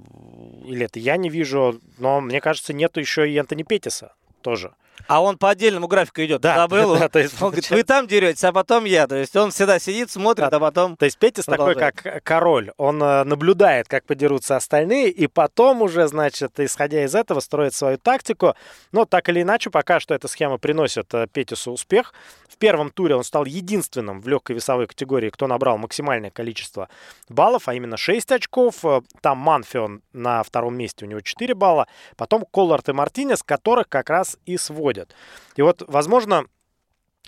или 0.66 0.86
это 0.86 1.00
я 1.00 1.18
не 1.18 1.30
вижу, 1.30 1.80
но 1.98 2.22
мне 2.22 2.40
кажется, 2.40 2.72
нету 2.72 3.00
еще 3.00 3.30
и 3.30 3.38
Антони 3.38 3.64
Петиса 3.64 4.14
тоже. 4.42 4.74
А 5.08 5.22
он 5.22 5.38
по 5.38 5.50
отдельному 5.50 5.88
графику 5.88 6.22
идет. 6.22 6.42
Да, 6.42 6.56
Забыл. 6.56 6.96
Да, 7.00 7.10
то 7.10 7.20
есть, 7.20 7.42
он 7.42 7.50
говорит, 7.50 7.70
вы 7.70 7.84
там 7.84 8.08
деретесь, 8.08 8.44
а 8.44 8.52
потом 8.52 8.86
я. 8.86 9.08
То 9.08 9.16
есть 9.16 9.36
он 9.36 9.52
всегда 9.52 9.80
сидит, 9.80 10.12
смотрит, 10.12 10.50
да. 10.50 10.58
а 10.58 10.60
потом 10.60 10.98
То 10.98 11.06
есть 11.06 11.18
Петис 11.18 11.46
такой, 11.46 11.76
как 11.76 12.24
король. 12.24 12.72
Он 12.78 13.02
э, 13.02 13.24
наблюдает, 13.24 13.88
как 13.88 14.06
подерутся 14.06 14.56
остальные, 14.56 15.10
и 15.10 15.28
потом 15.28 15.82
уже, 15.82 16.08
значит, 16.08 16.60
исходя 16.60 17.04
из 17.04 17.16
этого, 17.16 17.40
строит 17.40 17.74
свою 17.74 17.98
тактику. 17.98 18.56
Но 18.92 19.06
так 19.06 19.30
или 19.30 19.42
иначе, 19.42 19.70
пока 19.70 20.00
что 20.00 20.14
эта 20.14 20.28
схема 20.28 20.58
приносит 20.58 21.14
э, 21.14 21.28
Петису 21.32 21.72
успех. 21.72 22.14
В 22.48 22.58
первом 22.58 22.90
туре 22.90 23.16
он 23.16 23.24
стал 23.24 23.46
единственным 23.46 24.22
в 24.22 24.28
легкой 24.28 24.56
весовой 24.56 24.88
категории, 24.88 25.30
кто 25.30 25.48
набрал 25.48 25.78
максимальное 25.78 26.32
количество 26.32 26.90
баллов, 27.30 27.68
а 27.68 27.74
именно 27.74 27.98
6 27.98 28.32
очков. 28.32 28.84
Э, 28.84 29.02
там 29.22 29.38
Манфион 29.38 30.02
на 30.14 30.44
втором 30.44 30.76
месте, 30.76 31.06
у 31.06 31.08
него 31.08 31.22
4 31.22 31.54
балла. 31.54 31.88
Потом 32.18 32.46
Коллард 32.52 32.90
и 32.90 32.94
Мартинес, 32.94 33.44
которых 33.44 33.88
как 33.90 34.10
раз 34.10 34.38
и 34.46 34.58
сводят. 34.90 35.16
И 35.56 35.62
вот, 35.62 35.84
возможно, 35.88 36.46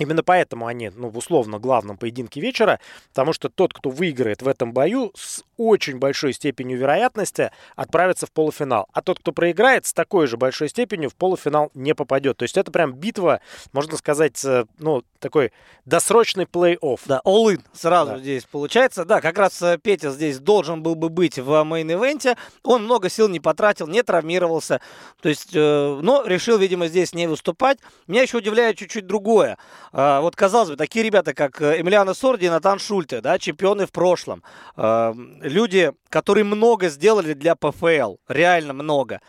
Именно 0.02 0.24
поэтому 0.24 0.66
они, 0.66 0.90
ну, 0.90 1.10
в 1.10 1.18
условно 1.20 1.60
главном 1.60 1.96
поединке 1.96 2.42
вечера, 2.42 2.80
потому 3.10 3.34
что 3.34 3.50
тот, 3.50 3.72
кто 3.72 3.92
выиграет 3.92 4.42
в 4.42 4.48
этом 4.48 4.74
бою, 4.74 5.12
с 5.16 5.44
очень 5.58 6.00
большой 6.00 6.34
степенью 6.34 6.80
вероятности 6.80 7.52
отправится 7.76 8.26
в 8.26 8.32
полуфинал. 8.32 8.88
А 8.94 9.04
тот, 9.04 9.20
кто 9.20 9.32
проиграет, 9.32 9.86
с 9.86 9.94
такой 9.94 10.26
же 10.26 10.38
большой 10.38 10.70
степенью 10.70 11.12
в 11.12 11.16
полуфинал 11.16 11.70
не 11.76 11.94
попадет. 11.94 12.38
То 12.38 12.44
есть 12.44 12.58
это 12.58 12.72
прям 12.72 12.94
битва, 12.94 13.42
можно 13.74 13.96
сказать, 13.96 14.44
ну, 14.80 15.04
такой 15.20 15.52
досрочный 15.86 16.46
плей-офф. 16.46 17.00
Да, 17.06 17.22
all-in 17.24 17.62
сразу 17.74 18.14
да. 18.14 18.18
здесь 18.18 18.46
получается. 18.46 19.06
Да, 19.06 19.22
как 19.22 19.38
раз 19.38 19.62
э, 19.62 19.78
Петя 19.78 20.10
здесь 20.10 20.40
должен 20.40 20.82
был 20.82 20.96
бы 20.96 21.10
быть 21.10 21.38
в 21.38 21.50
main 21.64 21.91
event 21.91 22.24
е. 22.24 22.38
Он 22.64 22.86
много 22.86 23.08
сил 23.08 23.30
не 23.30 23.40
потратил, 23.40 23.88
не 23.88 24.02
травмировался. 24.02 24.82
То 25.22 25.30
есть, 25.30 25.52
э, 25.54 26.00
но 26.02 26.24
решил, 26.26 26.58
видимо, 26.58 26.88
здесь 26.88 27.14
не 27.14 27.28
выступать. 27.28 27.78
Меня 28.08 28.24
еще 28.24 28.38
удивляет 28.38 28.78
чуть-чуть 28.78 29.06
другое. 29.06 29.60
А, 29.92 30.22
вот, 30.22 30.36
казалось 30.36 30.70
бы, 30.70 30.76
такие 30.76 31.04
ребята, 31.04 31.34
как 31.34 31.62
э, 31.62 31.82
Эмилиано 31.82 32.14
Сорди 32.14 32.46
и 32.46 32.50
Натан 32.50 32.80
Шульте, 32.80 33.22
да, 33.22 33.38
чемпионы 33.38 33.86
в 33.86 33.92
прошлом, 33.92 34.44
люди, 34.78 35.92
которые 36.10 36.44
много 36.44 36.90
сделали 36.90 37.34
для 37.34 37.56
ПФЛ, 37.56 38.16
реально 38.28 38.74
много, 38.74 39.20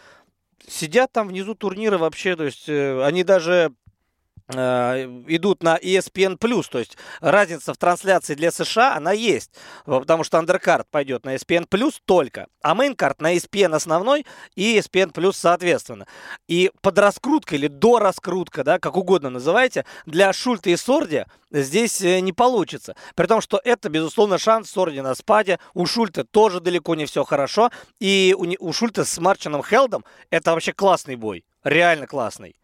сидят 0.68 1.12
там 1.12 1.28
внизу 1.28 1.54
турнира 1.54 1.98
вообще, 1.98 2.36
то 2.36 2.44
есть 2.44 2.68
э, 2.68 3.04
они 3.04 3.24
даже 3.24 3.72
идут 4.54 5.62
на 5.62 5.76
ESPN+, 5.76 6.36
то 6.36 6.78
есть 6.78 6.96
разница 7.20 7.74
в 7.74 7.78
трансляции 7.78 8.34
для 8.34 8.50
США, 8.50 8.96
она 8.96 9.12
есть, 9.12 9.50
потому 9.84 10.24
что 10.24 10.38
undercard 10.38 10.86
пойдет 10.90 11.24
на 11.24 11.34
ESPN+, 11.34 11.66
только, 12.04 12.46
а 12.62 12.74
main 12.74 12.97
card 12.97 13.20
на 13.20 13.34
ESPN 13.34 13.74
основной 13.74 14.26
и 14.54 14.78
ESPN+, 14.78 15.32
соответственно. 15.32 16.06
И 16.48 16.70
под 16.80 16.98
раскрутка 16.98 17.56
или 17.56 17.68
до 17.68 17.98
раскрутка, 17.98 18.64
да, 18.64 18.78
как 18.78 18.96
угодно 18.96 19.30
называйте, 19.30 19.84
для 20.06 20.32
Шульта 20.32 20.70
и 20.70 20.76
Сорди 20.76 21.26
здесь 21.50 22.00
э, 22.00 22.20
не 22.20 22.32
получится. 22.32 22.96
При 23.14 23.26
том, 23.26 23.40
что 23.40 23.60
это, 23.62 23.88
безусловно, 23.88 24.38
шанс 24.38 24.70
Сорди 24.70 25.00
на 25.00 25.14
спаде. 25.14 25.58
У 25.74 25.86
Шульта 25.86 26.24
тоже 26.24 26.60
далеко 26.60 26.94
не 26.94 27.06
все 27.06 27.24
хорошо. 27.24 27.70
И 28.00 28.34
у, 28.36 28.46
у 28.68 28.72
Шульта 28.72 29.04
с 29.04 29.18
Марчином 29.18 29.62
Хелдом 29.62 30.04
это 30.30 30.52
вообще 30.52 30.72
классный 30.72 31.16
бой. 31.16 31.44
Реально 31.64 32.06
классный. 32.06 32.56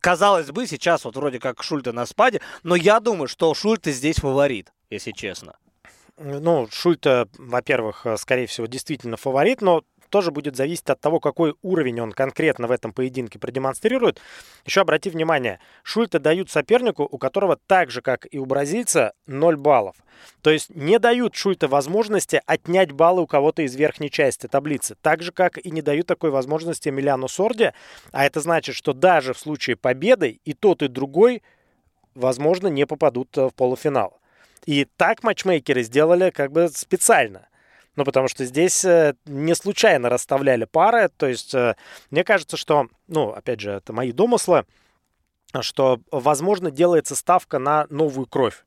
Казалось 0.00 0.50
бы, 0.50 0.66
сейчас 0.66 1.04
вот 1.04 1.16
вроде 1.16 1.38
как 1.38 1.62
Шульте 1.62 1.92
на 1.92 2.06
спаде, 2.06 2.40
но 2.62 2.76
я 2.76 3.00
думаю, 3.00 3.28
что 3.28 3.54
Шульте 3.54 3.92
здесь 3.92 4.16
фаворит, 4.16 4.72
если 4.90 5.12
честно. 5.12 5.56
Ну, 6.18 6.68
Шульте, 6.70 7.26
во-первых, 7.36 8.06
э, 8.06 8.16
скорее 8.16 8.46
всего, 8.46 8.66
действительно 8.66 9.18
фаворит, 9.18 9.60
но 9.60 9.84
тоже 10.08 10.30
будет 10.30 10.56
зависеть 10.56 10.88
от 10.90 11.00
того, 11.00 11.20
какой 11.20 11.54
уровень 11.62 12.00
он 12.00 12.12
конкретно 12.12 12.66
в 12.66 12.70
этом 12.70 12.92
поединке 12.92 13.38
продемонстрирует. 13.38 14.20
Еще 14.64 14.80
обрати 14.80 15.10
внимание, 15.10 15.60
Шульта 15.82 16.18
дают 16.18 16.50
сопернику, 16.50 17.06
у 17.10 17.18
которого 17.18 17.58
так 17.66 17.90
же, 17.90 18.02
как 18.02 18.26
и 18.30 18.38
у 18.38 18.46
бразильца, 18.46 19.12
0 19.26 19.56
баллов. 19.56 19.96
То 20.42 20.50
есть 20.50 20.74
не 20.74 20.98
дают 20.98 21.34
Шульта 21.34 21.68
возможности 21.68 22.40
отнять 22.46 22.92
баллы 22.92 23.22
у 23.22 23.26
кого-то 23.26 23.62
из 23.62 23.74
верхней 23.74 24.10
части 24.10 24.46
таблицы. 24.46 24.96
Так 25.02 25.22
же, 25.22 25.32
как 25.32 25.58
и 25.58 25.70
не 25.70 25.82
дают 25.82 26.06
такой 26.06 26.30
возможности 26.30 26.88
Эмилиану 26.88 27.28
Сорде. 27.28 27.74
А 28.12 28.24
это 28.24 28.40
значит, 28.40 28.74
что 28.74 28.92
даже 28.92 29.34
в 29.34 29.38
случае 29.38 29.76
победы 29.76 30.40
и 30.44 30.54
тот, 30.54 30.82
и 30.82 30.88
другой, 30.88 31.42
возможно, 32.14 32.68
не 32.68 32.86
попадут 32.86 33.36
э, 33.36 33.48
в 33.48 33.54
полуфинал. 33.54 34.18
И 34.64 34.86
так 34.96 35.22
матчмейкеры 35.22 35.82
сделали 35.82 36.30
как 36.30 36.52
бы 36.52 36.68
специально– 36.68 37.46
ну, 37.96 38.04
потому 38.04 38.28
что 38.28 38.44
здесь 38.44 38.84
э, 38.84 39.14
не 39.24 39.54
случайно 39.54 40.08
расставляли 40.08 40.64
пары. 40.64 41.08
То 41.16 41.26
есть, 41.26 41.54
э, 41.54 41.74
мне 42.10 42.24
кажется, 42.24 42.56
что, 42.56 42.88
ну, 43.08 43.30
опять 43.30 43.60
же, 43.60 43.72
это 43.72 43.92
мои 43.92 44.12
домыслы, 44.12 44.66
что, 45.60 46.00
возможно, 46.10 46.70
делается 46.70 47.16
ставка 47.16 47.58
на 47.58 47.86
новую 47.88 48.26
кровь 48.26 48.64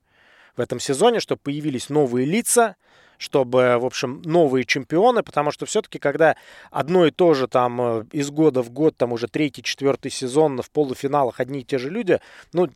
в 0.56 0.60
этом 0.60 0.80
сезоне, 0.80 1.20
чтобы 1.20 1.40
появились 1.42 1.88
новые 1.88 2.26
лица, 2.26 2.76
чтобы, 3.18 3.76
в 3.78 3.84
общем, 3.84 4.22
новые 4.24 4.64
чемпионы, 4.64 5.22
потому 5.22 5.50
что 5.52 5.66
все-таки, 5.66 5.98
когда 5.98 6.36
одно 6.70 7.06
и 7.06 7.10
то 7.10 7.34
же 7.34 7.46
там 7.46 7.80
э, 7.80 8.04
из 8.12 8.30
года 8.30 8.62
в 8.62 8.70
год, 8.70 8.96
там 8.96 9.12
уже 9.12 9.28
третий, 9.28 9.62
четвертый 9.62 10.10
сезон 10.10 10.60
в 10.60 10.70
полуфиналах 10.70 11.38
одни 11.38 11.60
и 11.60 11.64
те 11.64 11.78
же 11.78 11.90
люди, 11.90 12.18
ну, 12.52 12.68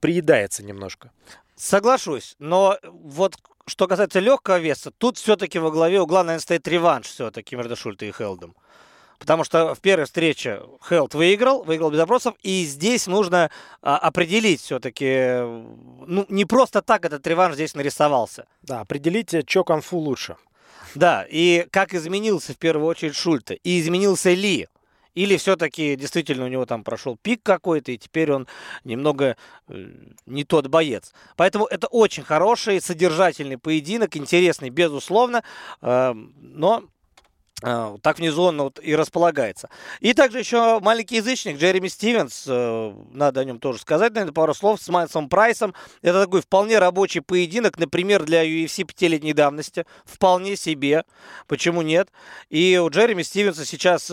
приедается 0.00 0.64
немножко. 0.64 1.10
Соглашусь, 1.58 2.36
но 2.38 2.78
вот 2.84 3.36
что 3.66 3.86
касается 3.88 4.20
легкого 4.20 4.58
веса, 4.58 4.92
тут 4.96 5.18
все-таки 5.18 5.58
во 5.58 5.70
главе 5.70 6.00
угла, 6.00 6.22
наверное, 6.22 6.40
стоит 6.40 6.66
реванш 6.68 7.06
все-таки 7.06 7.56
между 7.56 7.76
Шульте 7.76 8.08
и 8.08 8.12
Хелдом. 8.12 8.54
Потому 9.18 9.42
что 9.42 9.74
в 9.74 9.80
первой 9.80 10.04
встрече 10.04 10.62
Хелт 10.88 11.14
выиграл, 11.14 11.64
выиграл 11.64 11.90
без 11.90 11.98
вопросов, 11.98 12.36
и 12.42 12.64
здесь 12.64 13.08
нужно 13.08 13.50
а, 13.82 13.98
определить 13.98 14.60
все-таки, 14.60 15.40
ну, 16.06 16.24
не 16.28 16.44
просто 16.44 16.82
так 16.82 17.04
этот 17.04 17.26
реванш 17.26 17.56
здесь 17.56 17.74
нарисовался. 17.74 18.46
Да, 18.62 18.80
определите, 18.80 19.42
что 19.44 19.64
конфу 19.64 19.98
лучше. 19.98 20.36
Да, 20.94 21.26
и 21.28 21.66
как 21.72 21.92
изменился 21.92 22.54
в 22.54 22.58
первую 22.58 22.86
очередь 22.86 23.16
Шульте, 23.16 23.58
и 23.64 23.80
изменился 23.80 24.32
Ли. 24.32 24.68
Или 25.18 25.36
все-таки 25.36 25.96
действительно 25.96 26.44
у 26.44 26.48
него 26.48 26.64
там 26.64 26.84
прошел 26.84 27.16
пик 27.20 27.42
какой-то, 27.42 27.90
и 27.90 27.98
теперь 27.98 28.30
он 28.30 28.46
немного 28.84 29.36
э, 29.66 29.88
не 30.26 30.44
тот 30.44 30.68
боец. 30.68 31.12
Поэтому 31.34 31.66
это 31.66 31.88
очень 31.88 32.22
хороший, 32.22 32.80
содержательный 32.80 33.58
поединок, 33.58 34.16
интересный, 34.16 34.70
безусловно, 34.70 35.42
э, 35.82 36.14
но 36.14 36.84
э, 37.64 37.96
так 38.00 38.20
внизу 38.20 38.42
он 38.42 38.62
вот 38.62 38.78
и 38.80 38.94
располагается. 38.94 39.70
И 39.98 40.14
также 40.14 40.38
еще 40.38 40.78
маленький 40.78 41.16
язычник 41.16 41.58
Джереми 41.58 41.88
Стивенс, 41.88 42.44
э, 42.46 42.94
надо 43.10 43.40
о 43.40 43.44
нем 43.44 43.58
тоже 43.58 43.80
сказать, 43.80 44.12
наверное, 44.12 44.32
пару 44.32 44.54
слов, 44.54 44.80
с 44.80 44.88
Майлсом 44.88 45.28
Прайсом. 45.28 45.74
Это 46.00 46.22
такой 46.26 46.42
вполне 46.42 46.78
рабочий 46.78 47.22
поединок, 47.22 47.76
например, 47.76 48.22
для 48.22 48.44
UFC 48.44 48.84
пятилетней 48.84 49.32
давности. 49.32 49.84
Вполне 50.04 50.54
себе. 50.54 51.02
Почему 51.48 51.82
нет? 51.82 52.12
И 52.50 52.80
у 52.80 52.88
Джереми 52.88 53.22
Стивенса 53.22 53.64
сейчас 53.64 54.12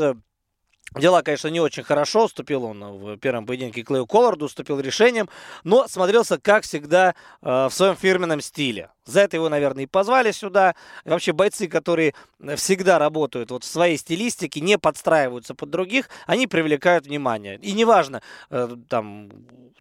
Дела, 0.93 1.24
конечно, 1.24 1.50
не 1.50 1.60
очень 1.60 1.84
хорошо. 1.84 2.26
Уступил 2.26 2.63
он 2.63 2.82
в 2.82 3.17
первом 3.17 3.45
поединке 3.45 3.82
Клею 3.82 4.06
Колларду, 4.06 4.45
уступил 4.45 4.80
решением, 4.80 5.30
но 5.63 5.88
смотрелся, 5.88 6.39
как 6.39 6.63
всегда, 6.63 7.15
э, 7.41 7.67
в 7.69 7.71
своем 7.71 7.98
фирменном 7.98 8.39
стиле. 8.39 8.91
За 9.04 9.21
это 9.21 9.36
его, 9.36 9.50
наверное, 9.50 9.84
и 9.84 9.88
позвали 9.88 10.32
сюда. 10.32 10.74
И 11.04 11.10
вообще 11.10 11.34
бойцы, 11.34 11.67
которые 11.67 12.13
всегда 12.56 12.98
работают 12.98 13.52
вот 13.52 13.65
в 13.65 13.67
своей 13.67 13.98
стилистике, 13.98 14.62
не 14.62 14.78
подстраиваются 14.78 15.54
под 15.54 15.69
других, 15.69 16.10
они 16.28 16.48
привлекают 16.48 17.06
внимание. 17.06 17.58
И 17.58 17.74
неважно, 17.74 18.21
э, 18.50 18.78
там, 18.88 19.30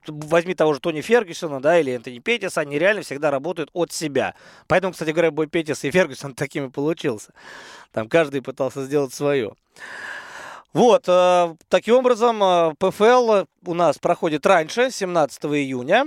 возьми 0.09 0.55
того 0.55 0.75
же 0.75 0.81
Тони 0.81 1.01
Фергюсона, 1.01 1.61
да, 1.61 1.79
или 1.79 1.93
Энтони 1.93 2.19
Петиса, 2.19 2.61
они 2.61 2.77
реально 2.77 3.03
всегда 3.03 3.31
работают 3.31 3.71
от 3.73 3.93
себя. 3.93 4.35
Поэтому, 4.67 4.93
кстати 4.93 5.11
говоря, 5.11 5.31
бой 5.31 5.47
Петиса 5.47 5.87
и 5.87 5.93
Фергюсон 5.93 6.35
таким 6.35 6.67
и 6.67 6.71
получился. 6.71 7.33
Там 7.93 8.09
каждый 8.09 8.43
пытался 8.43 8.85
сделать 8.85 9.14
свое. 9.14 9.55
Вот, 10.74 11.04
э, 11.06 11.54
таким 11.68 11.94
образом, 11.94 12.42
э, 12.42 12.74
ПФЛ 12.78 13.44
у 13.64 13.74
нас 13.74 13.98
проходит 13.98 14.44
раньше, 14.44 14.90
17 14.90 15.54
июня. 15.62 16.06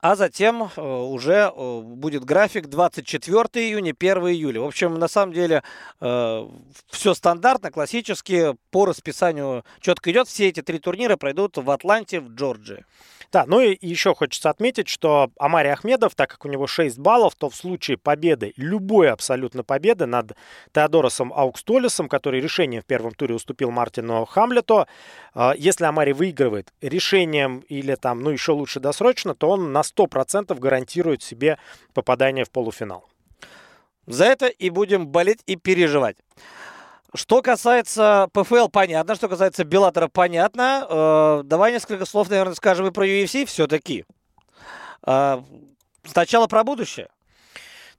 А 0.00 0.16
затем 0.16 0.70
э, 0.76 0.80
уже 0.80 1.52
э, 1.54 1.80
будет 1.80 2.24
график 2.24 2.66
24 2.66 3.66
июня, 3.66 3.94
1 3.98 4.16
июля. 4.28 4.60
В 4.60 4.66
общем, 4.66 4.94
на 4.94 5.08
самом 5.08 5.32
деле 5.32 5.62
э, 6.00 6.48
все 6.88 7.14
стандартно, 7.14 7.70
классически, 7.70 8.56
по 8.70 8.86
расписанию 8.86 9.64
четко 9.80 10.10
идет. 10.10 10.28
Все 10.28 10.48
эти 10.48 10.60
три 10.60 10.78
турнира 10.78 11.16
пройдут 11.16 11.56
в 11.56 11.70
Атланте, 11.70 12.20
в 12.20 12.34
Джорджии. 12.34 12.84
Да, 13.32 13.44
ну 13.46 13.60
и 13.60 13.76
еще 13.84 14.14
хочется 14.14 14.50
отметить, 14.50 14.88
что 14.88 15.30
Амари 15.38 15.68
Ахмедов, 15.68 16.14
так 16.14 16.30
как 16.30 16.44
у 16.44 16.48
него 16.48 16.66
6 16.66 16.98
баллов, 16.98 17.34
то 17.34 17.50
в 17.50 17.56
случае 17.56 17.98
победы, 17.98 18.52
любой 18.56 19.10
абсолютно 19.10 19.64
победы 19.64 20.06
над 20.06 20.32
Теодоросом 20.72 21.32
Аукстолисом, 21.32 22.08
который 22.08 22.40
решением 22.40 22.82
в 22.82 22.86
первом 22.86 23.12
туре 23.12 23.34
уступил 23.34 23.72
Мартину 23.72 24.24
Хамлету, 24.26 24.86
если 25.56 25.84
Амари 25.84 26.12
выигрывает 26.12 26.72
решением 26.80 27.60
или 27.68 27.96
там, 27.96 28.20
ну 28.20 28.30
еще 28.30 28.52
лучше 28.52 28.78
досрочно, 28.78 29.34
то 29.34 29.50
он 29.50 29.72
на 29.76 29.82
100% 29.82 30.58
гарантирует 30.58 31.22
себе 31.22 31.58
попадание 31.92 32.44
в 32.44 32.50
полуфинал. 32.50 33.08
За 34.06 34.24
это 34.24 34.46
и 34.46 34.70
будем 34.70 35.08
болеть 35.08 35.42
и 35.46 35.56
переживать. 35.56 36.16
Что 37.14 37.42
касается 37.42 38.28
ПФЛ, 38.32 38.68
понятно. 38.68 39.14
Что 39.14 39.28
касается 39.28 39.64
Беллатора, 39.64 40.08
понятно. 40.08 40.86
Э, 40.88 41.42
давай 41.44 41.72
несколько 41.72 42.04
слов, 42.04 42.30
наверное, 42.30 42.54
скажем 42.54 42.86
и 42.86 42.90
про 42.90 43.06
UFC 43.06 43.46
все-таки. 43.46 44.04
Э, 45.06 45.42
сначала 46.04 46.46
про 46.46 46.62
будущее. 46.64 47.08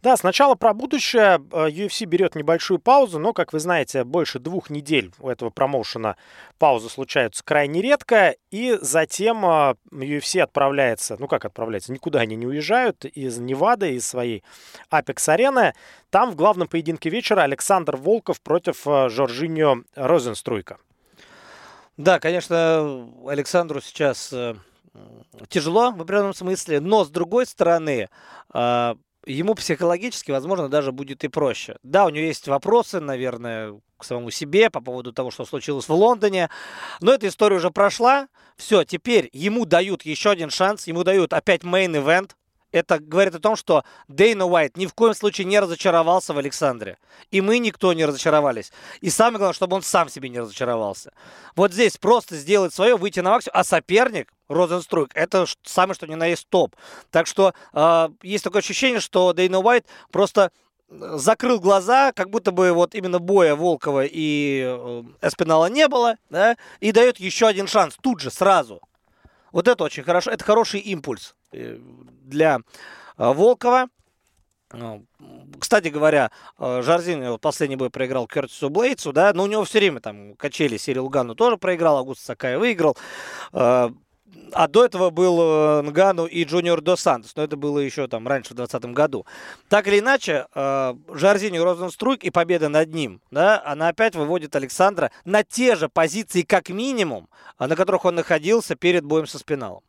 Да, 0.03 0.15
сначала 0.15 0.53
про 0.55 0.73
будущее. 0.73 1.41
Э, 1.51 1.69
UFC 1.69 2.05
берет 2.05 2.36
небольшую 2.36 2.79
паузу, 2.79 3.17
но, 3.17 3.33
как 3.33 3.51
вы 3.51 3.60
знаете, 3.60 4.03
больше 4.03 4.39
двух 4.39 4.69
недель 4.69 5.12
у 5.19 5.29
этого 5.29 5.49
промоушена 5.49 6.17
паузы 6.60 6.89
случаются 6.89 7.43
крайне 7.43 7.81
редко. 7.81 8.36
И 8.51 8.77
затем 8.79 9.43
UFC 9.43 10.39
отправляется, 10.39 11.17
ну 11.19 11.27
как 11.27 11.45
отправляется, 11.45 11.91
никуда 11.91 12.19
они 12.19 12.36
не 12.36 12.45
уезжают 12.45 13.05
из 13.05 13.39
Невады, 13.39 13.93
из 13.93 14.07
своей 14.07 14.43
Apex-арены. 14.91 15.73
Там 16.12 16.31
в 16.31 16.36
главном 16.36 16.67
поединке 16.67 17.10
вечера 17.10 17.41
Александр 17.41 17.97
Волков 17.97 18.39
против 18.41 18.88
э, 18.88 19.10
Жоржиньо 19.10 19.77
Розенструйка. 19.95 20.77
Да, 21.97 22.19
конечно, 22.19 23.10
Александру 23.27 23.81
сейчас 23.81 24.31
э, 24.31 24.53
тяжело 25.49 25.91
в 25.91 26.01
определенном 26.01 26.36
смысле, 26.36 26.79
но 26.79 27.03
с 27.03 27.10
другой 27.10 27.47
стороны, 27.47 28.10
ему 29.27 29.55
психологически, 29.55 30.31
возможно, 30.31 30.69
даже 30.69 30.91
будет 30.91 31.23
и 31.23 31.27
проще. 31.27 31.77
Да, 31.83 32.05
у 32.05 32.09
него 32.09 32.25
есть 32.25 32.47
вопросы, 32.47 32.99
наверное, 32.99 33.79
к 33.97 34.03
самому 34.03 34.31
себе 34.31 34.69
по 34.69 34.81
поводу 34.81 35.11
того, 35.11 35.31
что 35.31 35.45
случилось 35.45 35.87
в 35.87 35.93
Лондоне. 35.93 36.49
Но 37.01 37.13
эта 37.13 37.27
история 37.27 37.57
уже 37.57 37.71
прошла. 37.71 38.27
Все, 38.55 38.83
теперь 38.83 39.29
ему 39.33 39.65
дают 39.65 40.03
еще 40.03 40.31
один 40.31 40.49
шанс. 40.49 40.87
Ему 40.87 41.03
дают 41.03 41.33
опять 41.33 41.63
main 41.63 41.94
event 41.94 42.32
это 42.71 42.99
говорит 42.99 43.36
о 43.36 43.39
том, 43.39 43.56
что 43.56 43.84
Дейна 44.08 44.45
Уайт 44.45 44.77
ни 44.77 44.86
в 44.86 44.93
коем 44.93 45.13
случае 45.13 45.45
не 45.45 45.60
разочаровался 45.60 46.34
в 46.34 46.38
Александре. 46.38 46.97
И 47.32 47.41
мы 47.41 47.60
никто 47.60 47.93
не 47.93 48.06
разочаровались. 48.06 48.71
И 49.01 49.10
самое 49.10 49.38
главное, 49.38 49.53
чтобы 49.53 49.75
он 49.75 49.82
сам 49.82 50.10
себе 50.10 50.30
не 50.30 50.39
разочаровался. 50.39 51.13
Вот 51.56 51.73
здесь 51.73 51.97
просто 51.97 52.36
сделать 52.36 52.73
свое, 52.73 52.97
выйти 52.97 53.19
на 53.19 53.32
максимум, 53.32 53.53
а 53.56 53.63
соперник 53.63 54.34
Розенструйк, 54.49 55.12
это 55.13 55.45
самое 55.63 55.93
что 55.93 56.08
ни 56.08 56.15
на 56.15 56.25
есть 56.27 56.47
топ. 56.49 56.75
Так 57.12 57.27
что 57.27 57.53
э, 57.73 58.10
есть 58.21 58.43
такое 58.43 58.62
ощущение, 58.62 58.99
что 58.99 59.34
Дейна 59.34 59.60
Уайт 59.60 59.86
просто 60.12 60.51
закрыл 60.89 61.60
глаза, 61.60 62.13
как 62.13 62.30
будто 62.30 62.51
бы 62.51 62.71
вот 62.71 62.95
именно 62.95 63.19
боя 63.19 63.56
Волкова 63.56 64.06
и 64.06 64.63
э, 64.65 65.03
Эспинала 65.21 65.65
не 65.67 65.88
было, 65.88 66.15
да, 66.30 66.56
и 66.80 66.91
дает 66.91 67.19
еще 67.19 67.47
один 67.47 67.67
шанс 67.67 67.97
тут 68.01 68.21
же, 68.21 68.32
сразу. 68.32 68.82
Вот 69.51 69.67
это 69.67 69.84
очень 69.84 70.03
хорошо, 70.03 70.32
это 70.32 70.43
хороший 70.43 70.80
импульс 70.80 71.36
э, 71.51 71.77
для 72.27 72.59
э, 73.17 73.33
Волкова. 73.33 73.87
Ну, 74.73 75.05
кстати 75.59 75.87
говоря, 75.87 76.29
э, 76.59 76.81
Жарзин 76.83 77.39
последний 77.39 77.77
бой 77.77 77.89
проиграл 77.89 78.27
Кертису 78.27 78.69
Блейдсу, 78.69 79.13
да, 79.13 79.31
но 79.33 79.43
у 79.43 79.47
него 79.47 79.63
все 79.63 79.79
время 79.79 80.01
там 80.01 80.35
качели 80.35 80.77
Сирил 80.77 81.09
Гану 81.09 81.35
тоже 81.35 81.57
проиграл, 81.57 81.99
Аугусто 81.99 82.25
Сакая 82.25 82.58
выиграл. 82.57 82.97
А 84.53 84.67
до 84.67 84.85
этого 84.85 85.09
был 85.09 85.39
э, 85.41 85.81
Нгану 85.83 86.25
и 86.25 86.43
Джуниор 86.43 86.81
До 86.81 86.95
Сантос, 86.95 87.35
но 87.35 87.43
это 87.43 87.55
было 87.55 87.79
еще 87.79 88.07
там 88.07 88.27
раньше, 88.27 88.53
в 88.53 88.57
2020 88.57 88.93
году. 88.93 89.25
Так 89.69 89.87
или 89.87 89.99
иначе, 89.99 90.47
э, 90.53 90.93
Жарзини 91.13 91.57
Розенструйк 91.57 92.23
и 92.23 92.29
победа 92.29 92.69
над 92.69 92.93
ним, 92.93 93.21
да, 93.31 93.61
она 93.65 93.89
опять 93.89 94.15
выводит 94.15 94.55
Александра 94.55 95.11
на 95.25 95.43
те 95.43 95.75
же 95.75 95.89
позиции, 95.89 96.41
как 96.41 96.69
минимум, 96.69 97.29
на 97.59 97.75
которых 97.75 98.05
он 98.05 98.15
находился 98.15 98.75
перед 98.75 99.03
боем 99.05 99.27
со 99.27 99.39
спиналом. 99.39 99.83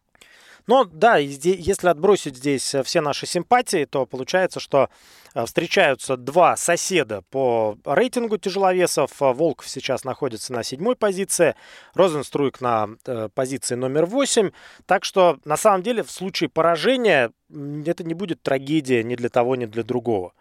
Но 0.69 0.85
да, 0.85 1.17
если 1.17 1.89
отбросить 1.89 2.37
здесь 2.37 2.75
э, 2.75 2.83
все 2.83 3.01
наши 3.01 3.27
симпатии, 3.27 3.87
то 3.87 4.05
получается, 4.05 4.61
что 4.61 4.91
э, 5.35 5.47
встречаются 5.47 6.19
два 6.19 6.57
соседа 6.57 7.23
по 7.31 7.79
рейтингу 7.87 8.37
тяжеловесов. 8.37 9.11
Э, 9.23 9.33
Волков 9.33 9.67
сейчас 9.67 10.05
находится 10.05 10.53
на 10.53 10.63
седьмой 10.63 10.95
позиции, 10.95 11.57
Розенструйк 11.95 12.61
на 12.61 12.91
позиции 13.35 13.77
номер 13.77 14.05
восемь. 14.05 14.51
Так 14.85 15.05
что 15.05 15.39
на 15.47 15.57
самом 15.57 15.83
деле 15.83 16.03
в 16.03 16.11
случае 16.11 16.51
поражения 16.51 17.33
это 17.51 18.05
не 18.05 18.13
будет 18.13 18.43
трагедия 18.43 19.03
ни 19.03 19.17
для 19.17 19.31
того, 19.31 19.57
ни 19.57 19.65
для 19.65 19.83
другого. 19.83 20.35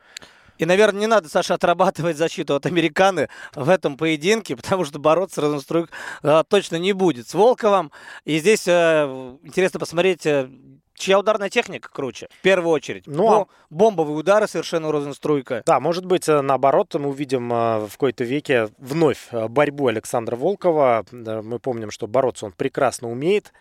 И, 0.57 0.65
наверное, 0.65 1.01
не 1.01 1.07
надо, 1.07 1.29
Саша, 1.29 1.53
отрабатывать 1.55 2.17
защиту 2.17 2.55
от 2.55 2.65
американы 2.65 3.29
в 3.55 3.69
этом 3.69 3.97
поединке, 3.97 4.55
потому 4.55 4.85
что 4.85 4.99
бороться 4.99 5.41
Розенструйк 5.41 5.89
э, 6.23 6.43
точно 6.47 6.77
не 6.77 6.93
будет 6.93 7.27
с 7.27 7.33
Волковым. 7.33 7.91
И 8.25 8.39
здесь 8.39 8.67
э, 8.67 9.05
интересно 9.43 9.79
посмотреть, 9.79 10.25
э, 10.25 10.49
чья 10.95 11.19
ударная 11.19 11.49
техника 11.49 11.89
круче, 11.91 12.27
в 12.39 12.41
первую 12.41 12.71
очередь. 12.71 13.03
Ну, 13.05 13.31
а 13.31 13.39
Бо- 13.39 13.47
бомбовые 13.69 14.17
удары 14.17 14.47
совершенно 14.47 14.91
Розенструйка. 14.91 15.61
Да, 15.65 15.79
может 15.79 16.05
быть, 16.05 16.27
э, 16.27 16.41
наоборот, 16.41 16.93
мы 16.95 17.09
увидим 17.09 17.49
в 17.49 17.89
какой-то 17.91 18.23
веке 18.23 18.69
вновь 18.77 19.27
борьбу 19.31 19.87
Александра 19.87 20.35
Волкова. 20.35 21.05
Мы 21.11 21.59
помним, 21.59 21.91
что 21.91 22.07
бороться 22.07 22.45
он 22.47 22.51
прекрасно 22.51 23.09
умеет. 23.11 23.53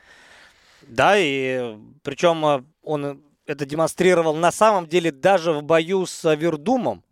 Да, 0.82 1.14
и 1.18 1.76
причем 2.02 2.64
он 2.82 3.20
это 3.46 3.66
демонстрировал 3.66 4.34
на 4.34 4.52
самом 4.52 4.86
деле 4.86 5.10
даже 5.10 5.52
в 5.52 5.62
бою 5.62 6.06
с 6.06 6.34
Вердумом. 6.34 7.02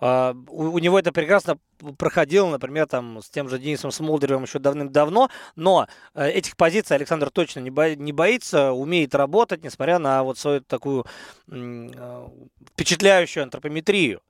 Uh, 0.00 0.34
у, 0.48 0.78
него 0.78 0.98
это 0.98 1.12
прекрасно 1.12 1.58
проходило, 1.98 2.48
например, 2.48 2.86
там 2.86 3.20
с 3.22 3.28
тем 3.28 3.50
же 3.50 3.58
Денисом 3.58 3.92
Смолдеревым 3.92 4.44
еще 4.44 4.58
давным-давно, 4.58 5.28
но 5.56 5.88
uh, 6.14 6.26
этих 6.26 6.56
позиций 6.56 6.96
Александр 6.96 7.28
точно 7.28 7.60
не, 7.60 7.68
бо, 7.68 7.94
не 7.94 8.10
боится, 8.10 8.72
умеет 8.72 9.14
работать, 9.14 9.62
несмотря 9.62 9.98
на 9.98 10.22
вот 10.22 10.38
свою 10.38 10.62
такую 10.62 11.04
uh, 11.48 12.48
впечатляющую 12.72 13.42
антропометрию. 13.42 14.22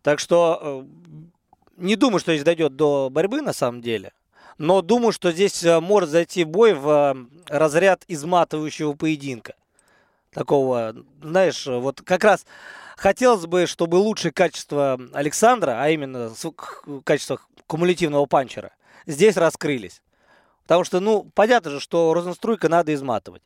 Так 0.00 0.18
что 0.18 0.86
не 1.76 1.96
думаю, 1.96 2.20
что 2.20 2.32
здесь 2.32 2.44
дойдет 2.44 2.76
до 2.76 3.10
борьбы 3.10 3.42
на 3.42 3.52
самом 3.52 3.82
деле. 3.82 4.12
Но 4.58 4.82
думаю, 4.82 5.12
что 5.12 5.32
здесь 5.32 5.64
э, 5.64 5.80
может 5.80 6.10
зайти 6.10 6.44
бой 6.44 6.74
в 6.74 6.88
э, 6.88 7.14
разряд 7.48 8.04
изматывающего 8.06 8.92
поединка. 8.92 9.54
Такого, 10.32 10.94
знаешь, 11.22 11.66
вот 11.66 12.00
как 12.02 12.24
раз 12.24 12.46
хотелось 12.96 13.46
бы, 13.46 13.66
чтобы 13.66 13.96
лучшие 13.96 14.32
качества 14.32 14.98
Александра, 15.12 15.76
а 15.82 15.90
именно 15.90 16.32
качество 17.04 17.38
кумулятивного 17.66 18.26
панчера, 18.26 18.72
здесь 19.06 19.36
раскрылись. 19.36 20.02
Потому 20.62 20.84
что, 20.84 21.00
ну, 21.00 21.30
понятно 21.34 21.72
же, 21.72 21.80
что 21.80 22.14
розенструйка 22.14 22.68
надо 22.68 22.94
изматывать. 22.94 23.42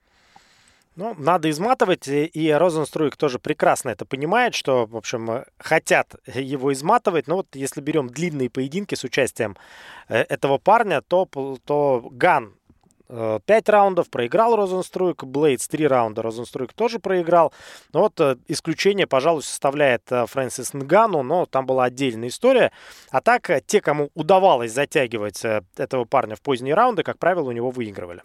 Ну, 0.97 1.15
надо 1.19 1.51
изматывать, 1.51 2.09
и 2.09 2.51
Розенструйк 2.51 3.17
тоже 3.17 3.39
прекрасно 3.39 3.91
это 3.91 4.07
понимает, 4.07 4.55
что, 4.55 4.87
в 4.87 4.97
общем, 4.97 5.31
э, 5.31 5.45
хотят 5.59 6.15
его 6.27 6.73
изматывать. 6.73 7.27
Но 7.27 7.37
вот 7.37 7.55
если 7.55 7.83
берем 7.83 8.09
длинные 8.09 8.49
поединки 8.49 8.95
с 8.95 9.05
участием 9.05 9.59
э, 10.09 10.23
этого 10.23 10.57
парня, 10.57 11.03
то, 11.03 11.29
то 11.67 12.09
Ган 12.11 12.55
5 13.09 13.43
э, 13.47 13.73
раундов 13.73 14.11
проиграл 14.11 14.57
Розенструйк, 14.57 15.25
Блейдс 15.25 15.69
3 15.69 15.87
раунда 15.87 16.23
Розенструйк 16.23 16.73
тоже 16.73 16.99
проиграл. 16.99 17.53
Вот 17.93 18.21
исключение, 18.49 19.07
пожалуй, 19.07 19.43
составляет 19.43 20.03
Фрэнсис 20.09 20.75
Нгану, 20.75 21.23
но 21.23 21.47
там 21.47 21.67
была 21.67 21.85
отдельная 21.85 22.29
история. 22.29 22.73
А 23.11 23.21
так, 23.21 23.51
те, 23.67 23.81
кому 23.81 24.11
удавалось 24.15 24.73
затягивать 24.73 25.43
этого 25.77 26.05
парня 26.05 26.37
в 26.37 26.43
поздние 26.43 26.75
раунды, 26.75 27.03
как 27.03 27.19
правило, 27.19 27.49
у 27.49 27.53
него 27.53 27.71
выигрывали. 27.71 28.23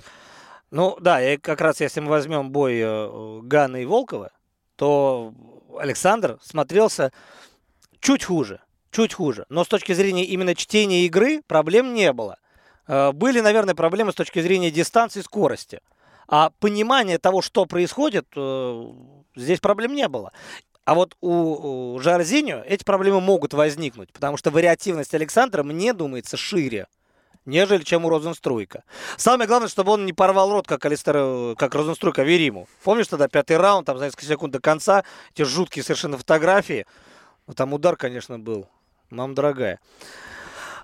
Ну 0.71 0.97
да, 1.01 1.21
и 1.21 1.37
как 1.37 1.59
раз 1.59 1.81
если 1.81 1.99
мы 1.99 2.09
возьмем 2.09 2.49
бой 2.49 2.79
э, 2.79 3.39
Гана 3.43 3.77
и 3.77 3.85
Волкова, 3.85 4.31
то 4.77 5.33
Александр 5.77 6.39
смотрелся 6.41 7.11
чуть 7.99 8.23
хуже, 8.23 8.61
чуть 8.89 9.13
хуже. 9.13 9.45
Но 9.49 9.65
с 9.65 9.67
точки 9.67 9.91
зрения 9.91 10.23
именно 10.23 10.55
чтения 10.55 11.05
игры 11.05 11.41
проблем 11.45 11.93
не 11.93 12.13
было. 12.13 12.37
Э, 12.87 13.11
были, 13.11 13.39
наверное, 13.39 13.75
проблемы 13.75 14.11
с 14.11 14.15
точки 14.15 14.41
зрения 14.41 14.71
дистанции 14.71 15.19
и 15.19 15.23
скорости. 15.23 15.79
А 16.27 16.51
понимание 16.59 17.17
того, 17.17 17.41
что 17.41 17.65
происходит, 17.65 18.27
э, 18.35 18.85
здесь 19.35 19.59
проблем 19.59 19.93
не 19.93 20.07
было. 20.07 20.31
А 20.83 20.95
вот 20.95 21.15
у 21.21 21.99
Жарзиньо 21.99 22.63
эти 22.65 22.83
проблемы 22.83 23.21
могут 23.21 23.53
возникнуть, 23.53 24.11
потому 24.11 24.35
что 24.35 24.49
вариативность 24.49 25.13
Александра, 25.13 25.61
мне 25.63 25.93
думается, 25.93 26.37
шире 26.37 26.87
нежели 27.45 27.83
чем 27.83 28.05
у 28.05 28.09
Розенструйка. 28.09 28.83
Самое 29.17 29.47
главное, 29.47 29.67
чтобы 29.67 29.91
он 29.91 30.05
не 30.05 30.13
порвал 30.13 30.51
рот, 30.51 30.67
как 30.67 30.85
Алистер, 30.85 31.15
э, 31.17 31.55
как 31.57 31.75
Розенструйка 31.75 32.23
Вериму. 32.23 32.67
Помнишь 32.83 33.07
тогда 33.07 33.27
пятый 33.27 33.57
раунд, 33.57 33.87
там 33.87 33.97
за 33.97 34.05
несколько 34.05 34.25
секунд 34.25 34.53
до 34.53 34.59
конца, 34.59 35.03
эти 35.33 35.43
жуткие 35.43 35.83
совершенно 35.83 36.17
фотографии. 36.17 36.85
Там 37.55 37.73
удар, 37.73 37.95
конечно, 37.97 38.39
был. 38.39 38.67
Мам 39.09 39.33
дорогая. 39.33 39.79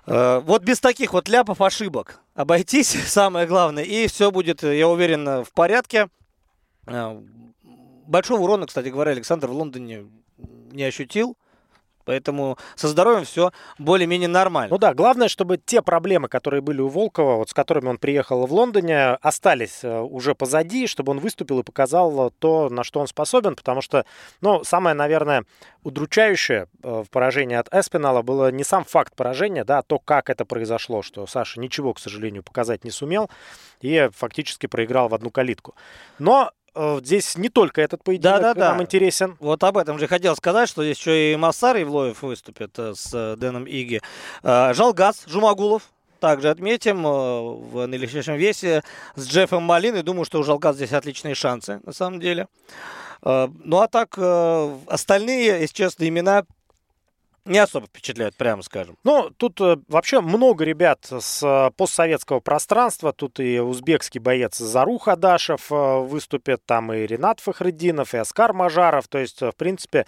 Э, 0.06 0.40
вот 0.40 0.62
без 0.62 0.80
таких 0.80 1.12
вот 1.12 1.28
ляпов 1.28 1.60
ошибок 1.60 2.20
обойтись, 2.34 2.88
самое 3.06 3.46
главное, 3.46 3.84
и 3.84 4.06
все 4.06 4.30
будет, 4.30 4.62
я 4.62 4.88
уверен, 4.88 5.44
в 5.44 5.52
порядке. 5.52 6.08
Э, 6.86 7.20
большого 8.06 8.42
урона, 8.42 8.66
кстати 8.66 8.88
говоря, 8.88 9.12
Александр 9.12 9.48
в 9.48 9.52
Лондоне 9.52 10.06
не 10.72 10.84
ощутил. 10.84 11.36
Поэтому 12.08 12.56
со 12.74 12.88
здоровьем 12.88 13.26
все 13.26 13.52
более-менее 13.78 14.30
нормально. 14.30 14.72
Ну 14.72 14.78
да, 14.78 14.94
главное, 14.94 15.28
чтобы 15.28 15.58
те 15.58 15.82
проблемы, 15.82 16.28
которые 16.28 16.62
были 16.62 16.80
у 16.80 16.88
Волкова, 16.88 17.36
вот 17.36 17.50
с 17.50 17.52
которыми 17.52 17.88
он 17.88 17.98
приехал 17.98 18.46
в 18.46 18.52
Лондоне, 18.54 19.10
остались 19.20 19.84
э, 19.84 20.00
уже 20.00 20.34
позади, 20.34 20.86
чтобы 20.86 21.10
он 21.10 21.20
выступил 21.20 21.60
и 21.60 21.62
показал 21.62 22.30
то, 22.38 22.70
на 22.70 22.82
что 22.82 23.00
он 23.00 23.08
способен, 23.08 23.56
потому 23.56 23.82
что, 23.82 24.06
ну, 24.40 24.64
самое, 24.64 24.94
наверное, 24.94 25.44
удручающее 25.82 26.68
э, 26.82 27.02
в 27.06 27.10
поражении 27.10 27.58
от 27.58 27.68
Эспинала 27.74 28.22
было 28.22 28.50
не 28.50 28.64
сам 28.64 28.84
факт 28.84 29.14
поражения, 29.14 29.64
да, 29.64 29.80
а 29.80 29.82
то, 29.82 29.98
как 29.98 30.30
это 30.30 30.46
произошло, 30.46 31.02
что 31.02 31.26
Саша 31.26 31.60
ничего, 31.60 31.92
к 31.92 31.98
сожалению, 31.98 32.42
показать 32.42 32.84
не 32.84 32.90
сумел 32.90 33.28
и 33.82 34.08
фактически 34.14 34.64
проиграл 34.66 35.08
в 35.08 35.14
одну 35.14 35.30
калитку. 35.30 35.74
Но 36.18 36.38
Э, 36.48 36.57
здесь 37.02 37.36
не 37.36 37.48
только 37.48 37.80
этот 37.80 38.04
поединок 38.04 38.40
да, 38.40 38.54
да, 38.54 38.54
да. 38.54 38.68
нам 38.70 38.82
интересен. 38.82 39.36
Вот 39.40 39.62
об 39.64 39.78
этом 39.78 39.98
же 39.98 40.06
хотел 40.06 40.36
сказать, 40.36 40.68
что 40.68 40.82
здесь 40.82 40.98
еще 40.98 41.32
и 41.32 41.36
Массар 41.36 41.76
Евлоев 41.76 42.22
выступит 42.22 42.78
э, 42.78 42.94
с 42.94 43.10
э, 43.12 43.36
Дэном 43.36 43.64
Иги. 43.64 44.00
Жалгаз 44.42 45.24
Жумагулов, 45.26 45.82
также 46.20 46.50
отметим 46.50 47.02
в 47.02 47.86
наилегчайшем 47.86 48.36
весе 48.36 48.82
с 49.14 49.28
Джеффом 49.28 49.62
Малиной. 49.62 50.02
Думаю, 50.02 50.24
что 50.24 50.40
у 50.40 50.44
Жалгаз 50.44 50.76
здесь 50.76 50.92
отличные 50.92 51.34
шансы, 51.34 51.80
на 51.84 51.92
самом 51.92 52.20
деле. 52.20 52.48
Ну 53.22 53.78
а 53.80 53.88
так, 53.88 54.16
остальные, 54.86 55.60
если 55.60 55.74
честно, 55.74 56.08
имена 56.08 56.44
не 57.48 57.58
особо 57.58 57.86
впечатляют, 57.86 58.36
прямо 58.36 58.62
скажем. 58.62 58.96
Ну, 59.04 59.30
тут 59.36 59.60
э, 59.60 59.78
вообще 59.88 60.20
много 60.20 60.64
ребят 60.64 61.06
с 61.10 61.42
э, 61.42 61.70
постсоветского 61.76 62.40
пространства. 62.40 63.12
Тут 63.12 63.40
и 63.40 63.58
узбекский 63.58 64.20
боец 64.20 64.58
Зарух 64.58 65.08
Адашев 65.08 65.72
э, 65.72 65.98
выступит, 66.00 66.64
там 66.64 66.92
и 66.92 67.06
Ренат 67.06 67.40
Фахреддинов, 67.40 68.14
и 68.14 68.18
Оскар 68.18 68.52
Мажаров. 68.52 69.08
То 69.08 69.18
есть, 69.18 69.40
в 69.40 69.52
принципе, 69.56 70.06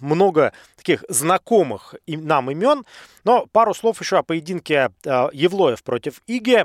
много 0.00 0.52
таких 0.76 1.04
знакомых 1.08 1.94
нам 2.06 2.50
имен. 2.50 2.84
Но 3.24 3.46
пару 3.52 3.74
слов 3.74 4.00
еще 4.00 4.18
о 4.18 4.22
поединке 4.22 4.90
Евлоев 5.04 5.82
против 5.82 6.22
Иги. 6.26 6.64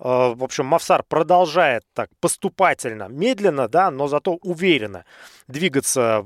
Э, 0.00 0.32
в 0.34 0.42
общем, 0.42 0.66
Мавсар 0.66 1.02
продолжает 1.02 1.84
так 1.92 2.08
поступательно, 2.20 3.08
медленно, 3.08 3.68
да, 3.68 3.90
но 3.90 4.08
зато 4.08 4.38
уверенно 4.42 5.04
двигаться 5.46 6.24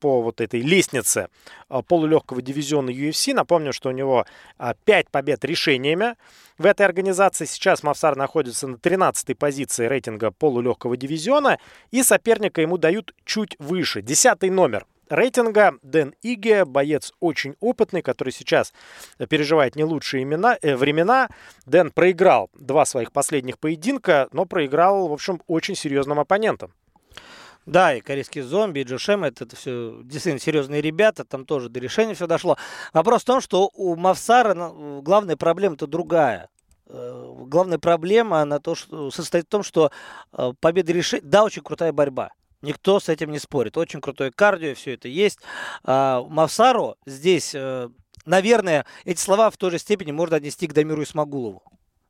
по 0.00 0.22
вот 0.22 0.40
этой 0.40 0.60
лестнице 0.60 1.28
э, 1.68 1.82
полулегкого 1.86 2.40
дивизиона 2.40 2.90
UFC. 2.90 3.34
Напомню, 3.34 3.72
что 3.72 3.88
у 3.88 3.92
него 3.92 4.26
5 4.58 5.06
э, 5.06 5.08
побед 5.10 5.44
решениями 5.44 6.14
в 6.56 6.66
этой 6.66 6.86
организации. 6.86 7.46
Сейчас 7.46 7.82
Мавсар 7.82 8.16
находится 8.16 8.68
на 8.68 8.76
13-й 8.76 9.34
позиции 9.34 9.86
рейтинга 9.86 10.30
полулегкого 10.30 10.96
дивизиона, 10.96 11.58
и 11.90 12.02
соперника 12.02 12.60
ему 12.60 12.78
дают 12.78 13.14
чуть 13.24 13.56
выше. 13.58 14.02
Десятый 14.02 14.50
номер 14.50 14.86
рейтинга. 15.10 15.74
Дэн 15.82 16.14
Иге, 16.22 16.64
боец 16.64 17.12
очень 17.20 17.56
опытный, 17.60 18.00
который 18.00 18.30
сейчас 18.30 18.72
переживает 19.28 19.76
не 19.76 19.84
лучшие 19.84 20.22
имена, 20.22 20.56
э, 20.62 20.76
времена. 20.76 21.28
Дэн 21.66 21.90
проиграл 21.90 22.50
два 22.54 22.86
своих 22.86 23.12
последних 23.12 23.58
поединка, 23.58 24.28
но 24.32 24.46
проиграл, 24.46 25.08
в 25.08 25.12
общем, 25.12 25.42
очень 25.46 25.74
серьезным 25.74 26.18
оппонентам. 26.18 26.72
Да, 27.66 27.94
и 27.94 28.00
корейские 28.00 28.42
зомби, 28.44 28.80
и 28.80 28.84
Джошем, 28.84 29.22
это, 29.22 29.44
это 29.44 29.54
все 29.54 30.00
действительно 30.02 30.40
серьезные 30.40 30.80
ребята, 30.80 31.24
там 31.24 31.44
тоже 31.44 31.68
до 31.68 31.78
решения 31.78 32.14
все 32.14 32.26
дошло. 32.26 32.56
Вопрос 32.94 33.22
в 33.22 33.26
том, 33.26 33.40
что 33.40 33.70
у 33.74 33.96
Мавсара 33.96 34.54
ну, 34.54 35.02
главная 35.02 35.36
проблема-то 35.36 35.86
другая. 35.86 36.48
Э, 36.86 37.34
главная 37.46 37.78
проблема 37.78 38.40
она 38.40 38.58
то, 38.58 38.74
что, 38.74 39.10
состоит 39.10 39.44
в 39.44 39.48
том, 39.48 39.62
что 39.62 39.92
э, 40.32 40.52
победа 40.58 40.92
решения... 40.92 41.22
Да, 41.24 41.44
очень 41.44 41.62
крутая 41.62 41.92
борьба. 41.92 42.32
Никто 42.62 43.00
с 43.00 43.08
этим 43.08 43.30
не 43.30 43.38
спорит. 43.38 43.76
Очень 43.76 44.00
крутое 44.00 44.30
кардио, 44.30 44.74
все 44.74 44.94
это 44.94 45.08
есть. 45.08 45.38
А, 45.82 46.22
Мавсару 46.22 46.96
здесь, 47.06 47.54
э, 47.54 47.88
наверное, 48.26 48.84
эти 49.04 49.18
слова 49.18 49.50
в 49.50 49.56
той 49.56 49.70
же 49.70 49.78
степени 49.78 50.12
можно 50.12 50.36
отнести 50.36 50.66
к 50.66 50.74
Дамиру 50.74 51.02
Исмагулову. 51.02 51.62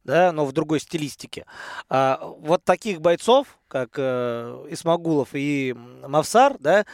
Да, 0.03 0.33
но 0.33 0.47
в 0.47 0.53
другой 0.53 0.81
стилистике. 0.81 1.47
А, 1.89 2.19
вот 2.39 2.65
таких 2.65 3.01
бойцов, 3.01 3.59
как 3.69 3.91
э, 3.97 4.67
Исмагулов 4.71 5.29
и 5.35 5.75
Мавсар, 6.07 6.57
да, 6.59 6.85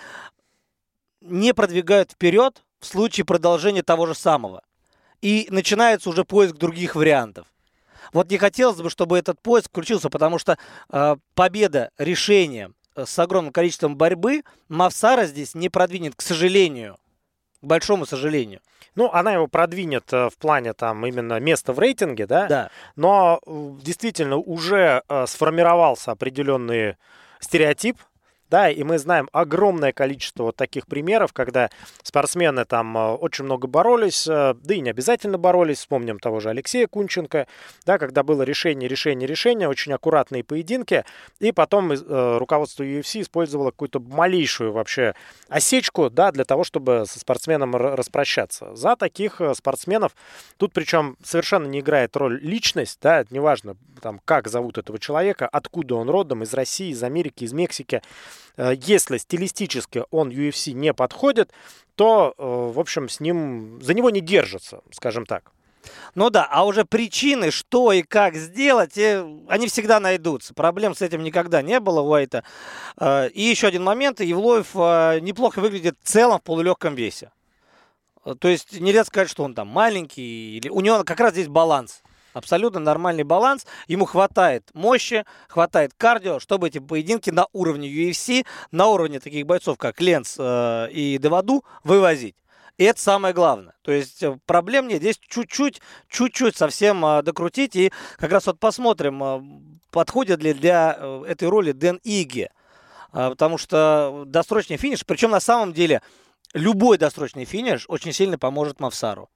не 1.20 1.54
продвигают 1.54 2.12
вперед 2.12 2.62
в 2.80 2.86
случае 2.86 3.24
продолжения 3.24 3.82
того 3.82 4.06
же 4.06 4.14
самого. 4.14 4.62
И 5.22 5.46
начинается 5.50 6.10
уже 6.10 6.24
поиск 6.24 6.56
других 6.56 6.94
вариантов. 6.94 7.46
Вот 8.12 8.30
не 8.30 8.38
хотелось 8.38 8.80
бы, 8.80 8.90
чтобы 8.90 9.18
этот 9.18 9.40
поиск 9.40 9.68
включился, 9.68 10.10
потому 10.10 10.38
что 10.38 10.58
э, 10.90 11.16
победа 11.34 11.90
решением 11.96 12.74
с 12.96 13.18
огромным 13.18 13.52
количеством 13.52 13.96
борьбы 13.96 14.42
Мавсара 14.68 15.26
здесь 15.26 15.54
не 15.54 15.68
продвинет, 15.68 16.14
к 16.14 16.22
сожалению. 16.22 16.96
К 17.60 17.66
большому 17.66 18.06
сожалению. 18.06 18.60
Ну, 18.94 19.10
она 19.12 19.32
его 19.32 19.46
продвинет 19.46 20.10
э, 20.12 20.30
в 20.30 20.38
плане 20.38 20.72
там 20.72 21.04
именно 21.06 21.38
места 21.38 21.72
в 21.72 21.78
рейтинге, 21.78 22.26
да? 22.26 22.46
Да. 22.46 22.70
Но 22.96 23.40
э, 23.46 23.70
действительно 23.82 24.36
уже 24.36 25.02
э, 25.08 25.26
сформировался 25.26 26.12
определенный 26.12 26.96
стереотип 27.40 27.98
да, 28.50 28.70
и 28.70 28.82
мы 28.82 28.98
знаем 28.98 29.28
огромное 29.32 29.92
количество 29.92 30.44
вот 30.44 30.56
таких 30.56 30.86
примеров, 30.86 31.32
когда 31.32 31.70
спортсмены 32.02 32.64
там 32.64 32.96
э, 32.96 33.12
очень 33.14 33.44
много 33.44 33.66
боролись, 33.66 34.26
э, 34.26 34.54
да 34.54 34.74
и 34.74 34.80
не 34.80 34.90
обязательно 34.90 35.38
боролись, 35.38 35.78
вспомним 35.78 36.18
того 36.18 36.40
же 36.40 36.50
Алексея 36.50 36.86
Кунченко, 36.86 37.46
да, 37.84 37.98
когда 37.98 38.22
было 38.22 38.42
решение, 38.42 38.88
решение, 38.88 39.26
решение, 39.26 39.68
очень 39.68 39.92
аккуратные 39.92 40.44
поединки, 40.44 41.04
и 41.40 41.52
потом 41.52 41.92
э, 41.92 42.38
руководство 42.38 42.82
UFC 42.82 43.22
использовало 43.22 43.70
какую-то 43.70 44.00
малейшую 44.00 44.72
вообще 44.72 45.14
осечку, 45.48 46.10
да, 46.10 46.32
для 46.32 46.44
того, 46.44 46.64
чтобы 46.64 47.04
со 47.06 47.18
спортсменом 47.18 47.74
распрощаться. 47.74 48.74
За 48.74 48.96
таких 48.96 49.40
э, 49.40 49.54
спортсменов 49.54 50.12
тут 50.56 50.72
причем 50.72 51.16
совершенно 51.22 51.66
не 51.66 51.80
играет 51.80 52.16
роль 52.16 52.40
личность, 52.40 52.98
да, 53.02 53.24
неважно, 53.30 53.76
там, 54.00 54.20
как 54.24 54.48
зовут 54.48 54.78
этого 54.78 54.98
человека, 54.98 55.48
откуда 55.50 55.96
он 55.96 56.08
родом, 56.08 56.42
из 56.42 56.54
России, 56.54 56.90
из 56.90 57.02
Америки, 57.02 57.44
из 57.44 57.52
Мексики, 57.52 58.02
если 58.56 59.18
стилистически 59.18 60.04
он 60.10 60.30
UFC 60.30 60.72
не 60.72 60.94
подходит, 60.94 61.52
то, 61.94 62.34
э, 62.36 62.42
в 62.42 62.78
общем, 62.78 63.08
с 63.08 63.20
ним, 63.20 63.80
за 63.82 63.94
него 63.94 64.10
не 64.10 64.20
держатся, 64.20 64.80
скажем 64.92 65.26
так. 65.26 65.52
Ну 66.14 66.30
да, 66.30 66.48
а 66.50 66.66
уже 66.66 66.84
причины, 66.84 67.50
что 67.50 67.92
и 67.92 68.02
как 68.02 68.34
сделать, 68.34 68.98
э, 68.98 69.24
они 69.48 69.66
всегда 69.66 70.00
найдутся. 70.00 70.54
Проблем 70.54 70.94
с 70.94 71.02
этим 71.02 71.22
никогда 71.22 71.62
не 71.62 71.80
было 71.80 72.00
у 72.00 72.08
Уайта. 72.08 72.44
И 73.00 73.42
еще 73.42 73.68
один 73.68 73.84
момент. 73.84 74.20
Евлоев 74.20 74.74
неплохо 75.22 75.60
выглядит 75.60 75.96
в 76.02 76.08
целом 76.08 76.38
в 76.38 76.42
полулегком 76.42 76.94
весе. 76.94 77.30
То 78.40 78.48
есть 78.48 78.80
нельзя 78.80 79.04
сказать, 79.04 79.30
что 79.30 79.44
он 79.44 79.54
там 79.54 79.68
маленький. 79.68 80.56
Или... 80.56 80.68
У 80.68 80.80
него 80.80 81.04
как 81.04 81.20
раз 81.20 81.32
здесь 81.32 81.48
баланс 81.48 82.02
абсолютно 82.36 82.80
нормальный 82.80 83.24
баланс. 83.24 83.66
Ему 83.88 84.04
хватает 84.04 84.68
мощи, 84.74 85.24
хватает 85.48 85.92
кардио, 85.96 86.38
чтобы 86.38 86.68
эти 86.68 86.78
поединки 86.78 87.30
на 87.30 87.46
уровне 87.52 87.88
UFC, 87.88 88.46
на 88.70 88.88
уровне 88.88 89.20
таких 89.20 89.46
бойцов, 89.46 89.78
как 89.78 90.00
Ленс 90.00 90.36
э, 90.38 90.88
и 90.90 91.18
Деваду, 91.18 91.64
вывозить. 91.82 92.36
И 92.76 92.84
это 92.84 93.00
самое 93.00 93.32
главное. 93.32 93.74
То 93.80 93.90
есть 93.90 94.22
э, 94.22 94.38
проблем 94.44 94.86
нет. 94.88 95.00
Здесь 95.00 95.18
чуть-чуть, 95.18 95.80
чуть-чуть 96.10 96.56
совсем 96.56 97.04
э, 97.06 97.22
докрутить. 97.22 97.74
И 97.74 97.90
как 98.18 98.30
раз 98.30 98.46
вот 98.46 98.60
посмотрим, 98.60 99.24
э, 99.24 99.42
подходит 99.90 100.42
ли 100.42 100.52
для 100.52 100.94
э, 100.98 101.24
этой 101.26 101.48
роли 101.48 101.72
Дэн 101.72 102.00
Иги. 102.04 102.50
Потому 103.12 103.56
что 103.56 104.24
досрочный 104.26 104.76
финиш, 104.76 105.06
причем 105.06 105.30
на 105.30 105.40
самом 105.40 105.72
деле 105.72 106.02
любой 106.52 106.98
досрочный 106.98 107.46
финиш 107.46 107.86
очень 107.88 108.12
сильно 108.12 108.36
поможет 108.36 108.78
Мавсару. 108.78 109.30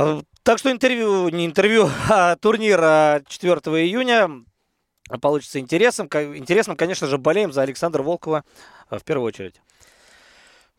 Э, 0.00 0.22
так 0.42 0.58
что 0.58 0.70
интервью, 0.70 1.28
не 1.28 1.44
интервью, 1.44 1.90
а 2.08 2.36
турнир 2.36 2.78
4 3.26 3.60
июня 3.84 4.30
получится 5.20 5.58
интересным. 5.58 6.06
Интересным, 6.06 6.76
конечно 6.76 7.06
же, 7.06 7.18
болеем 7.18 7.52
за 7.52 7.62
Александра 7.62 8.02
Волкова 8.02 8.44
в 8.90 9.04
первую 9.04 9.26
очередь. 9.26 9.60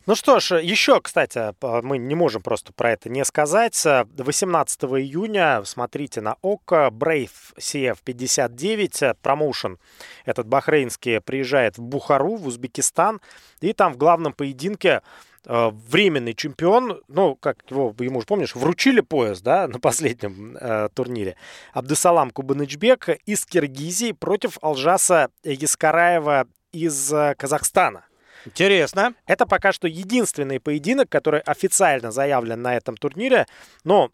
Ну 0.08 0.16
что 0.16 0.40
ж, 0.40 0.60
еще, 0.60 1.00
кстати, 1.00 1.54
мы 1.86 2.00
не 2.00 2.16
можем 2.16 2.42
просто 2.42 2.74
про 2.74 2.94
это 2.94 3.08
не 3.08 3.24
сказать. 3.24 3.80
18 3.86 4.84
июня 4.84 5.62
смотрите 5.64 6.22
на 6.22 6.38
ОКО 6.42 6.90
Brave 6.92 7.30
CF59 7.60 9.18
промоушен. 9.22 9.78
Этот 10.26 10.48
бахрейнский 10.48 11.22
приезжает 11.22 11.78
в 11.78 11.84
Бухару, 11.84 12.38
в 12.38 12.48
Узбекистан. 12.48 13.22
И 13.60 13.74
там 13.74 13.94
в 13.94 13.98
главном 13.98 14.34
поединке 14.34 15.04
временный 15.46 16.34
чемпион, 16.34 17.02
ну, 17.08 17.36
как 17.36 17.58
его, 17.70 17.96
ему 18.00 18.22
же 18.22 18.28
помнишь, 18.28 18.56
вручили 18.56 19.02
пояс, 19.02 19.42
да, 19.42 19.68
на 19.68 19.80
последнем 19.80 20.56
э, 20.60 20.90
турнире. 20.94 21.36
Абдусалам 21.74 22.30
Кубанычбек 22.30 23.10
из 23.26 23.46
Киргизии 23.46 24.12
против 24.12 24.60
Алжаса 24.62 25.30
Яскараева 25.44 26.48
из 26.72 27.12
э, 27.12 27.36
Казахстана. 27.38 28.06
Интересно. 28.46 29.14
Это 29.26 29.46
пока 29.46 29.72
что 29.72 29.88
единственный 29.88 30.60
поединок, 30.60 31.10
который 31.10 31.42
официально 31.42 32.12
заявлен 32.12 32.62
на 32.62 32.76
этом 32.76 32.96
турнире. 32.98 33.48
Но 33.84 34.12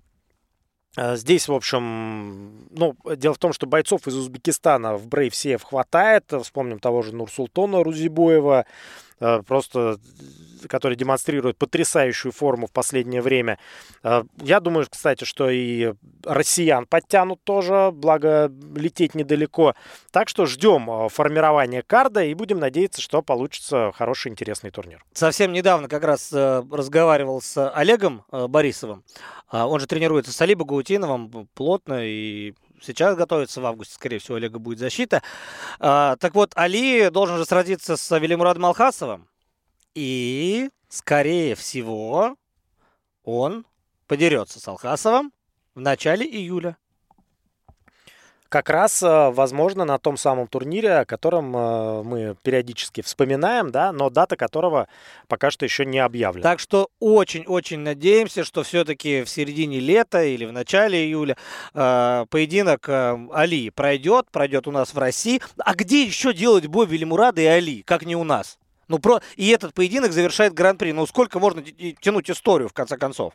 э, 0.95 1.17
Здесь, 1.17 1.49
в 1.49 1.53
общем, 1.53 2.67
ну, 2.71 2.95
дело 3.17 3.33
в 3.33 3.37
том, 3.39 3.51
что 3.51 3.67
бойцов 3.67 4.07
из 4.07 4.15
Узбекистана 4.15 4.95
в 4.95 5.07
Брейв 5.07 5.35
Сеев 5.35 5.63
хватает. 5.63 6.31
Вспомним 6.41 6.79
того 6.79 7.01
же 7.01 7.13
Нурсултона 7.13 7.83
Рузибоева, 7.83 8.61
Э, 8.61 8.63
просто 9.19 9.97
который 10.67 10.97
демонстрирует 10.97 11.57
потрясающую 11.57 12.31
форму 12.31 12.67
в 12.67 12.71
последнее 12.71 13.21
время. 13.21 13.59
Э, 14.03 14.23
я 14.41 14.59
думаю, 14.59 14.87
кстати, 14.89 15.23
что 15.23 15.49
и 15.49 15.93
россиян 16.23 16.85
подтянут 16.85 17.43
тоже, 17.43 17.91
благо 17.93 18.51
лететь 18.75 19.15
недалеко. 19.15 19.75
Так 20.11 20.29
что 20.29 20.45
ждем 20.45 20.89
э, 20.89 21.09
формирования 21.09 21.83
карда 21.83 22.23
и 22.23 22.33
будем 22.33 22.59
надеяться, 22.59 23.01
что 23.01 23.21
получится 23.21 23.91
хороший, 23.95 24.31
интересный 24.31 24.71
турнир. 24.71 25.03
Совсем 25.13 25.53
недавно 25.53 25.87
как 25.87 26.03
раз 26.03 26.31
разговаривал 26.33 27.41
с 27.41 27.69
Олегом 27.69 28.23
Борисовым. 28.31 29.03
Он 29.51 29.79
же 29.79 29.87
тренируется 29.87 30.33
с 30.33 30.41
Алибо 30.41 30.65
Гаутиновым 30.65 31.47
плотно 31.53 31.99
и 32.01 32.53
сейчас 32.81 33.15
готовится 33.15 33.61
в 33.61 33.65
августе, 33.65 33.95
скорее 33.95 34.19
всего, 34.19 34.37
Олега 34.37 34.59
будет 34.59 34.79
защита. 34.79 35.21
А, 35.79 36.15
так 36.17 36.35
вот, 36.35 36.51
Али 36.55 37.09
должен 37.09 37.37
же 37.37 37.45
сразиться 37.45 37.97
с 37.97 38.19
Велимурадом 38.19 38.65
Алхасовым. 38.65 39.27
И, 39.93 40.69
скорее 40.89 41.55
всего, 41.55 42.35
он 43.23 43.65
подерется 44.07 44.59
с 44.59 44.67
Алхасовым 44.67 45.33
в 45.75 45.79
начале 45.81 46.25
июля 46.25 46.77
как 48.49 48.69
раз, 48.69 49.01
э, 49.03 49.29
возможно, 49.31 49.85
на 49.85 49.97
том 49.97 50.17
самом 50.17 50.47
турнире, 50.47 50.99
о 50.99 51.05
котором 51.05 51.55
э, 51.55 52.03
мы 52.03 52.35
периодически 52.41 53.01
вспоминаем, 53.01 53.71
да, 53.71 53.91
но 53.91 54.09
дата 54.09 54.35
которого 54.35 54.87
пока 55.27 55.51
что 55.51 55.65
еще 55.65 55.85
не 55.85 55.99
объявлена. 55.99 56.43
Так 56.43 56.59
что 56.59 56.89
очень-очень 56.99 57.79
надеемся, 57.79 58.43
что 58.43 58.63
все-таки 58.63 59.23
в 59.23 59.29
середине 59.29 59.79
лета 59.79 60.23
или 60.23 60.45
в 60.45 60.51
начале 60.51 61.05
июля 61.05 61.37
э, 61.73 62.25
поединок 62.29 62.87
Али 62.89 63.69
пройдет, 63.69 64.27
пройдет 64.31 64.67
у 64.67 64.71
нас 64.71 64.93
в 64.93 64.97
России. 64.97 65.41
А 65.57 65.73
где 65.75 66.03
еще 66.03 66.33
делать 66.33 66.67
бой 66.67 66.85
Велимурада 66.85 67.41
и 67.41 67.45
Али, 67.45 67.83
как 67.83 68.03
не 68.03 68.15
у 68.15 68.23
нас? 68.23 68.57
Ну, 68.87 68.99
про... 68.99 69.21
И 69.35 69.49
этот 69.49 69.73
поединок 69.73 70.13
завершает 70.13 70.53
Гран-при. 70.53 70.93
Ну, 70.93 71.05
сколько 71.05 71.39
можно 71.39 71.61
тянуть 71.99 72.29
историю, 72.29 72.69
в 72.69 72.73
конце 72.73 72.97
концов? 72.97 73.33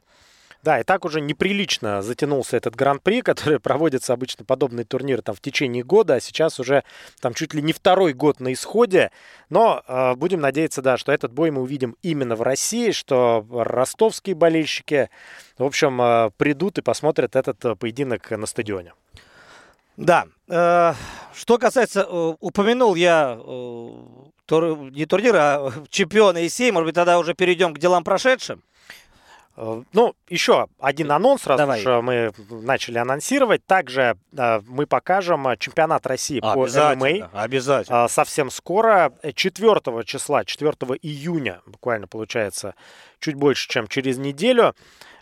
Да, 0.62 0.78
и 0.78 0.84
так 0.84 1.04
уже 1.04 1.20
неприлично 1.20 2.02
затянулся 2.02 2.56
этот 2.56 2.76
гран-при, 2.76 3.20
который 3.22 3.58
проводится 3.58 4.12
обычно 4.12 4.44
подобные 4.44 4.84
турниры 4.84 5.22
там 5.22 5.34
в 5.34 5.40
течение 5.40 5.82
года, 5.82 6.14
а 6.14 6.20
сейчас 6.20 6.60
уже 6.60 6.84
там 7.20 7.34
чуть 7.34 7.52
ли 7.52 7.62
не 7.62 7.72
второй 7.72 8.12
год 8.12 8.40
на 8.40 8.52
исходе. 8.52 9.10
Но 9.50 9.82
э, 9.86 10.14
будем 10.14 10.40
надеяться, 10.40 10.80
да, 10.80 10.96
что 10.96 11.12
этот 11.12 11.32
бой 11.32 11.50
мы 11.50 11.62
увидим 11.62 11.96
именно 12.02 12.36
в 12.36 12.42
России, 12.42 12.92
что 12.92 13.44
ростовские 13.50 14.36
болельщики, 14.36 15.10
в 15.58 15.64
общем, 15.64 16.00
э, 16.00 16.30
придут 16.36 16.78
и 16.78 16.82
посмотрят 16.82 17.34
этот 17.34 17.64
э, 17.64 17.74
поединок 17.74 18.30
на 18.30 18.46
стадионе. 18.46 18.92
Да. 19.96 20.26
Э, 20.48 20.94
что 21.34 21.58
касается, 21.58 22.06
э, 22.08 22.34
упомянул 22.38 22.94
я 22.94 23.36
тур, 24.46 24.90
не 24.92 25.06
турнира, 25.06 25.40
а 25.40 25.72
чемпиона 25.90 26.46
ИСЕЙ, 26.46 26.70
может 26.70 26.86
быть, 26.86 26.94
тогда 26.94 27.18
уже 27.18 27.34
перейдем 27.34 27.74
к 27.74 27.78
делам 27.78 28.04
прошедшим. 28.04 28.62
Э, 29.56 29.82
ну, 29.92 30.14
еще 30.28 30.68
один 30.78 31.12
анонс, 31.12 31.46
раз 31.46 31.58
Давай. 31.58 31.80
уж 31.80 32.02
мы 32.02 32.32
начали 32.50 32.98
анонсировать. 32.98 33.64
Также 33.66 34.16
э, 34.36 34.60
мы 34.66 34.86
покажем 34.86 35.46
э, 35.48 35.56
чемпионат 35.56 36.06
России 36.06 36.40
по 36.40 36.66
ММА. 36.66 37.30
Обязательно. 37.32 38.08
Совсем 38.08 38.50
скоро, 38.50 39.12
4 39.34 40.04
числа, 40.04 40.44
4 40.44 40.70
июня, 41.02 41.60
буквально 41.66 42.06
получается, 42.06 42.74
чуть 43.20 43.34
больше, 43.34 43.68
чем 43.68 43.88
через 43.88 44.18
неделю. 44.18 44.74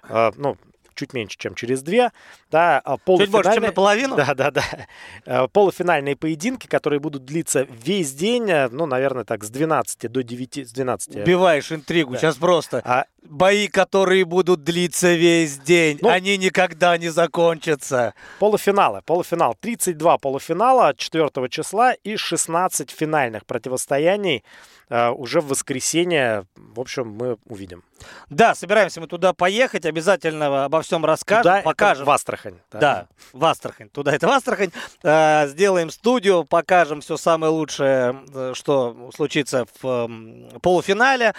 Ну, 0.08 0.56
чуть 0.94 1.12
меньше, 1.12 1.36
чем 1.38 1.54
через 1.54 1.82
две. 1.82 2.10
Да, 2.50 2.82
полуфинальные... 3.04 3.26
Чуть 3.26 3.32
больше, 3.32 3.54
чем 3.54 3.62
наполовину? 3.64 4.16
Да, 4.20 4.34
да, 4.34 4.50
да. 4.50 5.48
Полуфинальные 5.48 6.16
поединки, 6.16 6.66
которые 6.66 7.00
будут 7.00 7.24
длиться 7.24 7.66
весь 7.70 8.12
день, 8.14 8.50
ну, 8.70 8.86
наверное, 8.86 9.24
так, 9.24 9.44
с 9.44 9.50
12 9.50 10.10
до 10.10 10.22
9, 10.22 10.68
с 10.68 10.72
12. 10.72 11.16
Убиваешь 11.16 11.70
интригу, 11.70 12.12
да. 12.12 12.18
сейчас 12.18 12.36
просто. 12.36 12.80
А... 12.84 13.04
Бои, 13.22 13.68
которые 13.68 14.24
будут 14.24 14.64
длиться 14.64 15.14
весь 15.14 15.58
день, 15.58 15.98
ну, 16.00 16.08
они 16.08 16.36
никогда 16.36 16.96
не 16.96 17.10
закончатся. 17.10 18.14
Полуфиналы, 18.38 19.02
полуфинал. 19.02 19.56
32 19.60 20.18
полуфинала 20.18 20.94
4 20.96 21.30
числа 21.48 21.92
и 21.92 22.16
16 22.16 22.90
финальных 22.90 23.46
противостояний 23.46 24.42
э, 24.88 25.10
уже 25.10 25.40
в 25.40 25.48
воскресенье, 25.48 26.46
в 26.56 26.80
общем, 26.80 27.08
мы 27.08 27.36
увидим. 27.46 27.84
Да, 28.30 28.54
собираемся 28.54 29.00
мы 29.00 29.06
туда 29.06 29.32
поехать, 29.32 29.84
обязательно 29.84 30.64
обо 30.64 30.80
всем 30.82 31.04
расскажем, 31.04 31.42
туда 31.42 31.62
покажем. 31.62 32.06
в 32.06 32.10
Астрахань. 32.10 32.58
Да. 32.72 32.78
да, 32.78 33.06
в 33.32 33.44
Астрахань. 33.44 33.90
Туда 33.90 34.12
это 34.12 34.26
в 34.26 34.30
Астрахань. 34.30 34.70
Э, 35.02 35.46
сделаем 35.48 35.90
студию, 35.90 36.44
покажем 36.44 37.00
все 37.00 37.16
самое 37.16 37.52
лучшее, 37.52 38.22
э, 38.32 38.52
что 38.54 39.10
случится 39.14 39.66
в 39.82 40.08
э, 40.08 40.58
полуфинале. 40.60 41.34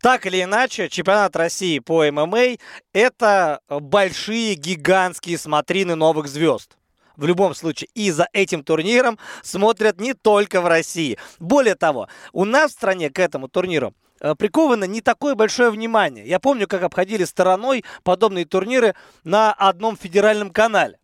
Так 0.00 0.26
или 0.26 0.42
иначе, 0.42 0.88
чемпионат 0.88 1.09
России 1.34 1.78
по 1.78 2.04
ММА– 2.04 2.56
это 2.92 3.60
большие, 3.68 4.54
гигантские 4.54 5.38
смотрины 5.38 5.94
новых 5.94 6.28
звезд 6.28 6.76
в 7.16 7.26
любом 7.26 7.54
случае 7.54 7.88
и 7.94 8.10
за 8.10 8.28
этим 8.32 8.64
турниром 8.64 9.18
смотрят 9.42 10.00
не 10.00 10.14
только 10.14 10.62
в 10.62 10.66
России. 10.66 11.18
Более 11.38 11.74
того, 11.74 12.08
у 12.32 12.44
нас 12.44 12.70
в 12.70 12.74
стране 12.74 13.10
к 13.10 13.18
этому 13.18 13.48
турниру 13.48 13.92
э, 14.20 14.34
приковано 14.34 14.84
не 14.84 15.02
такое 15.02 15.34
большое 15.34 15.70
внимание. 15.70 16.26
Я 16.26 16.40
помню, 16.40 16.66
как 16.66 16.82
обходили 16.82 17.24
стороной 17.24 17.84
подобные 18.04 18.46
турниры 18.46 18.94
на 19.22 19.52
одном 19.52 19.98
федеральном 19.98 20.50
канале. 20.50 20.98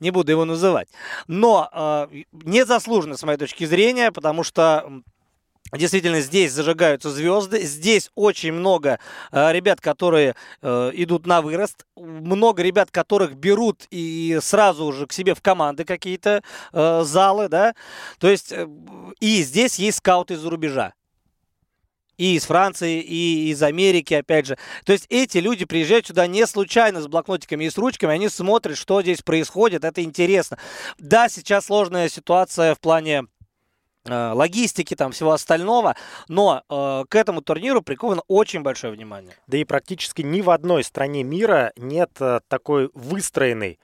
Не 0.00 0.10
буду 0.10 0.30
его 0.30 0.44
называть. 0.44 0.88
Но 1.26 1.70
э, 1.72 2.22
незаслуженно, 2.32 3.16
с 3.16 3.22
моей 3.22 3.38
точки 3.38 3.64
зрения, 3.64 4.12
потому 4.12 4.42
что 4.42 5.02
Действительно, 5.72 6.20
здесь 6.20 6.52
зажигаются 6.52 7.10
звезды. 7.10 7.62
Здесь 7.62 8.10
очень 8.14 8.52
много 8.52 8.98
э, 9.30 9.52
ребят, 9.52 9.80
которые 9.80 10.36
э, 10.60 10.90
идут 10.94 11.26
на 11.26 11.40
вырост. 11.40 11.86
Много 11.96 12.62
ребят, 12.62 12.90
которых 12.90 13.34
берут 13.34 13.86
и 13.90 14.38
сразу 14.42 14.84
уже 14.84 15.06
к 15.06 15.14
себе 15.14 15.34
в 15.34 15.40
команды 15.40 15.84
какие-то 15.84 16.42
э, 16.72 17.02
залы, 17.04 17.48
да. 17.48 17.74
То 18.18 18.28
есть, 18.28 18.52
э, 18.52 18.68
и 19.20 19.42
здесь 19.42 19.78
есть 19.78 19.98
скауты 19.98 20.34
из-за 20.34 20.50
рубежа. 20.50 20.92
И 22.18 22.36
из 22.36 22.44
Франции, 22.44 23.00
и 23.00 23.50
из 23.50 23.62
Америки, 23.62 24.12
опять 24.12 24.46
же. 24.46 24.58
То 24.84 24.92
есть 24.92 25.06
эти 25.08 25.38
люди 25.38 25.64
приезжают 25.64 26.06
сюда 26.06 26.26
не 26.26 26.46
случайно 26.46 27.00
с 27.00 27.08
блокнотиками 27.08 27.64
и 27.64 27.70
с 27.70 27.78
ручками, 27.78 28.12
они 28.12 28.28
смотрят, 28.28 28.76
что 28.76 29.00
здесь 29.00 29.22
происходит, 29.22 29.84
это 29.84 30.02
интересно. 30.02 30.58
Да, 30.98 31.30
сейчас 31.30 31.64
сложная 31.64 32.10
ситуация 32.10 32.74
в 32.74 32.80
плане 32.80 33.24
логистики, 34.04 34.94
там 34.94 35.12
всего 35.12 35.32
остального, 35.32 35.96
но 36.28 36.62
э, 36.68 37.04
к 37.08 37.14
этому 37.14 37.40
турниру 37.42 37.82
приковано 37.82 38.22
очень 38.28 38.62
большое 38.62 38.92
внимание. 38.92 39.34
Да 39.46 39.56
и 39.58 39.64
практически 39.64 40.22
ни 40.22 40.40
в 40.40 40.50
одной 40.50 40.84
стране 40.84 41.22
мира 41.22 41.72
нет 41.76 42.10
э, 42.20 42.40
такой 42.48 42.90
выстроенной 42.94 43.72
Э, 43.72 43.78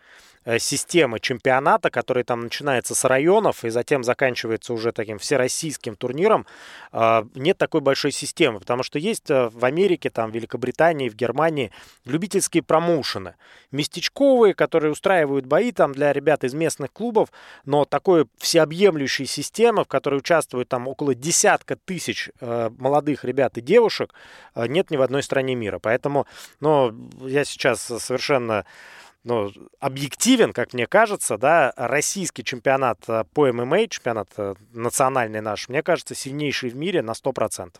системы 0.58 1.20
чемпионата, 1.20 1.90
который 1.90 2.24
там 2.24 2.42
начинается 2.42 2.94
с 2.94 3.04
районов 3.04 3.64
и 3.64 3.70
затем 3.70 4.04
заканчивается 4.04 4.72
уже 4.72 4.92
таким 4.92 5.18
всероссийским 5.18 5.96
турниром, 5.96 6.46
а, 6.92 7.26
нет 7.34 7.58
такой 7.58 7.80
большой 7.80 8.12
системы, 8.12 8.60
потому 8.60 8.82
что 8.82 8.98
есть 8.98 9.30
э, 9.30 9.48
в 9.52 9.64
Америке, 9.64 10.10
там, 10.10 10.30
в 10.30 10.34
Великобритании, 10.34 11.08
в 11.08 11.14
Германии 11.14 11.70
любительские 12.04 12.62
промоушены, 12.62 13.34
местечковые, 13.72 14.54
которые 14.54 14.92
устраивают 14.92 15.46
бои 15.46 15.72
там 15.72 15.92
для 15.92 16.12
ребят 16.12 16.44
из 16.44 16.54
местных 16.54 16.92
клубов, 16.92 17.30
но 17.64 17.84
такой 17.84 18.26
всеобъемлющей 18.38 19.26
системы, 19.26 19.84
в 19.84 19.88
которой 19.88 20.16
участвуют 20.16 20.68
там 20.68 20.88
около 20.88 21.14
десятка 21.14 21.76
тысяч 21.76 22.30
э, 22.40 22.70
молодых 22.78 23.24
ребят 23.24 23.58
и 23.58 23.60
девушек, 23.60 24.14
нет 24.54 24.90
ни 24.90 24.96
в 24.96 25.02
одной 25.02 25.22
стране 25.22 25.54
мира. 25.54 25.78
Поэтому, 25.78 26.26
ну, 26.60 26.94
я 27.20 27.44
сейчас 27.44 27.80
совершенно 27.80 28.64
ну, 29.24 29.52
объективен, 29.80 30.52
как 30.52 30.72
мне 30.72 30.86
кажется, 30.86 31.38
да, 31.38 31.72
российский 31.76 32.44
чемпионат 32.44 32.98
э, 33.08 33.24
по 33.34 33.52
ММА, 33.52 33.88
чемпионат 33.88 34.28
э, 34.36 34.54
национальный 34.72 35.40
наш, 35.40 35.68
мне 35.68 35.82
кажется, 35.82 36.14
сильнейший 36.14 36.70
в 36.70 36.76
мире 36.76 37.02
на 37.02 37.12
100%. 37.12 37.74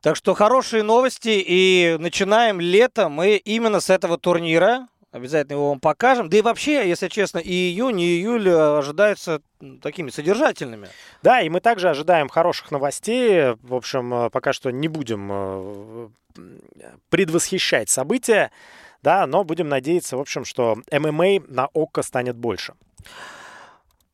Так 0.00 0.16
что 0.16 0.34
хорошие 0.34 0.82
новости, 0.82 1.42
и 1.44 1.96
начинаем 1.98 2.60
лето 2.60 3.08
мы 3.08 3.36
именно 3.36 3.80
с 3.80 3.90
этого 3.90 4.18
турнира. 4.18 4.86
Обязательно 5.10 5.54
его 5.54 5.70
вам 5.70 5.80
покажем. 5.80 6.28
Да 6.28 6.36
и 6.36 6.42
вообще, 6.42 6.86
если 6.86 7.08
честно, 7.08 7.38
и 7.38 7.50
июнь, 7.50 7.98
и 8.00 8.18
июль 8.18 8.48
э, 8.48 8.78
ожидаются 8.78 9.40
такими 9.82 10.10
содержательными. 10.10 10.88
Да, 11.22 11.40
и 11.40 11.48
мы 11.48 11.60
также 11.60 11.88
ожидаем 11.88 12.28
хороших 12.28 12.70
новостей. 12.70 13.54
В 13.62 13.74
общем, 13.74 14.30
пока 14.30 14.52
что 14.52 14.70
не 14.70 14.86
будем 14.88 16.12
предвосхищать 17.10 17.88
события 17.88 18.52
да, 19.02 19.26
но 19.26 19.44
будем 19.44 19.68
надеяться, 19.68 20.16
в 20.16 20.20
общем, 20.20 20.44
что 20.44 20.76
ММА 20.90 21.40
на 21.48 21.68
ОККО 21.72 22.02
станет 22.02 22.36
больше. 22.36 22.74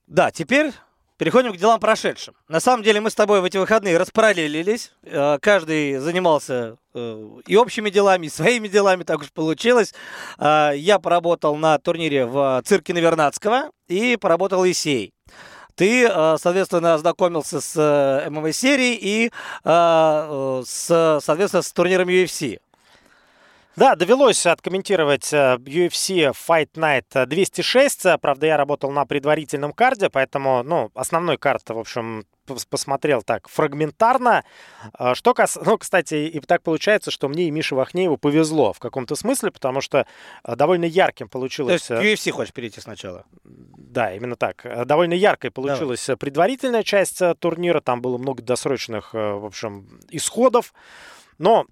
Да, 0.06 0.30
теперь 0.30 0.72
переходим 1.16 1.52
к 1.52 1.56
делам 1.56 1.80
прошедшим. 1.80 2.34
На 2.48 2.60
самом 2.60 2.82
деле 2.82 3.00
мы 3.00 3.10
с 3.10 3.14
тобой 3.14 3.40
в 3.40 3.44
эти 3.44 3.56
выходные 3.56 3.96
распараллелились. 3.96 4.92
Э, 5.02 5.38
каждый 5.40 5.98
занимался 5.98 6.76
э, 6.92 7.28
и 7.46 7.56
общими 7.56 7.90
делами, 7.90 8.26
и 8.26 8.30
своими 8.30 8.68
делами, 8.68 9.04
так 9.04 9.20
уж 9.20 9.32
получилось. 9.32 9.94
Э, 10.38 10.72
я 10.74 10.98
поработал 10.98 11.56
на 11.56 11.78
турнире 11.78 12.26
в 12.26 12.62
цирке 12.64 12.92
Навернадского 12.92 13.70
и 13.88 14.16
поработал 14.20 14.64
Исей. 14.66 15.12
Ты, 15.76 16.06
соответственно, 16.06 16.94
ознакомился 16.94 17.60
с 17.60 18.28
ММА-серией 18.30 18.96
и, 19.02 19.32
соответственно, 19.64 21.62
с 21.62 21.72
турниром 21.72 22.08
UFC. 22.08 22.60
Да, 23.76 23.96
довелось 23.96 24.46
откомментировать 24.46 25.32
э, 25.32 25.56
UFC 25.56 26.32
Fight 26.32 26.70
Night 26.74 27.26
206. 27.26 28.20
Правда, 28.20 28.46
я 28.46 28.56
работал 28.56 28.92
на 28.92 29.04
предварительном 29.04 29.72
карде, 29.72 30.10
поэтому, 30.10 30.62
ну, 30.62 30.92
основной 30.94 31.38
карт, 31.38 31.68
в 31.70 31.78
общем, 31.78 32.24
посмотрел 32.70 33.22
так 33.22 33.48
фрагментарно. 33.48 34.44
А, 34.92 35.16
что 35.16 35.34
кас... 35.34 35.58
Ну, 35.64 35.76
кстати, 35.78 36.14
и 36.14 36.40
так 36.40 36.62
получается, 36.62 37.10
что 37.10 37.28
мне 37.28 37.48
и 37.48 37.50
Мише 37.50 37.74
Вахнееву 37.74 38.16
повезло 38.16 38.72
в 38.72 38.78
каком-то 38.78 39.16
смысле, 39.16 39.50
потому 39.50 39.80
что 39.80 40.06
э, 40.44 40.54
довольно 40.54 40.84
ярким 40.84 41.28
получилось... 41.28 41.82
То 41.82 42.00
есть 42.00 42.20
UFC 42.20 42.30
хочешь 42.30 42.52
перейти 42.52 42.80
сначала? 42.80 43.24
Да, 43.42 44.14
именно 44.14 44.36
так. 44.36 44.64
Э, 44.64 44.84
довольно 44.84 45.14
яркой 45.14 45.50
получилась 45.50 46.06
Давай. 46.06 46.18
предварительная 46.18 46.84
часть 46.84 47.20
турнира. 47.40 47.80
Там 47.80 48.00
было 48.00 48.18
много 48.18 48.40
досрочных, 48.40 49.14
в 49.14 49.46
общем, 49.46 50.00
исходов. 50.10 50.72
Но 51.38 51.66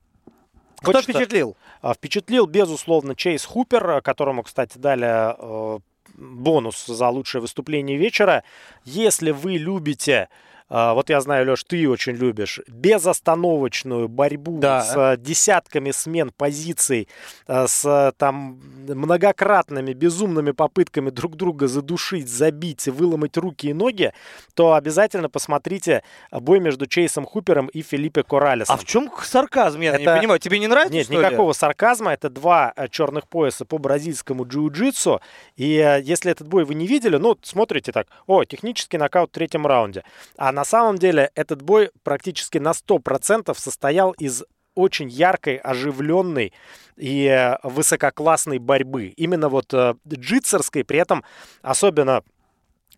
кто 0.82 1.02
впечатлил? 1.02 1.56
А, 1.80 1.94
впечатлил, 1.94 2.46
безусловно, 2.46 3.14
Чейз 3.14 3.44
Хупер, 3.44 4.00
которому, 4.02 4.42
кстати, 4.42 4.78
дали 4.78 5.06
э, 5.06 5.78
бонус 6.14 6.86
за 6.86 7.08
лучшее 7.08 7.40
выступление 7.40 7.96
вечера. 7.96 8.44
Если 8.84 9.30
вы 9.30 9.56
любите 9.56 10.28
вот 10.72 11.10
я 11.10 11.20
знаю, 11.20 11.46
Леш, 11.46 11.64
ты 11.64 11.86
очень 11.88 12.14
любишь, 12.14 12.60
безостановочную 12.66 14.08
борьбу 14.08 14.58
да. 14.58 14.80
с 14.80 14.96
э, 14.96 15.16
десятками 15.18 15.90
смен 15.90 16.32
позиций, 16.34 17.08
э, 17.46 17.66
с 17.66 18.12
там 18.16 18.58
многократными 18.88 19.92
безумными 19.92 20.52
попытками 20.52 21.10
друг 21.10 21.36
друга 21.36 21.68
задушить, 21.68 22.28
забить, 22.28 22.88
выломать 22.88 23.36
руки 23.36 23.68
и 23.68 23.74
ноги, 23.74 24.14
то 24.54 24.72
обязательно 24.72 25.28
посмотрите 25.28 26.02
бой 26.30 26.58
между 26.58 26.86
Чейсом 26.86 27.26
Хупером 27.26 27.66
и 27.66 27.82
Филиппе 27.82 28.22
Коралесом. 28.22 28.74
А 28.74 28.78
в 28.78 28.84
чем 28.86 29.10
сарказм? 29.22 29.80
Я 29.80 29.90
это... 29.90 30.00
не 30.00 30.06
понимаю. 30.06 30.40
Тебе 30.40 30.58
не 30.58 30.68
нравится? 30.68 30.94
Нет, 30.94 31.10
никакого 31.10 31.50
ли? 31.50 31.54
сарказма. 31.54 32.14
Это 32.14 32.30
два 32.30 32.72
черных 32.90 33.28
пояса 33.28 33.66
по 33.66 33.76
бразильскому 33.76 34.44
джиу-джитсу. 34.44 35.20
И 35.56 36.00
если 36.02 36.30
этот 36.30 36.48
бой 36.48 36.64
вы 36.64 36.74
не 36.74 36.86
видели, 36.86 37.16
ну, 37.16 37.36
смотрите 37.42 37.92
так, 37.92 38.06
о, 38.26 38.44
технический 38.44 38.96
нокаут 38.96 39.30
в 39.30 39.34
третьем 39.34 39.66
раунде. 39.66 40.04
А 40.36 40.50
на 40.52 40.61
на 40.62 40.64
самом 40.64 40.96
деле 40.96 41.32
этот 41.34 41.60
бой 41.60 41.90
практически 42.04 42.58
на 42.58 42.70
100% 42.70 43.52
состоял 43.58 44.12
из 44.12 44.44
очень 44.76 45.08
яркой, 45.08 45.56
оживленной 45.56 46.52
и 46.96 47.26
э, 47.26 47.56
высококлассной 47.64 48.58
борьбы. 48.58 49.06
Именно 49.06 49.48
вот 49.48 49.74
э, 49.74 49.94
джитсерской, 50.08 50.84
при 50.84 51.00
этом 51.00 51.24
особенно 51.62 52.22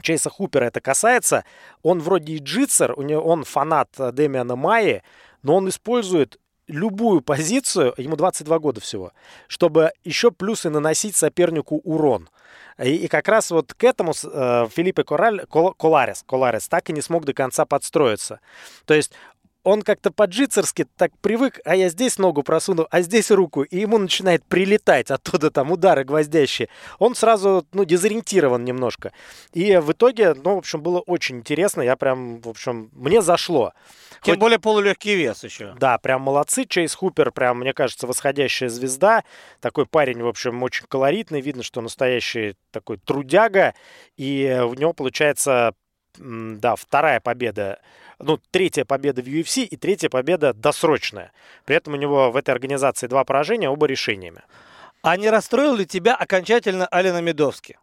Чейса 0.03 0.29
Хупера 0.29 0.67
это 0.67 0.83
касается, 0.83 1.47
он 1.83 2.01
вроде 2.01 2.35
и 2.35 2.39
джитсер, 2.39 2.93
у 2.99 3.03
него, 3.03 3.23
он 3.23 3.45
фанат 3.45 3.89
Демиана 4.13 4.57
Майи, 4.57 5.03
но 5.43 5.57
он 5.57 5.67
использует 5.71 6.39
любую 6.67 7.21
позицию, 7.21 7.95
ему 7.97 8.17
22 8.17 8.59
года 8.59 8.81
всего, 8.81 9.13
чтобы 9.49 9.93
еще 10.05 10.31
плюсы 10.31 10.71
наносить 10.71 11.17
сопернику 11.17 11.81
урон. 11.85 12.29
И, 12.83 12.97
и 12.97 13.09
как 13.09 13.29
раз 13.29 13.51
вот 13.51 13.73
к 13.73 13.85
этому 13.85 14.13
э, 14.13 14.67
Филиппе 14.71 15.05
Кораль, 15.05 15.47
Кол, 15.47 15.75
Коларес, 15.75 16.25
Коларес 16.27 16.69
так 16.69 16.91
и 16.91 16.93
не 16.93 17.03
смог 17.03 17.25
до 17.25 17.33
конца 17.33 17.65
подстроиться. 17.65 18.41
То 18.85 18.95
есть 18.95 19.13
он 19.65 19.83
как-то 19.83 20.11
по-джитсерски 20.13 20.87
так 20.97 21.11
привык, 21.21 21.61
а 21.65 21.75
я 21.75 21.89
здесь 21.89 22.19
ногу 22.19 22.43
просуну, 22.43 22.87
а 22.91 23.01
здесь 23.01 23.31
руку, 23.31 23.63
и 23.63 23.79
ему 23.79 23.99
начинает 23.99 24.45
прилетать 24.45 25.11
оттуда 25.11 25.51
там 25.51 25.73
удары 25.73 26.05
гвоздящие. 26.05 26.69
Он 26.99 27.15
сразу, 27.15 27.67
ну, 27.73 27.85
дезориентирован 27.85 28.65
немножко. 28.65 29.13
И 29.53 29.77
в 29.79 29.93
итоге, 29.93 30.35
ну, 30.35 30.55
в 30.55 30.59
общем, 30.59 30.83
было 30.83 31.01
очень 31.01 31.39
интересно, 31.39 31.83
я 31.83 31.97
прям, 31.97 32.41
в 32.41 32.49
общем, 32.49 32.91
мне 32.93 33.23
зашло. 33.23 33.73
Тем 34.25 34.35
Хоть... 34.35 34.41
более 34.41 34.59
полулегкий 34.59 35.15
вес 35.17 35.45
еще. 35.45 35.75
Да, 35.79 35.99
прям 35.99 36.23
молодцы. 36.23 36.65
Чейз 36.65 36.95
Хупер, 36.95 37.31
прям, 37.31 37.61
мне 37.61 37.75
кажется, 37.75 38.07
восходящая 38.07 38.71
звезда. 38.71 39.23
Такой 39.61 39.85
парень, 39.85 40.23
в 40.23 40.27
общем, 40.27 40.63
очень 40.63 40.87
колоритный. 40.89 41.43
Видно, 41.43 41.63
что 41.63 41.83
настоящий 41.83 42.57
такой 42.71 42.97
трудяга. 42.97 43.75
И 44.17 44.61
у 44.65 44.73
него 44.73 44.95
получается, 44.95 45.75
да, 46.19 46.77
вторая 46.77 47.21
победа 47.21 47.79
ну, 48.19 48.39
третья 48.51 48.85
победа 48.85 49.23
в 49.23 49.27
UFC 49.27 49.65
и 49.65 49.77
третья 49.77 50.09
победа 50.09 50.53
досрочная. 50.53 51.33
При 51.65 51.77
этом 51.77 51.95
у 51.95 51.97
него 51.97 52.31
в 52.31 52.37
этой 52.37 52.51
организации 52.51 53.07
два 53.07 53.25
поражения, 53.25 53.69
оба 53.69 53.87
решениями. 53.87 54.43
А 55.03 55.17
не 55.17 55.29
расстроил 55.29 55.77
ли 55.77 55.87
тебя 55.87 56.15
окончательно 56.15 56.87
Алина 56.87 57.21
Медовский? 57.21 57.77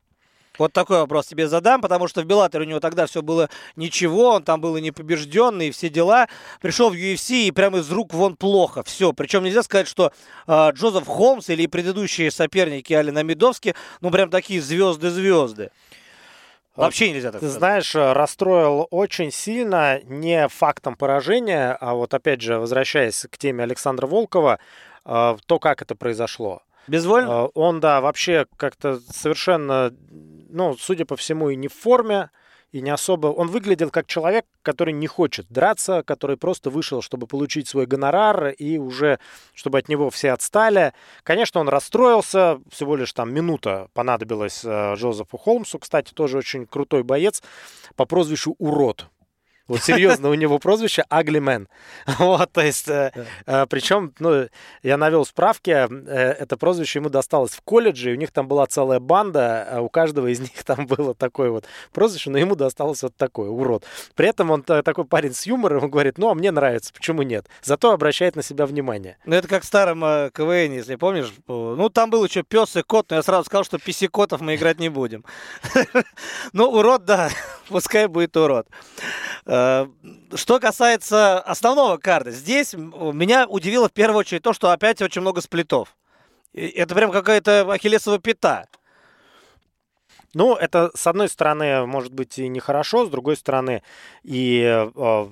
Вот 0.57 0.73
такой 0.73 0.97
вопрос 0.97 1.27
тебе 1.27 1.47
задам, 1.47 1.81
потому 1.81 2.07
что 2.07 2.21
в 2.21 2.25
Беллаторе 2.25 2.65
у 2.65 2.67
него 2.67 2.79
тогда 2.79 3.05
все 3.05 3.21
было 3.21 3.49
ничего, 3.75 4.31
он 4.31 4.43
там 4.43 4.59
был 4.59 4.75
и 4.75 4.81
непобежденный, 4.81 5.69
и 5.69 5.71
все 5.71 5.89
дела. 5.89 6.27
Пришел 6.61 6.89
в 6.89 6.93
UFC 6.93 7.47
и 7.47 7.51
прямо 7.51 7.79
из 7.79 7.89
рук 7.89 8.13
вон 8.13 8.35
плохо, 8.35 8.83
все. 8.83 9.13
Причем 9.13 9.43
нельзя 9.43 9.63
сказать, 9.63 9.87
что 9.87 10.11
э, 10.47 10.71
Джозеф 10.73 11.07
Холмс 11.07 11.49
или 11.49 11.67
предыдущие 11.67 12.31
соперники 12.31 12.91
Алина 12.93 13.23
Медовски, 13.23 13.75
ну 14.01 14.11
прям 14.11 14.29
такие 14.29 14.61
звезды-звезды. 14.61 15.71
Вообще 16.75 17.11
нельзя 17.11 17.31
так 17.31 17.41
Ты 17.41 17.47
сказать. 17.47 17.59
знаешь, 17.59 17.95
э, 17.95 18.13
расстроил 18.13 18.87
очень 18.91 19.31
сильно 19.31 20.01
не 20.03 20.47
фактом 20.47 20.95
поражения, 20.95 21.77
а 21.79 21.93
вот 21.95 22.13
опять 22.13 22.41
же, 22.41 22.59
возвращаясь 22.59 23.25
к 23.29 23.37
теме 23.37 23.63
Александра 23.63 24.07
Волкова, 24.07 24.59
э, 25.05 25.37
то, 25.45 25.59
как 25.59 25.81
это 25.81 25.95
произошло. 25.95 26.61
Безвольно? 26.87 27.45
Э, 27.45 27.49
он, 27.53 27.79
да, 27.81 27.99
вообще 27.99 28.45
как-то 28.57 28.99
совершенно, 29.09 29.93
ну, 30.49 30.75
судя 30.77 31.05
по 31.05 31.17
всему, 31.17 31.49
и 31.49 31.55
не 31.55 31.67
в 31.67 31.73
форме, 31.73 32.29
и 32.71 32.81
не 32.81 32.89
особо... 32.89 33.27
Он 33.27 33.47
выглядел 33.47 33.89
как 33.89 34.07
человек, 34.07 34.45
который 34.61 34.93
не 34.93 35.07
хочет 35.07 35.45
драться, 35.49 36.03
который 36.03 36.37
просто 36.37 36.69
вышел, 36.69 37.01
чтобы 37.01 37.27
получить 37.27 37.67
свой 37.67 37.85
гонорар, 37.85 38.49
и 38.49 38.77
уже, 38.77 39.19
чтобы 39.53 39.79
от 39.79 39.89
него 39.89 40.09
все 40.09 40.31
отстали. 40.31 40.93
Конечно, 41.23 41.59
он 41.61 41.69
расстроился, 41.69 42.59
всего 42.69 42.95
лишь 42.95 43.13
там 43.13 43.33
минута 43.33 43.89
понадобилась 43.93 44.61
э, 44.63 44.95
Джозефу 44.95 45.37
Холмсу, 45.37 45.79
кстати, 45.79 46.13
тоже 46.13 46.37
очень 46.37 46.65
крутой 46.65 47.03
боец, 47.03 47.43
по 47.95 48.05
прозвищу 48.05 48.55
Урод. 48.57 49.07
Вот 49.71 49.83
серьезно, 49.83 50.29
у 50.29 50.33
него 50.33 50.59
прозвище 50.59 51.05
Аглимен. 51.07 51.69
Вот, 52.19 52.51
то 52.51 52.61
есть, 52.61 52.89
э, 52.89 53.11
э, 53.45 53.65
причем, 53.67 54.13
ну, 54.19 54.47
я 54.83 54.97
навел 54.97 55.25
справки, 55.25 55.69
э, 55.69 56.35
это 56.39 56.57
прозвище 56.57 56.99
ему 56.99 57.09
досталось 57.09 57.51
в 57.51 57.61
колледже, 57.61 58.11
и 58.11 58.13
у 58.13 58.17
них 58.17 58.31
там 58.31 58.49
была 58.49 58.67
целая 58.67 58.99
банда, 58.99 59.67
а 59.71 59.81
у 59.81 59.87
каждого 59.87 60.27
из 60.27 60.39
них 60.41 60.63
там 60.65 60.87
было 60.87 61.15
такое 61.15 61.51
вот 61.51 61.65
прозвище, 61.93 62.29
но 62.31 62.37
ему 62.37 62.55
досталось 62.55 63.01
вот 63.01 63.15
такое, 63.15 63.49
урод. 63.49 63.85
При 64.13 64.27
этом 64.27 64.51
он 64.51 64.61
такой 64.63 65.05
парень 65.05 65.33
с 65.33 65.45
юмором, 65.45 65.85
он 65.85 65.89
говорит, 65.89 66.17
ну, 66.17 66.29
а 66.29 66.35
мне 66.35 66.51
нравится, 66.51 66.91
почему 66.93 67.21
нет? 67.21 67.47
Зато 67.63 67.91
обращает 67.91 68.35
на 68.35 68.43
себя 68.43 68.65
внимание. 68.65 69.17
Ну, 69.25 69.35
это 69.35 69.47
как 69.47 69.63
в 69.63 69.65
старом 69.65 70.01
КВН, 70.31 70.73
если 70.73 70.95
помнишь. 70.95 71.31
Ну, 71.47 71.87
там 71.87 72.09
был 72.09 72.25
еще 72.25 72.43
пес 72.43 72.75
и 72.75 72.81
кот, 72.81 73.09
но 73.09 73.15
я 73.15 73.23
сразу 73.23 73.45
сказал, 73.45 73.63
что 73.63 73.77
писикотов 73.77 74.41
мы 74.41 74.55
играть 74.55 74.79
не 74.79 74.89
будем. 74.89 75.23
Ну, 76.53 76.69
урод, 76.69 77.05
да, 77.05 77.29
пускай 77.69 78.07
будет 78.07 78.35
урод. 78.35 78.67
Э, 79.45 79.87
что 80.35 80.59
касается 80.59 81.39
основного 81.39 81.97
карда, 81.97 82.31
здесь 82.31 82.73
меня 82.73 83.47
удивило 83.47 83.89
в 83.89 83.93
первую 83.93 84.19
очередь 84.19 84.43
то, 84.43 84.53
что 84.53 84.71
опять 84.71 85.01
очень 85.01 85.21
много 85.21 85.41
сплитов. 85.41 85.95
Это 86.53 86.93
прям 86.95 87.11
какая-то 87.11 87.71
ахиллесова 87.71 88.19
пята. 88.19 88.67
Ну, 90.33 90.55
это, 90.55 90.91
с 90.95 91.07
одной 91.07 91.27
стороны, 91.27 91.85
может 91.85 92.13
быть 92.13 92.39
и 92.39 92.47
нехорошо, 92.47 93.05
с 93.05 93.09
другой 93.09 93.35
стороны, 93.35 93.83
и 94.23 94.63
э, 94.63 95.27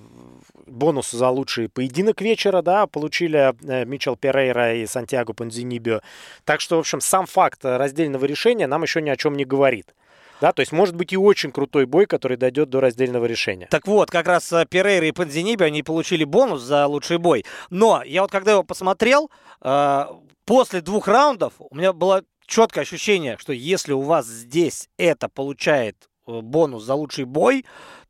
бонус 0.65 1.11
за 1.11 1.29
лучший 1.29 1.69
поединок 1.69 2.21
вечера, 2.21 2.61
да, 2.61 2.85
получили 2.85 3.53
э, 3.65 3.85
Мичел 3.85 4.17
Перейра 4.17 4.75
и 4.75 4.85
Сантьяго 4.85 5.33
Панзинибио. 5.33 6.01
Так 6.43 6.59
что, 6.59 6.75
в 6.75 6.79
общем, 6.79 6.99
сам 6.99 7.27
факт 7.27 7.63
раздельного 7.63 8.25
решения 8.25 8.67
нам 8.67 8.83
еще 8.83 9.01
ни 9.01 9.09
о 9.09 9.15
чем 9.15 9.35
не 9.35 9.45
говорит. 9.45 9.95
Да, 10.41 10.53
то 10.53 10.61
есть 10.61 10.71
может 10.71 10.95
быть 10.95 11.13
и 11.13 11.17
очень 11.17 11.51
крутой 11.51 11.85
бой, 11.85 12.05
который 12.05 12.37
дойдет 12.37 12.69
до 12.69 12.79
раздельного 12.79 13.25
решения. 13.25 13.67
Так 13.69 13.87
вот, 13.87 14.09
как 14.09 14.27
раз 14.27 14.51
э, 14.53 14.65
Перейра 14.69 15.07
и 15.07 15.11
Панзиниби, 15.11 15.63
они 15.63 15.83
получили 15.83 16.23
бонус 16.23 16.61
за 16.61 16.87
лучший 16.87 17.17
бой. 17.17 17.45
Но 17.69 18.01
я 18.05 18.21
вот 18.21 18.31
когда 18.31 18.51
его 18.51 18.63
посмотрел, 18.63 19.29
э, 19.61 20.05
после 20.45 20.81
двух 20.81 21.07
раундов 21.07 21.53
у 21.59 21.75
меня 21.75 21.93
было 21.93 22.23
четкое 22.45 22.83
ощущение, 22.83 23.37
что 23.37 23.53
если 23.53 23.93
у 23.93 24.01
вас 24.01 24.25
здесь 24.25 24.89
это 24.97 25.29
получает 25.29 26.09
э, 26.27 26.39
бонус 26.41 26.83
за 26.83 26.95
лучший 26.95 27.25
бой, 27.25 27.65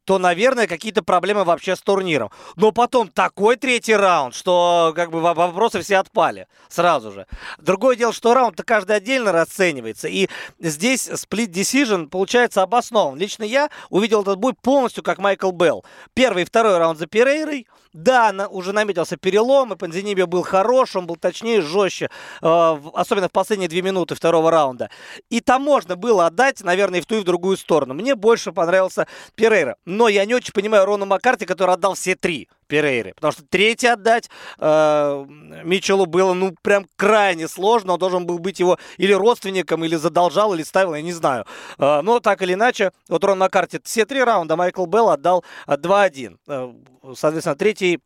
то, 0.10 0.18
наверное, 0.18 0.66
какие-то 0.66 1.04
проблемы 1.04 1.44
вообще 1.44 1.76
с 1.76 1.82
турниром. 1.82 2.32
Но 2.56 2.72
потом 2.72 3.10
такой 3.10 3.58
третий 3.58 3.96
раунд, 3.96 4.34
что 4.34 4.92
как 4.96 5.12
бы 5.12 5.22
вопросы 5.22 5.82
все 5.82 5.98
отпали 5.98 6.48
сразу 6.68 7.12
же. 7.12 7.28
Другое 7.60 7.96
дело, 7.96 8.12
что 8.12 8.34
раунд-то 8.34 8.64
каждый 8.64 8.96
отдельно 8.96 9.32
расценивается. 9.32 10.08
И 10.08 10.28
здесь 10.58 11.08
split 11.08 11.52
decision 11.52 12.08
получается 12.08 12.64
обоснован. 12.64 13.20
Лично 13.20 13.44
я 13.44 13.70
увидел 13.92 14.24
этот 14.24 14.40
бой 14.40 14.54
полностью 14.60 15.04
как 15.04 15.20
Майкл 15.20 15.52
Белл. 15.52 15.86
Первый 16.16 16.42
и 16.42 16.46
второй 16.46 16.80
раунд 16.80 16.98
за 16.98 17.06
Перейрой. 17.06 17.68
Да, 17.92 18.32
на, 18.32 18.48
уже 18.48 18.72
наметился 18.72 19.18
перелом, 19.18 19.74
и 19.74 19.76
Панзинибио 19.76 20.28
был 20.28 20.44
хорош, 20.44 20.96
он 20.96 21.08
был 21.08 21.16
точнее, 21.16 21.62
жестче, 21.62 22.12
э, 22.40 22.78
особенно 22.94 23.30
в 23.30 23.32
последние 23.32 23.68
две 23.68 23.82
минуты 23.82 24.14
второго 24.14 24.52
раунда. 24.52 24.92
И 25.32 25.42
там 25.42 25.64
можно 25.64 25.96
было 25.96 26.28
отдать, 26.28 26.62
наверное, 26.64 27.00
и 27.00 27.02
в 27.02 27.08
ту, 27.08 27.16
и 27.16 27.22
в 27.22 27.24
другую 27.24 27.58
сторону. 27.58 27.96
Мне 27.96 28.14
больше 28.14 28.52
понравился 28.52 29.08
Перейра. 29.34 29.76
Но 30.00 30.08
я 30.08 30.24
не 30.24 30.34
очень 30.34 30.54
понимаю 30.54 30.86
Рона 30.86 31.06
Маккарти, 31.06 31.46
который 31.46 31.74
отдал 31.74 31.94
все 31.94 32.16
три 32.16 32.48
Перейры. 32.68 33.14
Потому 33.16 33.34
что 33.34 33.44
третий 33.44 33.88
отдать 33.88 34.30
э, 34.58 35.26
Митчеллу 35.66 36.06
было, 36.06 36.34
ну, 36.34 36.56
прям 36.62 36.88
крайне 36.96 37.50
сложно. 37.50 37.94
Он 37.94 38.00
должен 38.00 38.26
был 38.26 38.40
быть 38.40 38.62
его 38.62 38.80
или 38.96 39.12
родственником, 39.12 39.84
или 39.84 39.98
задолжал, 39.98 40.54
или 40.54 40.64
ставил, 40.64 40.96
я 40.96 41.02
не 41.02 41.12
знаю. 41.12 41.46
Э, 41.78 42.00
но 42.02 42.22
так 42.22 42.42
или 42.42 42.54
иначе, 42.54 42.94
вот 43.10 43.26
Рон 43.26 43.40
Маккарти 43.40 43.82
все 43.84 44.06
три 44.06 44.24
раунда, 44.24 44.56
Майкл 44.56 44.86
Белл 44.86 45.10
отдал 45.10 45.44
2-1. 45.68 46.38
Э, 46.48 46.74
соответственно, 47.14 47.58
третий 47.58 48.00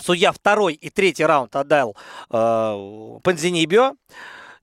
Судья 0.00 0.32
второй 0.32 0.72
и 0.72 0.90
третий 0.90 1.24
раунд 1.24 1.54
отдал 1.54 1.96
э, 2.30 3.18
Панзинибио. 3.22 3.92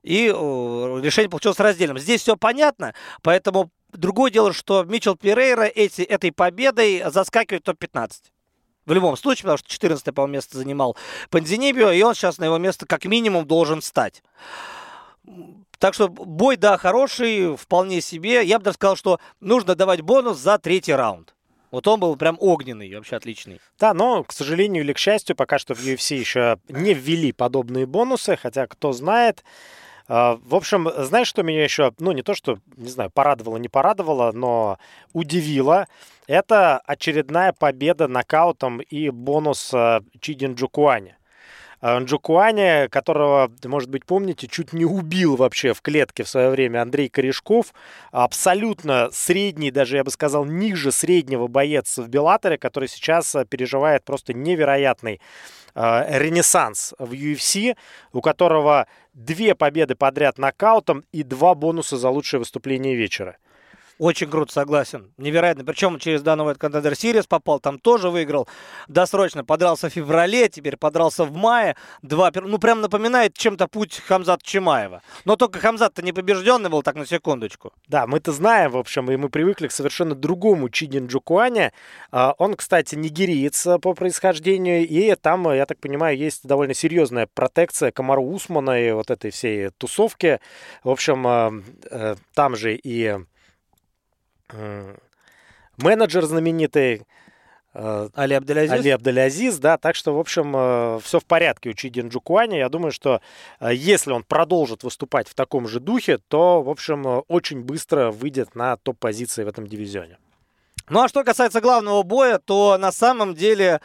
И 0.03 0.27
э, 0.27 0.99
решение 1.03 1.29
получилось 1.29 1.59
раздельным. 1.59 1.99
Здесь 1.99 2.21
все 2.21 2.35
понятно, 2.35 2.93
поэтому 3.21 3.69
Другое 3.91 4.31
дело, 4.31 4.53
что 4.53 4.83
Мичел 4.83 5.15
Перейра 5.15 5.63
эти, 5.63 6.01
этой 6.01 6.31
победой 6.31 7.03
заскакивает 7.07 7.63
в 7.63 7.65
топ-15. 7.65 8.11
В 8.85 8.93
любом 8.93 9.17
случае, 9.17 9.43
потому 9.43 9.57
что 9.57 9.69
14 9.69 10.13
по 10.13 10.25
место 10.25 10.57
занимал 10.57 10.97
Панзинибио, 11.29 11.91
и 11.91 12.01
он 12.01 12.15
сейчас 12.15 12.37
на 12.37 12.45
его 12.45 12.57
место 12.57 12.85
как 12.85 13.05
минимум 13.05 13.45
должен 13.45 13.81
стать. 13.81 14.23
Так 15.77 15.93
что 15.93 16.09
бой, 16.09 16.57
да, 16.57 16.77
хороший, 16.77 17.55
вполне 17.55 18.01
себе. 18.01 18.43
Я 18.43 18.59
бы 18.59 18.65
даже 18.65 18.75
сказал, 18.75 18.95
что 18.95 19.19
нужно 19.39 19.75
давать 19.75 20.01
бонус 20.01 20.37
за 20.37 20.57
третий 20.57 20.93
раунд. 20.93 21.35
Вот 21.71 21.87
он 21.87 21.99
был 21.99 22.15
прям 22.15 22.37
огненный, 22.39 22.93
вообще 22.95 23.15
отличный. 23.15 23.61
Да, 23.79 23.93
но, 23.93 24.23
к 24.23 24.33
сожалению 24.33 24.83
или 24.83 24.93
к 24.93 24.97
счастью, 24.97 25.35
пока 25.35 25.59
что 25.59 25.75
в 25.75 25.79
UFC 25.79 26.15
еще 26.15 26.57
не 26.67 26.93
ввели 26.93 27.31
подобные 27.31 27.85
бонусы, 27.85 28.35
хотя, 28.35 28.65
кто 28.65 28.91
знает, 28.91 29.43
в 30.09 30.55
общем, 30.55 30.89
знаешь, 30.97 31.27
что 31.27 31.43
меня 31.43 31.63
еще, 31.63 31.93
ну, 31.99 32.11
не 32.13 32.23
то, 32.23 32.33
что, 32.33 32.57
не 32.77 32.89
знаю, 32.89 33.11
порадовало, 33.11 33.57
не 33.57 33.69
порадовало, 33.69 34.31
но 34.31 34.79
удивило. 35.13 35.87
Это 36.25 36.79
очередная 36.79 37.53
победа 37.53 38.07
нокаутом 38.07 38.79
и 38.79 39.11
бонус 39.11 39.71
а, 39.73 40.01
Чидин 40.19 40.55
Джукуани. 40.55 41.15
А, 41.81 41.99
Джукуани, 41.99 42.87
которого, 42.89 43.51
может 43.63 43.89
быть, 43.89 44.05
помните, 44.05 44.47
чуть 44.47 44.73
не 44.73 44.85
убил 44.85 45.35
вообще 45.35 45.73
в 45.73 45.81
клетке 45.81 46.23
в 46.23 46.29
свое 46.29 46.49
время 46.49 46.81
Андрей 46.81 47.09
Корешков. 47.09 47.73
Абсолютно 48.11 49.09
средний, 49.11 49.71
даже 49.71 49.97
я 49.97 50.03
бы 50.03 50.11
сказал, 50.11 50.45
ниже 50.45 50.91
среднего 50.91 51.47
боец 51.47 51.97
в 51.97 52.07
Беллаторе, 52.07 52.57
который 52.57 52.89
сейчас 52.89 53.35
переживает 53.49 54.03
просто 54.03 54.33
невероятный 54.33 55.21
ренессанс 55.75 56.93
в 56.97 57.13
UFC, 57.13 57.77
у 58.11 58.21
которого 58.21 58.87
две 59.13 59.55
победы 59.55 59.95
подряд 59.95 60.37
нокаутом 60.37 61.05
и 61.11 61.23
два 61.23 61.55
бонуса 61.55 61.95
за 61.97 62.09
лучшее 62.09 62.39
выступление 62.39 62.95
вечера. 62.95 63.37
Очень 63.99 64.29
круто, 64.29 64.53
согласен. 64.53 65.11
Невероятно. 65.17 65.65
Причем 65.65 65.99
через 65.99 66.21
данный 66.21 66.45
Contender 66.53 66.93
Series 66.93 67.27
попал, 67.27 67.59
там 67.59 67.77
тоже 67.77 68.09
выиграл 68.09 68.47
досрочно. 68.87 69.43
Подрался 69.43 69.89
в 69.89 69.93
феврале, 69.93 70.47
теперь 70.47 70.77
подрался 70.77 71.25
в 71.25 71.35
мае. 71.35 71.75
Два, 72.01 72.31
ну, 72.33 72.57
прям 72.59 72.79
напоминает 72.79 73.33
чем-то 73.33 73.67
путь 73.67 73.99
Хамзата 73.99 74.41
Чимаева. 74.41 75.01
Но 75.25 75.35
только 75.35 75.59
Хамзат-то 75.59 76.01
не 76.01 76.13
побежденный 76.13 76.69
был, 76.69 76.81
так 76.81 76.95
на 76.95 77.05
секундочку. 77.05 77.73
Да, 77.89 78.07
мы-то 78.07 78.31
знаем, 78.31 78.71
в 78.71 78.77
общем, 78.77 79.11
и 79.11 79.17
мы 79.17 79.27
привыкли 79.27 79.67
к 79.67 79.73
совершенно 79.73 80.15
другому 80.15 80.69
Чидин 80.69 81.07
Джукуане. 81.07 81.73
А, 82.09 82.35
он, 82.37 82.55
кстати, 82.55 82.95
нигериец 82.95 83.67
по 83.81 83.93
происхождению, 83.93 84.87
и 84.87 85.13
там, 85.15 85.51
я 85.51 85.65
так 85.65 85.77
понимаю, 85.79 86.17
есть 86.17 86.47
довольно 86.47 86.73
серьезная 86.73 87.27
протекция 87.33 87.91
Комару 87.91 88.23
Усмана 88.23 88.81
и 88.81 88.93
вот 88.93 89.11
этой 89.11 89.31
всей 89.31 89.71
тусовки. 89.71 90.39
В 90.85 90.89
общем, 90.89 91.27
а, 91.27 91.51
э, 91.91 92.15
там 92.33 92.55
же 92.55 92.75
и 92.75 93.17
менеджер 95.81 96.25
знаменитый, 96.25 97.05
э, 97.73 98.09
Али 98.13 98.33
Абделязиз. 98.33 98.71
Али 98.71 98.89
Абделязиз, 98.89 99.57
да, 99.57 99.77
так 99.77 99.95
что, 99.95 100.15
в 100.15 100.19
общем, 100.19 100.53
э, 100.55 100.99
все 101.03 101.19
в 101.19 101.25
порядке 101.25 101.69
у 101.69 101.73
Чидин 101.73 102.09
Джукуани. 102.09 102.57
Я 102.57 102.69
думаю, 102.69 102.91
что 102.91 103.21
э, 103.59 103.73
если 103.73 104.11
он 104.11 104.23
продолжит 104.23 104.83
выступать 104.83 105.27
в 105.27 105.35
таком 105.35 105.67
же 105.67 105.79
духе, 105.79 106.17
то, 106.17 106.61
в 106.61 106.69
общем, 106.69 107.23
очень 107.27 107.61
быстро 107.61 108.11
выйдет 108.11 108.55
на 108.55 108.77
топ-позиции 108.77 109.43
в 109.43 109.47
этом 109.47 109.67
дивизионе. 109.67 110.17
Ну, 110.89 111.01
а 111.01 111.07
что 111.07 111.23
касается 111.23 111.61
главного 111.61 112.01
боя, 112.03 112.39
то 112.39 112.77
на 112.79 112.91
самом 112.91 113.35
деле, 113.35 113.79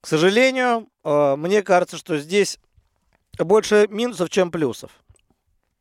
к 0.00 0.06
сожалению, 0.06 0.88
мне 1.04 1.62
кажется, 1.62 1.98
что 1.98 2.16
здесь 2.16 2.58
больше 3.38 3.88
минусов, 3.90 4.30
чем 4.30 4.50
плюсов 4.50 4.90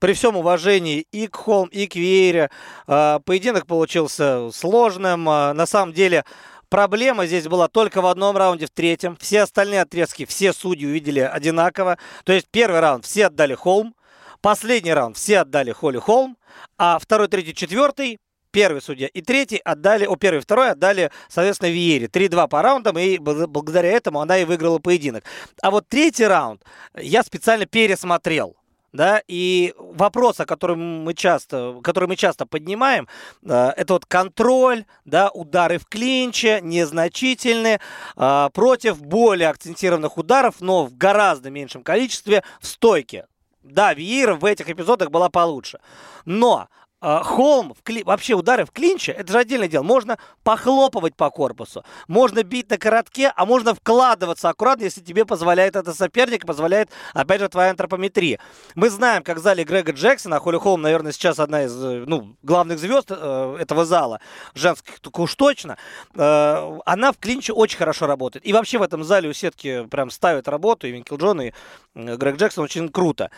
при 0.04 0.12
всем 0.12 0.36
уважении 0.36 1.08
и 1.14 1.28
к 1.28 1.38
Холм, 1.38 1.70
и 1.70 1.88
к 1.88 1.96
Веере, 1.96 2.50
а, 2.88 3.20
поединок 3.20 3.66
получился 3.66 4.52
сложным. 4.52 5.30
А, 5.30 5.54
на 5.54 5.66
самом 5.66 5.94
деле, 5.94 6.26
Проблема 6.68 7.28
здесь 7.28 7.48
была 7.48 7.68
только 7.68 8.02
в 8.02 8.08
одном 8.08 8.36
раунде, 8.36 8.66
в 8.66 8.72
третьем. 8.72 9.16
Все 9.16 9.44
остальные 9.44 9.84
отрезки, 9.84 10.26
все 10.26 10.52
судьи 10.52 10.88
увидели 10.88 11.20
одинаково. 11.20 12.00
То 12.26 12.34
есть 12.34 12.48
первый 12.52 12.82
раунд 12.82 13.06
все 13.06 13.28
отдали 13.28 13.54
Холм, 13.54 13.96
последний 14.42 14.92
раунд 14.92 15.16
все 15.16 15.40
отдали 15.40 15.72
Холли 15.72 16.00
Холм, 16.00 16.36
а 16.78 17.00
второй, 17.00 17.30
третий, 17.30 17.54
четвертый 17.54 18.20
первый 18.52 18.82
судья 18.82 19.08
и 19.08 19.22
третий 19.22 19.62
отдали, 19.64 20.06
о, 20.06 20.16
первый 20.18 20.40
и 20.40 20.42
второй 20.42 20.72
отдали, 20.72 21.12
соответственно, 21.30 21.70
Виере. 21.70 22.08
3-2 22.08 22.48
по 22.50 22.62
раундам, 22.62 22.98
и 22.98 23.20
благодаря 23.20 23.90
этому 23.90 24.20
она 24.20 24.38
и 24.38 24.44
выиграла 24.44 24.80
поединок. 24.80 25.24
А 25.62 25.72
вот 25.72 25.88
третий 25.88 26.26
раунд 26.26 26.62
я 26.96 27.24
специально 27.24 27.66
пересмотрел 27.66 28.58
да, 28.94 29.22
и 29.28 29.74
вопрос, 29.78 30.40
о 30.40 30.46
котором 30.46 31.04
мы 31.04 31.16
часто, 31.16 31.80
который 31.84 32.08
мы 32.08 32.16
часто 32.16 32.46
поднимаем, 32.46 33.08
э, 33.44 33.72
это 33.76 33.94
вот 33.94 34.06
контроль, 34.06 34.86
да, 35.04 35.30
удары 35.30 35.80
в 35.80 35.86
клинче, 35.88 36.60
незначительные, 36.62 37.82
э, 38.16 38.50
против 38.54 39.02
более 39.02 39.50
акцентированных 39.50 40.18
ударов, 40.18 40.62
но 40.62 40.86
в 40.86 40.96
гораздо 40.96 41.50
меньшем 41.50 41.84
количестве 41.84 42.44
в 42.62 42.68
стойке. 42.68 43.26
Да, 43.64 43.94
Виера 43.94 44.36
в 44.36 44.46
этих 44.46 44.70
эпизодах 44.70 45.10
была 45.10 45.30
получше. 45.30 45.80
Но 46.26 46.68
а, 46.68 46.68
холм, 47.04 47.74
в 47.74 47.84
кли... 47.84 48.04
вообще 48.04 48.34
удары 48.34 48.66
в 48.66 48.72
клинче, 48.72 49.12
это 49.12 49.34
же 49.34 49.40
отдельное 49.40 49.68
дело. 49.68 49.84
Можно 49.84 50.18
похлопывать 50.44 51.16
по 51.16 51.30
корпусу, 51.30 51.84
можно 52.08 52.44
бить 52.44 52.70
на 52.70 52.78
коротке, 52.78 53.34
а 53.36 53.46
можно 53.46 53.76
вкладываться 53.76 54.50
аккуратно, 54.50 54.84
если 54.84 55.02
тебе 55.02 55.26
позволяет 55.26 55.76
это 55.76 55.94
соперник, 55.94 56.46
позволяет, 56.46 56.90
опять 57.14 57.42
же, 57.42 57.50
твоя 57.50 57.72
антропометрия. 57.72 58.40
Мы 58.76 58.90
знаем, 58.90 59.24
как 59.24 59.38
в 59.38 59.42
зале 59.42 59.64
Грега 59.64 59.92
Джексона, 59.92 60.40
Холли 60.40 60.58
Холм, 60.58 60.82
наверное, 60.82 61.12
сейчас 61.12 61.40
одна 61.40 61.64
из 61.64 61.76
э, 61.84 62.04
ну, 62.08 62.36
главных 62.42 62.80
звезд 62.80 63.08
э, 63.10 63.58
этого 63.60 63.86
зала, 63.86 64.22
женских 64.54 65.00
только 65.00 65.22
уж 65.22 65.36
точно, 65.36 65.78
э, 66.16 66.80
она 66.86 67.12
в 67.12 67.18
клинче 67.18 67.54
очень 67.54 67.78
хорошо 67.78 68.08
работает. 68.08 68.48
И 68.48 68.54
вообще 68.54 68.78
в 68.78 68.82
этом 68.82 69.04
зале 69.04 69.30
у 69.30 69.34
сетки 69.34 69.86
прям 69.88 70.10
ставят 70.10 70.48
работу, 70.48 70.88
и 70.88 70.92
Винкел 70.92 71.18
Джон, 71.18 71.42
и 71.42 71.54
Грег 71.96 72.38
Джексон 72.38 72.64
очень 72.64 72.90
круто. 72.90 73.30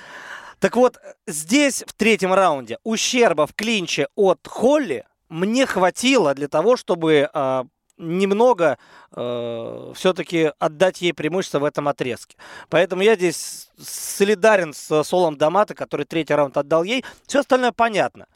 Так 0.60 0.76
вот, 0.76 0.98
здесь 1.28 1.84
в 1.86 1.94
третьем 1.94 2.34
раунде 2.34 2.78
ущерба 2.84 3.48
в 3.48 3.54
клинче 3.54 4.08
от 4.16 4.48
Холли 4.48 5.06
мне 5.30 5.66
хватило 5.66 6.34
для 6.34 6.48
того, 6.48 6.78
чтобы 6.78 7.30
э, 7.34 7.64
немного 7.98 8.78
э, 9.12 9.92
все-таки 9.96 10.52
отдать 10.60 11.02
ей 11.02 11.14
преимущество 11.14 11.60
в 11.60 11.64
этом 11.64 11.88
отрезке. 11.88 12.38
Поэтому 12.70 13.02
я 13.02 13.16
здесь 13.16 13.70
солидарен 13.78 14.74
с 14.74 15.04
Солом 15.04 15.38
Дамата, 15.38 15.74
который 15.74 16.06
третий 16.06 16.34
раунд 16.34 16.58
отдал 16.58 16.84
ей. 16.84 17.04
Все 17.28 17.40
остальное 17.40 17.72
понятно. 17.72 18.28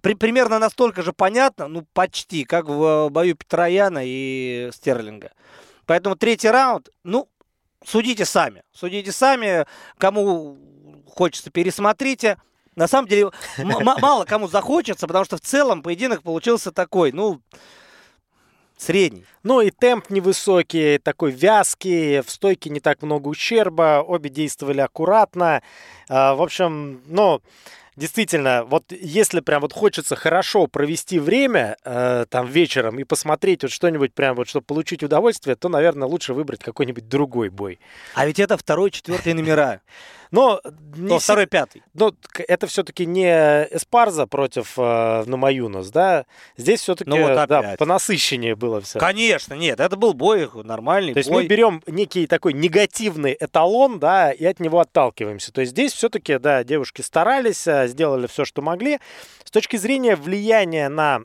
При, 0.00 0.14
примерно 0.14 0.58
настолько 0.58 1.02
же 1.02 1.12
понятно, 1.12 1.68
ну 1.68 1.86
почти, 1.92 2.44
как 2.44 2.66
в 2.66 3.10
бою 3.10 3.36
Петрояна 3.36 4.00
и 4.02 4.70
Стерлинга. 4.72 5.32
Поэтому 5.84 6.16
третий 6.16 6.48
раунд, 6.48 6.88
ну, 7.04 7.28
судите 7.84 8.24
сами. 8.24 8.62
Судите 8.72 9.12
сами, 9.12 9.66
кому 9.98 10.58
хочется, 11.10 11.50
пересмотрите. 11.50 12.38
На 12.76 12.88
самом 12.88 13.08
деле, 13.08 13.30
мало 13.58 14.24
кому 14.24 14.48
захочется, 14.48 15.06
потому 15.06 15.24
что 15.24 15.36
в 15.36 15.40
целом 15.40 15.82
поединок 15.82 16.22
получился 16.22 16.72
такой, 16.72 17.12
ну, 17.12 17.40
средний. 18.80 19.24
Ну 19.42 19.60
и 19.60 19.70
темп 19.70 20.10
невысокий, 20.10 20.98
такой 20.98 21.32
вязкий, 21.32 22.20
в 22.20 22.30
стойке 22.30 22.70
не 22.70 22.80
так 22.80 23.02
много 23.02 23.28
ущерба, 23.28 24.02
обе 24.06 24.30
действовали 24.30 24.80
аккуратно. 24.80 25.62
А, 26.08 26.34
в 26.34 26.42
общем, 26.42 27.02
ну, 27.06 27.42
действительно, 28.00 28.64
вот 28.64 28.90
если 28.90 29.40
прям 29.40 29.60
вот 29.60 29.72
хочется 29.72 30.16
хорошо 30.16 30.66
провести 30.66 31.18
время 31.18 31.76
э, 31.84 32.24
там 32.28 32.46
вечером 32.46 32.98
и 32.98 33.04
посмотреть 33.04 33.62
вот 33.62 33.70
что-нибудь 33.70 34.14
прям 34.14 34.34
вот, 34.34 34.48
чтобы 34.48 34.64
получить 34.64 35.02
удовольствие, 35.02 35.54
то, 35.54 35.68
наверное, 35.68 36.08
лучше 36.08 36.34
выбрать 36.34 36.60
какой-нибудь 36.60 37.08
другой 37.08 37.50
бой. 37.50 37.78
А 38.14 38.26
ведь 38.26 38.40
это 38.40 38.56
второй, 38.56 38.90
четвертый 38.90 39.34
номера. 39.34 39.80
Но 40.30 40.60
не 40.96 41.18
второй, 41.18 41.46
пятый. 41.46 41.82
Но 41.92 42.14
это 42.46 42.66
все-таки 42.66 43.04
не 43.04 43.64
Эспарза 43.70 44.26
против 44.26 44.74
э, 44.76 45.24
Намаюнас, 45.26 45.90
да? 45.90 46.24
Здесь 46.56 46.80
все-таки 46.80 47.10
ну, 47.10 47.20
вот 47.20 47.48
да, 47.48 47.74
понасыщеннее 47.78 48.54
было 48.54 48.80
все. 48.80 48.98
Конечно, 48.98 49.54
нет, 49.54 49.80
это 49.80 49.96
был 49.96 50.14
бой 50.14 50.48
нормальный. 50.62 51.14
То 51.14 51.18
есть 51.18 51.30
бой. 51.30 51.42
мы 51.42 51.48
берем 51.48 51.82
некий 51.86 52.26
такой 52.26 52.52
негативный 52.52 53.36
эталон, 53.38 53.98
да, 53.98 54.30
и 54.30 54.44
от 54.44 54.60
него 54.60 54.78
отталкиваемся. 54.78 55.52
То 55.52 55.62
есть 55.62 55.72
здесь 55.72 55.92
все-таки, 55.92 56.38
да, 56.38 56.62
девушки 56.62 57.02
старались, 57.02 57.66
э, 57.66 57.88
сделали 57.90 58.26
все, 58.26 58.44
что 58.44 58.62
могли. 58.62 58.98
С 59.44 59.50
точки 59.50 59.76
зрения 59.76 60.16
влияния 60.16 60.88
на 60.88 61.22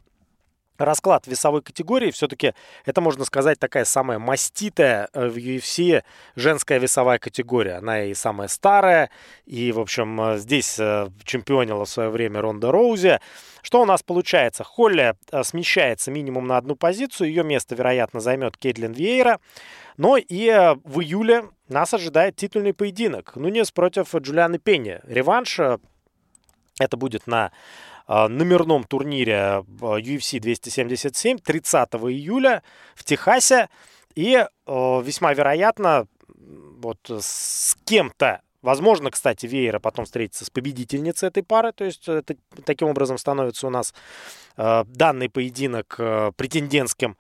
расклад 0.78 1.28
весовой 1.28 1.62
категории 1.62 2.12
все-таки 2.12 2.54
это, 2.86 3.02
можно 3.02 3.26
сказать, 3.26 3.60
такая 3.60 3.86
самая 3.86 4.20
маститая 4.20 5.10
э, 5.14 5.28
в 5.28 5.38
UFC 5.38 6.04
женская 6.36 6.80
весовая 6.80 7.20
категория. 7.20 7.76
Она 7.76 8.04
и 8.04 8.14
самая 8.14 8.48
старая, 8.48 9.10
и, 9.46 9.72
в 9.72 9.80
общем, 9.80 10.20
э, 10.22 10.38
здесь 10.38 10.78
э, 10.80 11.10
чемпионила 11.24 11.86
в 11.86 11.90
свое 11.90 12.10
время 12.10 12.42
Ронда 12.42 12.72
Роузи. 12.72 13.20
Что 13.62 13.82
у 13.82 13.86
нас 13.86 14.04
получается? 14.04 14.64
Холли 14.64 15.16
смещается 15.44 16.12
минимум 16.12 16.46
на 16.48 16.58
одну 16.58 16.76
позицию, 16.76 17.30
ее 17.30 17.44
место, 17.44 17.74
вероятно, 17.74 18.20
займет 18.20 18.58
Кейтлин 18.58 18.92
Вейера. 18.92 19.40
Но 19.98 20.18
и 20.18 20.76
в 20.84 21.02
июле 21.02 21.46
нас 21.68 21.94
ожидает 21.94 22.36
титульный 22.36 22.74
поединок. 22.74 23.36
Нунес 23.36 23.72
против 23.72 24.14
Джулианы 24.14 24.60
Пенни. 24.60 25.00
Реванш 25.04 25.60
это 26.80 26.98
будет 26.98 27.28
на 27.28 27.52
а, 28.08 28.28
номерном 28.28 28.84
турнире 28.84 29.64
UFC 29.80 30.40
277 30.40 31.40
30 31.40 31.90
июля 31.94 32.64
в 32.96 33.04
Техасе. 33.04 33.70
И 34.16 34.46
а, 34.66 35.02
весьма 35.02 35.34
вероятно, 35.34 36.08
вот 36.28 37.00
с 37.10 37.78
кем-то 37.86 38.42
Возможно, 38.66 39.12
кстати, 39.12 39.46
Вейера 39.46 39.78
потом 39.78 40.06
встретится 40.06 40.44
с 40.44 40.50
победительницей 40.50 41.28
этой 41.28 41.44
пары. 41.44 41.72
То 41.72 41.86
есть 41.86 42.10
это, 42.10 42.36
таким 42.66 42.88
образом 42.88 43.20
становится 43.20 43.68
у 43.68 43.70
нас 43.70 43.94
э, 44.58 44.84
данный 44.88 45.30
поединок 45.30 45.96
э, 46.00 46.32
претендентским. 46.36 47.16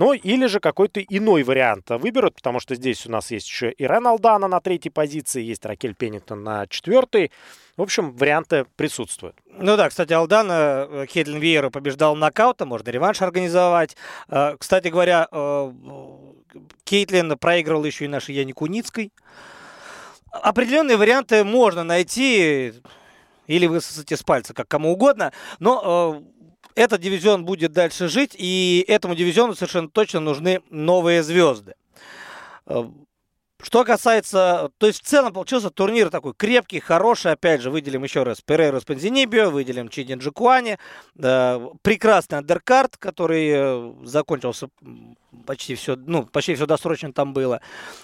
Ну, 0.00 0.14
или 0.14 0.46
же 0.46 0.60
какой-то 0.60 1.02
иной 1.02 1.42
вариант 1.42 1.90
выберут, 1.90 2.36
потому 2.36 2.58
что 2.58 2.74
здесь 2.74 3.04
у 3.04 3.10
нас 3.10 3.30
есть 3.30 3.46
еще 3.46 3.70
Ирен 3.72 4.06
Алдана 4.06 4.48
на 4.48 4.58
третьей 4.62 4.90
позиции, 4.90 5.42
есть 5.42 5.66
Ракель 5.66 5.94
Пеннингтон 5.94 6.42
на 6.42 6.66
четвертой. 6.68 7.30
В 7.76 7.82
общем, 7.82 8.12
варианты 8.12 8.64
присутствуют. 8.76 9.36
Ну 9.58 9.76
да, 9.76 9.90
кстати, 9.90 10.14
Алдана 10.14 10.88
э, 10.88 11.06
Хедлин 11.06 11.38
Вейера 11.38 11.68
побеждал 11.68 12.16
нокаутом, 12.16 12.68
можно 12.68 12.88
реванш 12.88 13.20
организовать. 13.20 13.94
Э, 14.28 14.56
кстати 14.58 14.88
говоря, 14.88 15.28
э, 15.30 15.72
Кейтлин 16.84 17.36
проигрывал 17.36 17.84
еще 17.84 18.06
и 18.06 18.08
нашей 18.08 18.36
Яне 18.36 18.54
Куницкой. 18.54 19.12
Определенные 20.32 20.96
варианты 20.96 21.44
можно 21.44 21.84
найти 21.84 22.72
или 23.46 23.66
высосать 23.66 24.10
из 24.12 24.22
пальца, 24.22 24.54
как 24.54 24.66
кому 24.66 24.92
угодно, 24.92 25.30
но 25.58 26.22
этот 26.74 27.00
дивизион 27.00 27.44
будет 27.44 27.72
дальше 27.72 28.08
жить, 28.08 28.34
и 28.36 28.84
этому 28.88 29.14
дивизиону 29.14 29.54
совершенно 29.54 29.88
точно 29.88 30.20
нужны 30.20 30.62
новые 30.70 31.22
звезды. 31.22 31.74
Что 33.62 33.84
касается, 33.84 34.70
то 34.78 34.86
есть 34.86 35.02
в 35.02 35.06
целом 35.06 35.32
получился 35.32 35.70
турнир 35.70 36.10
такой 36.10 36.34
крепкий, 36.34 36.80
хороший, 36.80 37.32
опять 37.32 37.60
же, 37.60 37.70
выделим 37.70 38.02
еще 38.04 38.22
раз 38.22 38.40
Перейру 38.40 38.80
с 38.80 38.84
Панзинибио, 38.84 39.50
выделим 39.50 39.88
Чинин 39.88 40.18
Джикуани, 40.18 40.78
э, 41.18 41.68
прекрасный 41.82 42.38
андеркарт, 42.38 42.96
который 42.96 43.94
закончился 44.06 44.68
почти 45.46 45.74
все, 45.74 45.96
ну, 45.96 46.24
почти 46.24 46.54
все 46.54 46.66
досрочно 46.66 47.12
там 47.12 47.32
было, 47.32 47.60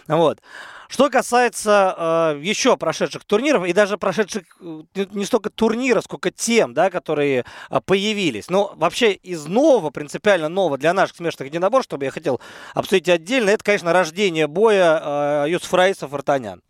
вот. 0.07 0.41
Что 0.89 1.11
касается 1.11 2.35
э, 2.37 2.41
еще 2.43 2.77
прошедших 2.77 3.25
турниров, 3.25 3.67
и 3.67 3.73
даже 3.73 3.99
прошедших 3.99 4.45
э, 4.61 5.07
не 5.11 5.25
столько 5.25 5.51
турниров, 5.51 6.05
сколько 6.05 6.31
тем, 6.31 6.75
да, 6.75 6.91
которые 6.91 7.45
э, 7.71 7.81
появились. 7.85 8.49
Но 8.51 8.73
вообще 8.77 9.13
из 9.13 9.47
нового, 9.47 9.91
принципиально 9.91 10.49
нового 10.49 10.79
для 10.79 10.93
наших 10.93 11.17
смешанных 11.17 11.49
единоборств, 11.49 11.91
чтобы 11.91 12.05
я 12.05 12.11
хотел 12.11 12.41
обсудить 12.75 13.09
отдельно, 13.09 13.51
это, 13.51 13.65
конечно, 13.65 13.93
рождение 13.93 14.47
боя 14.47 15.45
э, 15.45 15.46
Юсуф 15.47 15.73
Раисов 15.75 16.13
Артанян. 16.13 16.63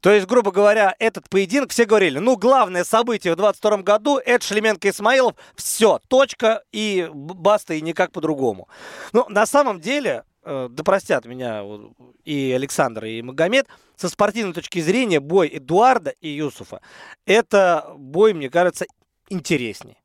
То 0.00 0.12
есть, 0.12 0.26
грубо 0.26 0.50
говоря, 0.50 0.94
этот 0.98 1.28
поединок, 1.28 1.70
все 1.70 1.84
говорили, 1.84 2.18
ну, 2.18 2.36
главное 2.36 2.84
событие 2.84 3.32
в 3.32 3.36
22 3.36 3.78
году, 3.78 4.18
это 4.18 4.44
Шлеменко 4.44 4.88
Исмаилов, 4.90 5.34
все, 5.54 6.00
точка 6.08 6.62
и 6.72 7.08
баста, 7.12 7.74
и 7.74 7.80
никак 7.80 8.12
по-другому. 8.12 8.68
Но 9.12 9.26
на 9.28 9.46
самом 9.46 9.80
деле, 9.80 10.24
э, 10.44 10.68
да 10.70 10.84
простят 10.84 11.24
меня 11.24 11.64
и 12.24 12.52
Александр, 12.52 13.06
и 13.06 13.22
Магомед, 13.22 13.66
со 13.96 14.08
спортивной 14.08 14.52
точки 14.52 14.80
зрения 14.80 15.20
бой 15.20 15.48
Эдуарда 15.48 16.10
и 16.20 16.28
Юсуфа, 16.28 16.80
это 17.24 17.92
бой, 17.96 18.34
мне 18.34 18.50
кажется, 18.50 18.84
интереснее. 19.28 19.96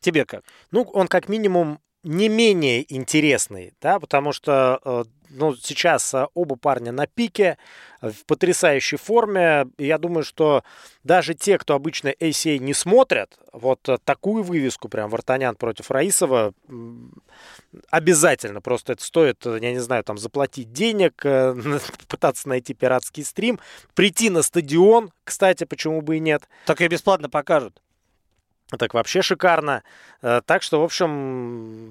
Тебе 0.00 0.24
как? 0.24 0.44
Ну, 0.70 0.82
он 0.82 1.08
как 1.08 1.28
минимум 1.28 1.80
не 2.02 2.28
менее 2.28 2.92
интересный, 2.94 3.74
да, 3.80 4.00
потому 4.00 4.32
что 4.32 4.80
э, 4.84 5.04
ну, 5.30 5.54
сейчас 5.56 6.12
э, 6.14 6.26
оба 6.34 6.56
парня 6.56 6.92
на 6.92 7.06
пике, 7.06 7.58
в 8.00 8.24
потрясающей 8.24 8.98
форме. 8.98 9.66
Я 9.78 9.98
думаю, 9.98 10.24
что 10.24 10.64
даже 11.04 11.34
те, 11.34 11.58
кто 11.58 11.74
обычно 11.74 12.08
ACA 12.08 12.58
не 12.58 12.74
смотрят, 12.74 13.38
вот 13.52 13.88
э, 13.88 13.98
такую 14.04 14.42
вывеску 14.42 14.88
прям 14.88 15.10
Вартанян 15.10 15.54
против 15.56 15.90
Раисова 15.90 16.52
обязательно. 17.90 18.60
Просто 18.60 18.94
это 18.94 19.04
стоит, 19.04 19.44
я 19.44 19.72
не 19.72 19.80
знаю, 19.80 20.04
там 20.04 20.18
заплатить 20.18 20.72
денег, 20.72 21.22
пытаться 22.08 22.48
найти 22.48 22.74
пиратский 22.74 23.24
стрим, 23.24 23.60
прийти 23.94 24.30
на 24.30 24.42
стадион, 24.42 25.12
кстати, 25.24 25.64
почему 25.64 26.00
бы 26.00 26.16
и 26.16 26.20
нет. 26.20 26.48
Так 26.66 26.80
и 26.80 26.88
бесплатно 26.88 27.28
покажут. 27.28 27.80
Так 28.78 28.94
вообще 28.94 29.22
шикарно. 29.22 29.82
Э, 30.22 30.40
так 30.44 30.62
что, 30.62 30.80
в 30.80 30.84
общем, 30.84 31.10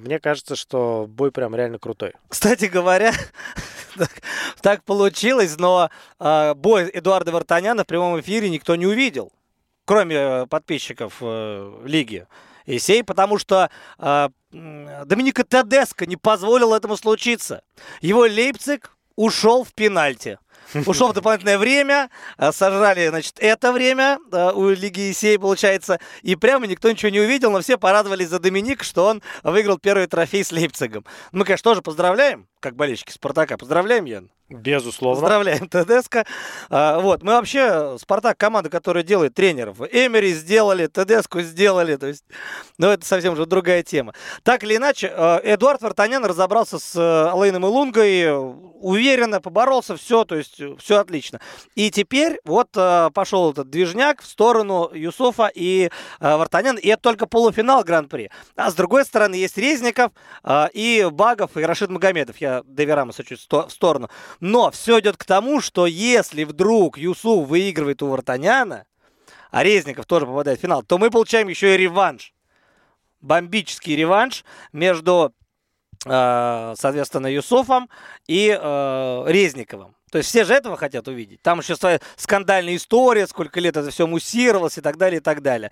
мне 0.04 0.20
кажется, 0.20 0.56
что 0.56 1.06
бой 1.10 1.32
прям 1.32 1.56
реально 1.56 1.78
крутой. 1.80 2.14
Кстати 2.30 2.66
говоря, 2.66 3.14
так, 3.98 4.12
так 4.62 4.84
получилось, 4.84 5.58
но 5.58 5.90
э, 6.20 6.54
бой 6.56 6.90
Эдуарда 6.94 7.32
Вартаняна 7.32 7.84
в 7.84 7.88
прямом 7.88 8.20
эфире 8.20 8.50
никто 8.50 8.76
не 8.76 8.88
увидел. 8.88 9.32
кроме 9.86 10.16
э, 10.16 10.46
подписчиков 10.48 11.16
э, 11.22 11.82
лиги. 11.86 12.28
Есей, 12.68 13.04
потому 13.04 13.40
что 13.40 13.70
э, 13.98 14.30
Доминика 14.52 15.44
Тедеско 15.44 16.06
не 16.06 16.16
позволил 16.16 16.74
этому 16.76 16.96
случиться. 16.98 17.64
Его 18.02 18.22
Лейпциг 18.22 18.96
ушел 19.16 19.64
в 19.64 19.74
пенальти. 19.74 20.38
Ушел 20.86 21.10
в 21.10 21.14
дополнительное 21.14 21.58
время, 21.58 22.10
э, 22.38 22.52
сожрали, 22.52 23.08
значит, 23.08 23.36
это 23.40 23.72
время 23.72 24.20
э, 24.32 24.52
у 24.54 24.70
Лиги 24.70 25.02
Есей, 25.02 25.40
получается, 25.40 26.00
и 26.22 26.36
прямо 26.36 26.68
никто 26.68 26.90
ничего 26.90 27.10
не 27.10 27.20
увидел, 27.20 27.52
но 27.52 27.62
все 27.62 27.78
порадовались 27.78 28.30
за 28.30 28.40
Доминик, 28.40 28.84
что 28.84 29.06
он 29.06 29.22
выиграл 29.44 29.78
первый 29.78 30.08
трофей 30.08 30.44
с 30.44 30.52
Лейпцигом. 30.52 31.06
Мы, 31.32 31.46
конечно, 31.46 31.72
тоже 31.72 31.82
поздравляем, 31.82 32.48
как 32.60 32.76
болельщики 32.76 33.12
Спартака. 33.12 33.58
Поздравляем, 33.58 34.06
Ян. 34.06 34.30
Безусловно. 34.50 35.22
Поздравляем, 35.22 35.70
ТДСК. 35.70 36.26
А, 36.70 37.00
вот, 37.00 37.22
мы 37.22 37.34
вообще, 37.34 37.98
Спартак, 38.00 38.38
команда, 38.38 38.70
которая 38.70 39.04
делает 39.04 39.36
тренеров. 39.36 39.80
Эмери 39.80 40.34
сделали, 40.34 40.88
ТДСКу 40.88 41.42
сделали, 41.42 41.98
то 41.98 42.08
есть, 42.08 42.24
ну, 42.80 42.88
это 42.88 43.06
совсем 43.06 43.34
уже 43.34 43.46
другая 43.46 43.84
тема. 43.84 44.14
Так 44.44 44.64
или 44.64 44.78
иначе, 44.78 45.14
э, 45.16 45.40
Эдуард 45.44 45.82
Вартанян 45.84 46.26
разобрался 46.26 46.80
с 46.80 46.96
Алейном 47.32 47.66
Илунгой, 47.66 48.28
уверенно 48.80 49.40
поборолся, 49.40 49.96
все, 49.96 50.26
то 50.26 50.36
есть, 50.36 50.59
все 50.80 50.98
отлично. 51.00 51.40
И 51.76 51.92
теперь 51.92 52.40
вот 52.46 52.70
э, 52.76 53.10
пошел 53.14 53.52
этот 53.52 53.70
движняк 53.70 54.22
в 54.22 54.26
сторону 54.26 54.90
Юсуфа 54.94 55.52
и 55.54 55.90
Вартанян, 56.20 56.78
и 56.78 56.88
это 56.88 57.02
только 57.02 57.26
полуфинал 57.26 57.84
Гран-при. 57.84 58.30
А 58.56 58.72
с 58.72 58.76
другой 58.76 59.06
стороны, 59.06 59.36
есть 59.36 59.58
Резников 59.58 60.12
и 60.74 61.08
Багов, 61.12 61.58
и 61.58 61.62
Рашид 61.62 61.90
Магомедов. 61.90 62.38
Я 62.38 62.64
Деверама 62.66 63.14
чуть 63.14 63.48
в 63.50 63.70
сторону. 63.70 64.10
Но 64.40 64.72
все 64.72 65.00
идет 65.00 65.18
к 65.18 65.26
тому, 65.26 65.62
что 65.62 65.86
если 65.86 66.44
вдруг 66.44 66.98
Юсуф 66.98 67.48
выигрывает 67.48 68.02
у 68.02 68.08
Вартаняна, 68.08 68.86
а 69.52 69.64
Резников 69.64 70.06
тоже 70.06 70.26
попадает 70.26 70.60
в 70.60 70.62
финал, 70.62 70.84
то 70.84 70.98
мы 70.98 71.10
получаем 71.10 71.48
еще 71.48 71.74
и 71.74 71.78
реванш. 71.78 72.34
Бомбический 73.22 73.96
реванш 73.96 74.46
между, 74.72 75.34
э, 76.06 76.74
соответственно, 76.78 77.28
Юсуфом 77.28 77.90
и 78.28 78.58
э, 78.60 79.24
Резниковым. 79.28 79.96
То 80.10 80.18
есть 80.18 80.30
все 80.30 80.44
же 80.44 80.54
этого 80.54 80.78
хотят 80.78 81.08
увидеть. 81.08 81.42
Там 81.42 81.60
еще 81.60 81.76
своя 81.76 82.00
скандальная 82.16 82.76
история, 82.76 83.28
сколько 83.28 83.60
лет 83.60 83.78
это 83.78 83.90
все 83.92 84.08
муссировалось 84.08 84.78
и 84.78 84.82
так 84.82 84.98
далее, 84.98 85.20
и 85.20 85.24
так 85.24 85.42
далее. 85.42 85.72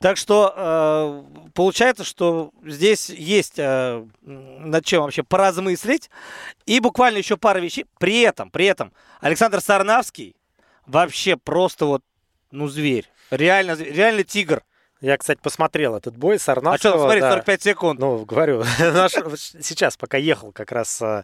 Так 0.00 0.16
что 0.16 0.54
э, 0.56 1.48
получается, 1.54 2.04
что 2.04 2.52
здесь 2.64 3.08
есть 3.10 3.58
э, 3.58 4.04
над 4.22 4.84
чем 4.84 5.02
вообще 5.02 5.22
поразмыслить. 5.22 6.10
И 6.66 6.80
буквально 6.80 7.18
еще 7.18 7.36
пара 7.36 7.58
вещей. 7.58 7.86
При 7.98 8.20
этом, 8.20 8.50
при 8.50 8.66
этом 8.66 8.92
Александр 9.20 9.60
Сарнавский 9.60 10.36
вообще 10.86 11.36
просто 11.36 11.86
вот, 11.86 12.02
ну, 12.50 12.68
зверь. 12.68 13.06
Реально, 13.30 13.74
реально 13.74 14.24
тигр. 14.24 14.62
Я, 15.00 15.16
кстати, 15.16 15.38
посмотрел 15.40 15.94
этот 15.94 16.16
бой 16.16 16.40
с 16.40 16.48
Арнольдом. 16.48 16.74
А 16.74 16.78
что, 16.78 16.98
смотри, 16.98 17.20
да. 17.20 17.30
45 17.30 17.62
секунд. 17.62 18.00
Ну, 18.00 18.24
говорю, 18.24 18.64
сейчас, 19.36 19.96
пока 19.96 20.16
ехал 20.16 20.50
как 20.50 20.72
раз 20.72 21.00
э, 21.00 21.22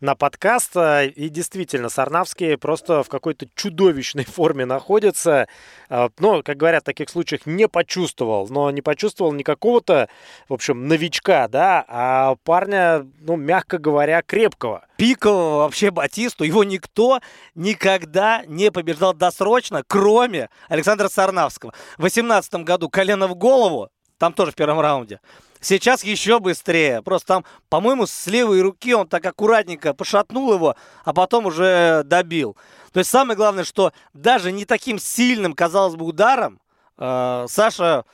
на 0.00 0.16
подкаст, 0.16 0.76
э, 0.76 1.06
и 1.06 1.28
действительно, 1.28 1.88
Сарнавский 1.88 2.58
просто 2.58 3.04
в 3.04 3.08
какой-то 3.08 3.46
чудовищной 3.54 4.24
форме 4.26 4.64
находится. 4.64 5.46
Э, 5.88 6.08
ну, 6.18 6.42
как 6.42 6.56
говорят 6.56 6.82
в 6.82 6.86
таких 6.86 7.10
случаях, 7.10 7.46
не 7.46 7.68
почувствовал, 7.68 8.48
но 8.48 8.72
не 8.72 8.82
почувствовал 8.82 9.32
не 9.32 9.44
какого-то, 9.44 10.08
в 10.48 10.54
общем, 10.54 10.88
новичка, 10.88 11.46
да, 11.46 11.84
а 11.86 12.34
парня, 12.42 13.06
ну, 13.20 13.36
мягко 13.36 13.78
говоря, 13.78 14.20
крепкого 14.22 14.84
пикового 14.96 15.58
вообще 15.58 15.90
Батисту. 15.90 16.44
Его 16.44 16.64
никто 16.64 17.20
никогда 17.54 18.44
не 18.46 18.70
побеждал 18.70 19.14
досрочно, 19.14 19.82
кроме 19.86 20.48
Александра 20.68 21.08
Сарнавского. 21.08 21.72
В 21.96 22.00
2018 22.00 22.54
году 22.64 22.88
колено 22.88 23.28
в 23.28 23.34
голову, 23.34 23.90
там 24.18 24.32
тоже 24.32 24.52
в 24.52 24.54
первом 24.54 24.80
раунде. 24.80 25.20
Сейчас 25.60 26.02
еще 26.02 26.40
быстрее. 26.40 27.02
Просто 27.02 27.28
там, 27.28 27.44
по-моему, 27.68 28.06
с 28.06 28.26
левой 28.26 28.60
руки 28.62 28.94
он 28.94 29.06
так 29.06 29.24
аккуратненько 29.24 29.94
пошатнул 29.94 30.52
его, 30.52 30.76
а 31.04 31.12
потом 31.12 31.46
уже 31.46 32.02
добил. 32.04 32.56
То 32.92 32.98
есть 32.98 33.10
самое 33.10 33.36
главное, 33.36 33.64
что 33.64 33.92
даже 34.12 34.50
не 34.52 34.64
таким 34.64 34.98
сильным, 34.98 35.54
казалось 35.54 35.94
бы, 35.94 36.04
ударом 36.04 36.60
э, 36.98 37.46
Саша 37.48 38.04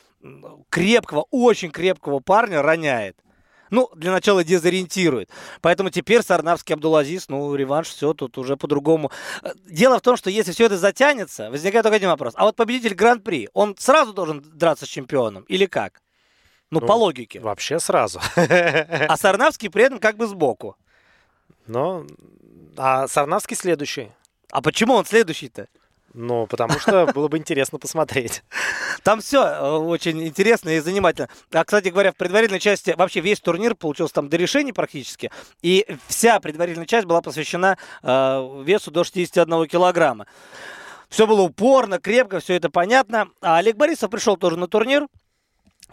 крепкого, 0.68 1.26
очень 1.30 1.70
крепкого 1.70 2.20
парня 2.20 2.60
роняет 2.62 3.16
ну, 3.70 3.90
для 3.94 4.12
начала 4.12 4.44
дезориентирует. 4.44 5.30
Поэтому 5.60 5.90
теперь 5.90 6.22
Сарнавский 6.22 6.74
Абдулазис, 6.74 7.28
ну, 7.28 7.54
реванш, 7.54 7.88
все, 7.88 8.14
тут 8.14 8.38
уже 8.38 8.56
по-другому. 8.56 9.10
Э, 9.42 9.52
дело 9.66 9.98
в 9.98 10.02
том, 10.02 10.16
что 10.16 10.30
если 10.30 10.52
все 10.52 10.66
это 10.66 10.78
затянется, 10.78 11.50
возникает 11.50 11.84
только 11.84 11.96
один 11.96 12.10
вопрос. 12.10 12.34
А 12.36 12.44
вот 12.44 12.56
победитель 12.56 12.94
Гран-при, 12.94 13.48
он 13.52 13.76
сразу 13.78 14.12
должен 14.12 14.40
драться 14.40 14.86
с 14.86 14.88
чемпионом 14.88 15.44
или 15.44 15.66
как? 15.66 16.00
Ну, 16.70 16.80
ну 16.80 16.86
по 16.86 16.92
логике. 16.92 17.40
Вообще 17.40 17.80
сразу. 17.80 18.20
А 18.36 19.16
Сарнавский 19.16 19.70
при 19.70 19.84
этом 19.84 19.98
как 19.98 20.16
бы 20.16 20.26
сбоку. 20.26 20.76
Ну, 21.66 22.06
а 22.76 23.08
Сарнавский 23.08 23.56
следующий. 23.56 24.12
А 24.50 24.62
почему 24.62 24.94
он 24.94 25.04
следующий-то? 25.04 25.68
Ну, 26.20 26.48
потому 26.48 26.80
что 26.80 27.06
было 27.14 27.28
бы 27.28 27.38
интересно 27.38 27.78
посмотреть. 27.78 28.42
Там 29.04 29.20
все 29.20 29.40
э, 29.40 29.70
очень 29.76 30.26
интересно 30.26 30.70
и 30.70 30.80
занимательно. 30.80 31.28
А, 31.52 31.64
кстати 31.64 31.90
говоря, 31.90 32.10
в 32.10 32.16
предварительной 32.16 32.58
части 32.58 32.92
вообще 32.96 33.20
весь 33.20 33.38
турнир 33.38 33.76
получился 33.76 34.14
там 34.14 34.28
до 34.28 34.36
решений 34.36 34.72
практически. 34.72 35.30
И 35.62 35.86
вся 36.08 36.40
предварительная 36.40 36.88
часть 36.88 37.06
была 37.06 37.22
посвящена 37.22 37.78
э, 38.02 38.62
весу 38.64 38.90
до 38.90 39.04
61 39.04 39.66
килограмма. 39.68 40.26
Все 41.08 41.24
было 41.24 41.42
упорно, 41.42 42.00
крепко, 42.00 42.40
все 42.40 42.54
это 42.54 42.68
понятно. 42.68 43.28
А 43.40 43.58
Олег 43.58 43.76
Борисов 43.76 44.10
пришел 44.10 44.36
тоже 44.36 44.56
на 44.56 44.66
турнир, 44.66 45.06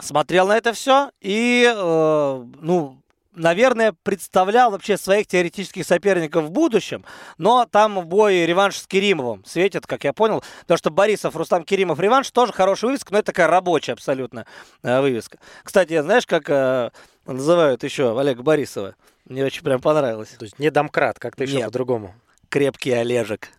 смотрел 0.00 0.48
на 0.48 0.56
это 0.56 0.72
все 0.72 1.12
и, 1.20 1.72
э, 1.72 2.44
ну, 2.60 3.00
наверное, 3.36 3.94
представлял 4.02 4.70
вообще 4.70 4.96
своих 4.96 5.26
теоретических 5.26 5.86
соперников 5.86 6.46
в 6.46 6.50
будущем, 6.50 7.04
но 7.38 7.66
там 7.70 8.00
в 8.00 8.06
бой 8.06 8.46
реванш 8.46 8.78
с 8.78 8.86
Керимовым 8.86 9.44
светит, 9.44 9.86
как 9.86 10.04
я 10.04 10.12
понял, 10.12 10.42
потому 10.62 10.78
что 10.78 10.90
Борисов, 10.90 11.36
Рустам 11.36 11.64
Керимов 11.64 12.00
реванш 12.00 12.30
тоже 12.30 12.52
хорошая 12.52 12.88
вывеска, 12.88 13.12
но 13.12 13.18
это 13.18 13.26
такая 13.26 13.46
рабочая 13.46 13.92
абсолютно 13.92 14.46
э, 14.82 15.00
вывеска. 15.00 15.38
Кстати, 15.62 16.00
знаешь, 16.00 16.26
как 16.26 16.48
э, 16.48 16.90
называют 17.26 17.84
еще 17.84 18.18
Олега 18.18 18.42
Борисова? 18.42 18.96
Мне 19.26 19.44
очень 19.44 19.62
прям 19.62 19.80
понравилось. 19.80 20.30
То 20.38 20.44
есть 20.44 20.58
не 20.58 20.70
домкрат, 20.70 21.18
как-то 21.18 21.44
еще 21.44 21.64
по-другому. 21.64 22.14
Крепкий 22.56 22.92
Олежек. 22.92 23.50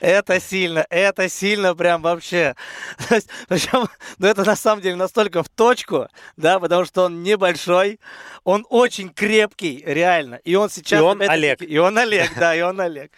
Это 0.00 0.40
сильно, 0.40 0.84
это 0.90 1.28
сильно 1.28 1.76
прям 1.76 2.02
вообще. 2.02 2.56
Причем, 3.48 3.88
ну 4.18 4.26
это 4.26 4.44
на 4.44 4.56
самом 4.56 4.82
деле 4.82 4.96
настолько 4.96 5.44
в 5.44 5.48
точку, 5.48 6.08
да, 6.36 6.58
потому 6.58 6.84
что 6.84 7.04
он 7.04 7.22
небольшой, 7.22 8.00
он 8.42 8.66
очень 8.68 9.10
крепкий, 9.10 9.82
реально. 9.86 10.36
И 10.44 10.56
он 10.56 10.70
сейчас... 10.70 11.00
И 11.00 11.02
он 11.02 11.22
Олег. 11.22 11.62
И 11.62 11.78
он 11.78 11.98
Олег, 11.98 12.30
да, 12.36 12.56
и 12.56 12.62
он 12.62 12.80
Олег. 12.80 13.12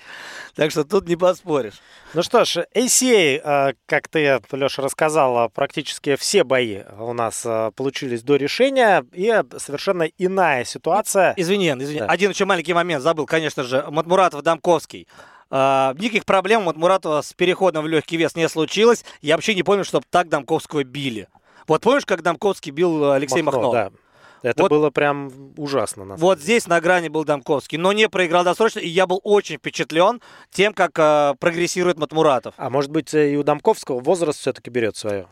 Так 0.54 0.70
что 0.70 0.84
тут 0.84 1.08
не 1.08 1.16
поспоришь. 1.16 1.80
Ну 2.14 2.22
что 2.22 2.44
ж, 2.44 2.66
ACA, 2.74 3.40
э, 3.42 3.72
как 3.86 4.08
ты, 4.08 4.42
Леша, 4.52 4.82
рассказал, 4.82 5.48
практически 5.48 6.16
все 6.16 6.44
бои 6.44 6.82
у 6.98 7.14
нас 7.14 7.42
э, 7.46 7.70
получились 7.74 8.22
до 8.22 8.36
решения, 8.36 9.02
и 9.12 9.32
совершенно 9.56 10.02
иная 10.18 10.64
ситуация. 10.64 11.32
Извини, 11.38 11.70
извини. 11.70 12.00
Да. 12.00 12.06
Один 12.06 12.32
еще 12.32 12.44
маленький 12.44 12.74
момент 12.74 13.02
забыл, 13.02 13.24
конечно 13.24 13.62
же, 13.62 13.82
Матмуратов 14.02 14.42
Дамковский. 14.42 15.06
Uh, 15.50 15.94
никаких 16.00 16.24
проблем 16.24 16.66
от 16.68 16.76
Муратова 16.76 17.20
с 17.20 17.34
переходом 17.34 17.84
в 17.84 17.86
легкий 17.86 18.16
вес 18.16 18.34
не 18.34 18.48
случилось. 18.48 19.04
Я 19.20 19.36
вообще 19.36 19.54
не 19.54 19.62
помню, 19.62 19.84
чтобы 19.84 20.06
так 20.08 20.28
Дамковского 20.28 20.82
били. 20.82 21.28
Вот 21.68 21.82
помнишь, 21.82 22.06
как 22.06 22.22
Дамковский 22.22 22.72
бил 22.72 23.12
Алексей 23.12 23.42
Махно? 23.42 23.60
Махно? 23.60 23.72
Да. 23.72 23.90
Это 24.42 24.62
вот, 24.62 24.70
было 24.70 24.90
прям 24.90 25.30
ужасно. 25.56 26.04
На 26.04 26.16
вот 26.16 26.40
здесь 26.40 26.66
на 26.66 26.80
грани 26.80 27.08
был 27.08 27.24
Дамковский, 27.24 27.78
но 27.78 27.92
не 27.92 28.08
проиграл 28.08 28.44
досрочно, 28.44 28.80
и 28.80 28.88
я 28.88 29.06
был 29.06 29.20
очень 29.22 29.56
впечатлен 29.56 30.20
тем, 30.50 30.74
как 30.74 30.98
э, 30.98 31.34
прогрессирует 31.38 31.98
Матмуратов. 31.98 32.54
А 32.56 32.68
может 32.68 32.90
быть 32.90 33.14
и 33.14 33.36
у 33.36 33.44
Дамковского 33.44 34.00
возраст 34.00 34.40
все-таки 34.40 34.68
берет 34.70 34.96
свое? 34.96 35.28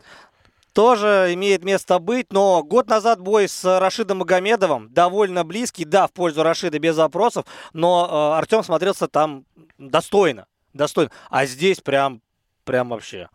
Тоже 0.73 1.31
имеет 1.33 1.63
место 1.63 1.99
быть, 1.99 2.31
но 2.31 2.63
год 2.63 2.89
назад 2.89 3.19
бой 3.19 3.47
с 3.47 3.79
Рашидом 3.79 4.19
Магомедовым 4.19 4.91
довольно 4.93 5.43
близкий, 5.43 5.85
да, 5.85 6.07
в 6.07 6.13
пользу 6.13 6.43
Рашида 6.43 6.79
без 6.79 6.97
вопросов, 6.97 7.45
но 7.73 8.07
э, 8.09 8.37
Артем 8.37 8.63
смотрелся 8.63 9.07
там 9.07 9.45
достойно, 9.77 10.45
достойно. 10.73 11.11
А 11.29 11.45
здесь 11.45 11.81
прям, 11.81 12.21
прям 12.63 12.89
вообще. 12.89 13.29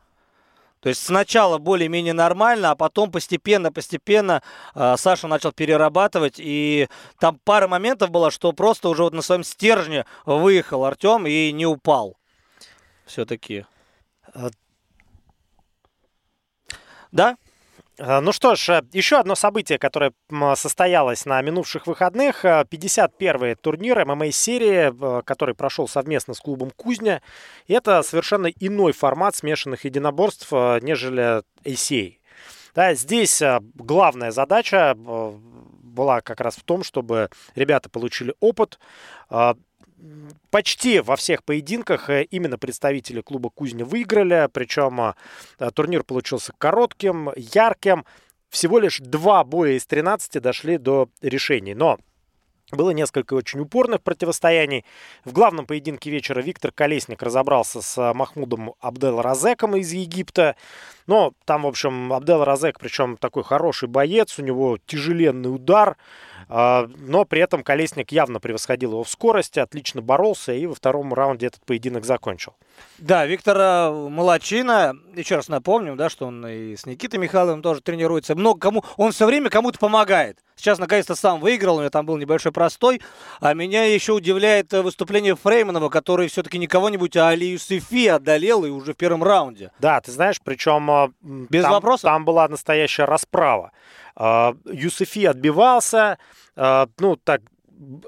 То 0.80 0.90
есть 0.90 1.04
сначала 1.04 1.58
более-менее 1.58 2.12
нормально, 2.12 2.70
а 2.70 2.76
потом 2.76 3.10
постепенно-постепенно 3.10 4.42
э, 4.74 4.94
Саша 4.96 5.26
начал 5.26 5.50
перерабатывать. 5.50 6.34
И 6.38 6.88
там 7.18 7.40
пара 7.42 7.66
моментов 7.66 8.10
было, 8.10 8.30
что 8.30 8.52
просто 8.52 8.88
уже 8.88 9.02
вот 9.02 9.12
на 9.12 9.22
своем 9.22 9.42
стержне 9.42 10.04
выехал 10.26 10.84
Артем 10.84 11.26
и 11.26 11.50
не 11.50 11.66
упал. 11.66 12.16
Все-таки. 13.04 13.66
Да, 17.16 17.36
Э, 17.98 18.20
ну 18.20 18.32
что 18.32 18.54
ж, 18.54 18.68
э, 18.68 18.82
еще 18.92 19.18
одно 19.18 19.34
событие, 19.34 19.78
которое 19.78 20.12
состоялось 20.54 21.24
на 21.24 21.40
минувших 21.42 21.86
выходных. 21.86 22.44
51-й 22.44 23.52
э, 23.52 23.56
турнир 23.56 24.04
ММА-серии, 24.04 25.22
который 25.22 25.54
прошел 25.54 25.88
совместно 25.88 26.34
с 26.34 26.40
клубом 26.40 26.70
«Кузня». 26.70 27.22
И 27.66 27.74
это 27.74 28.02
совершенно 28.02 28.46
иной 28.46 28.92
формат 28.92 29.36
смешанных 29.36 29.84
единоборств, 29.84 30.50
нежели 30.52 31.42
ACA. 31.64 32.16
Да, 32.74 32.94
здесь 32.94 33.42
главная 33.74 34.30
задача 34.30 34.94
была 34.94 36.20
как 36.20 36.42
раз 36.42 36.56
в 36.56 36.62
том, 36.62 36.84
чтобы 36.84 37.30
ребята 37.54 37.88
получили 37.88 38.34
опыт, 38.40 38.78
почти 40.50 41.00
во 41.00 41.16
всех 41.16 41.44
поединках 41.44 42.10
э, 42.10 42.24
именно 42.24 42.58
представители 42.58 43.20
клуба 43.20 43.50
Кузня 43.50 43.84
выиграли, 43.84 44.48
причем 44.52 45.14
э, 45.58 45.70
турнир 45.72 46.02
получился 46.02 46.52
коротким, 46.58 47.30
ярким. 47.36 48.04
Всего 48.48 48.78
лишь 48.78 48.98
два 49.00 49.44
боя 49.44 49.72
из 49.72 49.86
13 49.86 50.40
дошли 50.40 50.78
до 50.78 51.08
решений. 51.20 51.74
Но 51.74 51.98
было 52.72 52.90
несколько 52.90 53.34
очень 53.34 53.60
упорных 53.60 54.02
противостояний. 54.02 54.84
В 55.24 55.32
главном 55.32 55.66
поединке 55.66 56.10
вечера 56.10 56.40
Виктор 56.40 56.72
Колесник 56.72 57.22
разобрался 57.22 57.80
с 57.80 57.96
э, 57.96 58.12
Махмудом 58.12 58.74
Абдел 58.80 59.20
Разеком 59.20 59.76
из 59.76 59.92
Египта. 59.92 60.56
Но 61.06 61.32
там, 61.44 61.62
в 61.62 61.68
общем, 61.68 62.12
Абдел 62.12 62.42
Разек, 62.44 62.80
причем 62.80 63.16
такой 63.16 63.44
хороший 63.44 63.88
боец, 63.88 64.38
у 64.38 64.42
него 64.42 64.78
тяжеленный 64.84 65.54
удар. 65.54 65.96
А, 66.48 66.88
но 66.98 67.24
при 67.24 67.40
этом 67.40 67.62
Колесник 67.62 68.12
явно 68.12 68.40
превосходил 68.40 68.92
его 68.92 69.04
в 69.04 69.10
скорости, 69.10 69.58
отлично 69.58 70.02
боролся 70.02 70.52
и 70.52 70.66
во 70.66 70.74
втором 70.74 71.12
раунде 71.12 71.46
этот 71.46 71.64
поединок 71.64 72.04
закончил. 72.04 72.54
Да, 72.98 73.26
Виктора 73.26 73.90
Молочина, 73.90 74.94
еще 75.14 75.36
раз 75.36 75.48
напомним, 75.48 75.96
да, 75.96 76.08
что 76.08 76.26
он 76.26 76.46
и 76.46 76.76
с 76.76 76.86
Никитой 76.86 77.18
Михайловым 77.18 77.62
тоже 77.62 77.80
тренируется. 77.80 78.34
Много 78.34 78.60
кому, 78.60 78.84
он 78.96 79.12
все 79.12 79.26
время 79.26 79.50
кому-то 79.50 79.78
помогает. 79.78 80.38
Сейчас, 80.56 80.78
наконец-то, 80.78 81.14
сам 81.14 81.40
выиграл, 81.40 81.76
у 81.76 81.80
него 81.80 81.90
там 81.90 82.06
был 82.06 82.16
небольшой 82.16 82.50
простой. 82.50 83.02
А 83.40 83.52
меня 83.52 83.84
еще 83.84 84.12
удивляет 84.12 84.72
выступление 84.72 85.36
Фрейманова, 85.36 85.90
который 85.90 86.28
все-таки 86.28 86.58
не 86.58 86.66
кого-нибудь, 86.66 87.16
а 87.16 87.28
Али 87.28 87.48
Юсефи 87.48 88.08
одолел 88.08 88.64
и 88.64 88.70
уже 88.70 88.94
в 88.94 88.96
первом 88.96 89.22
раунде. 89.22 89.70
Да, 89.78 90.00
ты 90.00 90.12
знаешь, 90.12 90.40
причем 90.42 90.90
а, 90.90 91.10
Без 91.20 91.62
там, 91.62 91.72
вопросов? 91.72 92.02
там 92.02 92.24
была 92.24 92.48
настоящая 92.48 93.04
расправа. 93.04 93.72
А, 94.16 94.56
Юсефи 94.64 95.26
отбивался, 95.26 96.18
а, 96.56 96.88
ну, 96.98 97.16
так, 97.16 97.42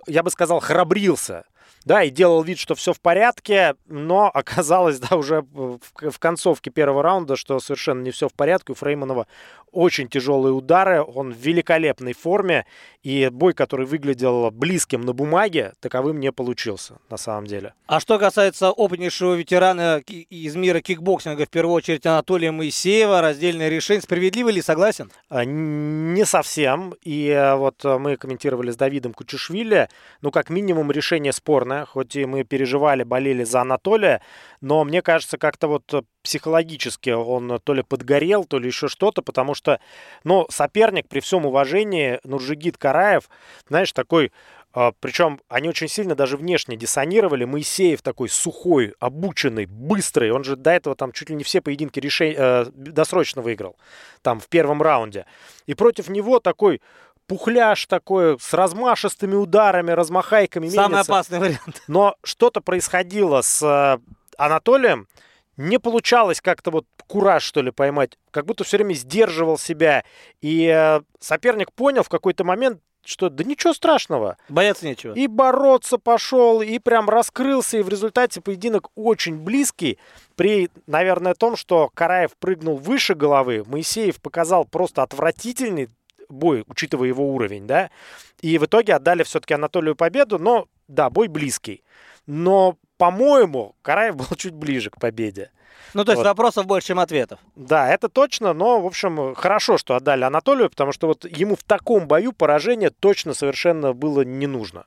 я 0.06 0.22
бы 0.22 0.30
сказал, 0.30 0.61
храбрился 0.61 1.44
да, 1.89 2.03
и 2.03 2.11
делал 2.11 2.43
вид, 2.43 2.59
что 2.59 2.74
все 2.74 2.93
в 2.93 3.01
порядке, 3.01 3.74
но 3.86 4.30
оказалось, 4.34 5.01
да, 5.01 5.16
уже 5.16 5.41
в, 5.41 5.80
в 5.95 6.18
концовке 6.18 6.70
первого 6.70 7.03
раунда, 7.03 7.34
что 7.34 7.59
совершенно 7.59 8.03
не 8.03 8.11
все 8.11 8.28
в 8.28 8.34
порядке. 8.34 8.72
У 8.72 8.74
Фрейманова 8.74 9.26
очень 9.72 10.09
тяжелые 10.09 10.53
удары, 10.53 11.03
он 11.03 11.32
в 11.32 11.36
великолепной 11.36 12.12
форме, 12.12 12.66
и 13.03 13.28
бой, 13.30 13.55
который 13.55 13.86
выглядел 13.86 14.51
близким 14.51 15.03
на 15.03 15.12
бумаге, 15.12 15.72
таковым 15.80 16.20
не 16.20 16.32
получился 16.32 16.99
на 17.11 17.16
самом 17.16 17.47
деле. 17.47 17.74
А 17.86 18.01
что 18.01 18.18
касается 18.18 18.70
опытнейшего 18.70 19.34
ветерана 19.34 20.03
из 20.07 20.57
мира 20.57 20.80
кикбоксинга, 20.80 21.47
в 21.47 21.51
первую 21.51 21.74
очередь 21.74 22.07
Анатолия 22.07 22.51
Моисеева, 22.51 23.20
раздельное 23.20 23.68
решение, 23.68 24.03
справедливо 24.03 24.49
ли, 24.49 24.62
согласен? 24.62 25.11
А, 25.28 25.45
не 25.45 26.24
совсем, 26.24 26.95
и 27.03 27.28
э, 27.28 27.55
вот 27.55 27.82
мы 27.84 28.16
комментировали 28.16 28.70
с 28.70 28.76
Давидом 28.76 29.14
Кучешвили, 29.14 29.89
ну, 30.20 30.30
как 30.30 30.51
минимум, 30.51 30.91
решение 30.91 31.32
спорное, 31.32 31.78
хоть 31.87 32.16
и 32.16 32.24
мы 32.26 32.45
переживали, 32.45 33.03
болели 33.03 33.45
за 33.45 33.61
Анатолия, 33.61 34.20
но 34.61 34.85
мне 34.85 35.03
кажется, 35.03 35.39
как-то 35.39 35.68
вот 35.68 36.05
психологически 36.22 37.11
он 37.11 37.61
то 37.62 37.74
ли 37.74 37.83
подгорел, 37.83 38.45
то 38.45 38.59
ли 38.59 38.66
еще 38.66 38.89
что-то, 38.89 39.22
потому 39.22 39.55
что, 39.55 39.81
ну, 40.24 40.47
соперник, 40.51 41.09
при 41.09 41.20
всем 41.20 41.47
уважении, 41.47 42.20
Нуржигит 42.24 42.76
Караев, 42.76 43.29
знаешь, 43.68 43.93
такой 43.93 44.33
а, 44.74 44.93
причем 45.01 45.41
они 45.49 45.68
очень 45.68 45.89
сильно 45.89 46.14
даже 46.14 46.37
внешне 46.37 46.76
диссонировали. 46.76 47.45
Моисеев 47.45 48.03
такой 48.03 48.29
сухой, 48.29 48.95
обученный, 49.01 49.66
быстрый. 49.66 50.31
Он 50.31 50.45
же 50.45 50.57
до 50.57 50.70
этого 50.70 50.95
там 50.95 51.12
чуть 51.12 51.31
ли 51.31 51.37
не 51.37 51.43
все 51.43 51.61
поединки 51.61 51.99
решень... 51.99 52.35
э, 52.37 52.66
досрочно 52.74 53.41
выиграл. 53.41 53.76
Там 54.22 54.41
в 54.41 54.49
первом 54.49 54.83
раунде. 54.83 55.26
И 55.66 55.74
против 55.74 56.09
него 56.09 56.39
такой 56.39 56.83
пухляш 57.29 57.87
такой, 57.87 58.39
с 58.41 58.53
размашистыми 58.55 59.37
ударами, 59.37 59.93
размахайками. 59.93 60.68
Самый 60.68 60.95
мельница. 60.95 61.12
опасный 61.12 61.39
вариант. 61.39 61.83
Но 61.87 62.16
что-то 62.24 62.61
происходило 62.61 63.43
с 63.43 63.62
э, 63.62 63.99
Анатолием, 64.37 65.07
не 65.57 65.79
получалось 65.79 66.41
как-то 66.41 66.70
вот 66.70 66.87
кураж, 67.07 67.45
что 67.45 67.62
ли, 67.62 67.70
поймать. 67.70 68.18
Как 68.31 68.47
будто 68.47 68.64
все 68.64 68.79
время 68.79 68.95
сдерживал 68.95 69.59
себя. 69.59 70.05
И 70.41 70.66
э, 70.66 71.01
соперник 71.20 71.72
понял 71.72 72.03
в 72.03 72.09
какой-то 72.09 72.45
момент, 72.45 72.81
что 73.05 73.29
да 73.29 73.45
ничего 73.45 73.72
страшного. 73.72 74.37
Бояться 74.49 74.87
нечего. 74.87 75.14
И 75.14 75.26
бороться 75.26 75.99
пошел, 75.99 76.62
и 76.62 76.79
прям 76.79 77.09
раскрылся, 77.09 77.79
и 77.79 77.83
в 77.83 77.89
результате 77.89 78.41
поединок 78.41 78.89
очень 78.95 79.37
близкий. 79.37 79.99
При, 80.37 80.70
наверное, 80.87 81.35
том, 81.35 81.57
что 81.57 81.91
Караев 81.95 82.37
прыгнул 82.39 82.76
выше 82.76 83.14
головы, 83.14 83.64
Моисеев 83.66 84.20
показал 84.20 84.64
просто 84.64 85.03
отвратительный 85.03 85.89
бой, 86.29 86.64
учитывая 86.66 87.09
его 87.09 87.33
уровень, 87.33 87.66
да. 87.66 87.91
И 88.41 88.59
в 88.59 88.66
итоге 88.66 88.95
отдали 88.95 89.22
все-таки 89.22 89.55
Анатолию 89.55 89.97
победу, 89.97 90.39
но, 90.39 90.66
да, 90.89 91.11
бой 91.11 91.29
близкий. 91.29 91.83
Но 92.26 92.76
по-моему, 92.99 93.76
Караев 93.83 94.16
был 94.16 94.26
чуть 94.37 94.55
ближе 94.55 94.91
к 94.91 94.99
победе. 94.99 95.51
Ну, 95.95 96.05
то 96.05 96.12
есть 96.12 96.18
вот. 96.18 96.26
вопросов 96.26 96.66
больше, 96.66 96.89
чем 96.89 96.99
ответов. 96.99 97.39
Да, 97.57 97.89
это 97.89 98.09
точно, 98.09 98.53
но, 98.53 98.81
в 98.81 98.87
общем, 98.87 99.35
хорошо, 99.35 99.79
что 99.79 99.95
отдали 99.95 100.24
Анатолию, 100.24 100.68
потому 100.68 100.93
что 100.93 101.07
вот 101.07 101.24
ему 101.24 101.57
в 101.57 101.62
таком 101.62 102.07
бою 102.07 102.33
поражение 102.33 102.91
точно 102.91 103.33
совершенно 103.33 103.95
было 103.95 104.22
не 104.22 104.47
нужно. 104.47 104.85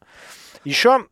Еще, 0.63 1.07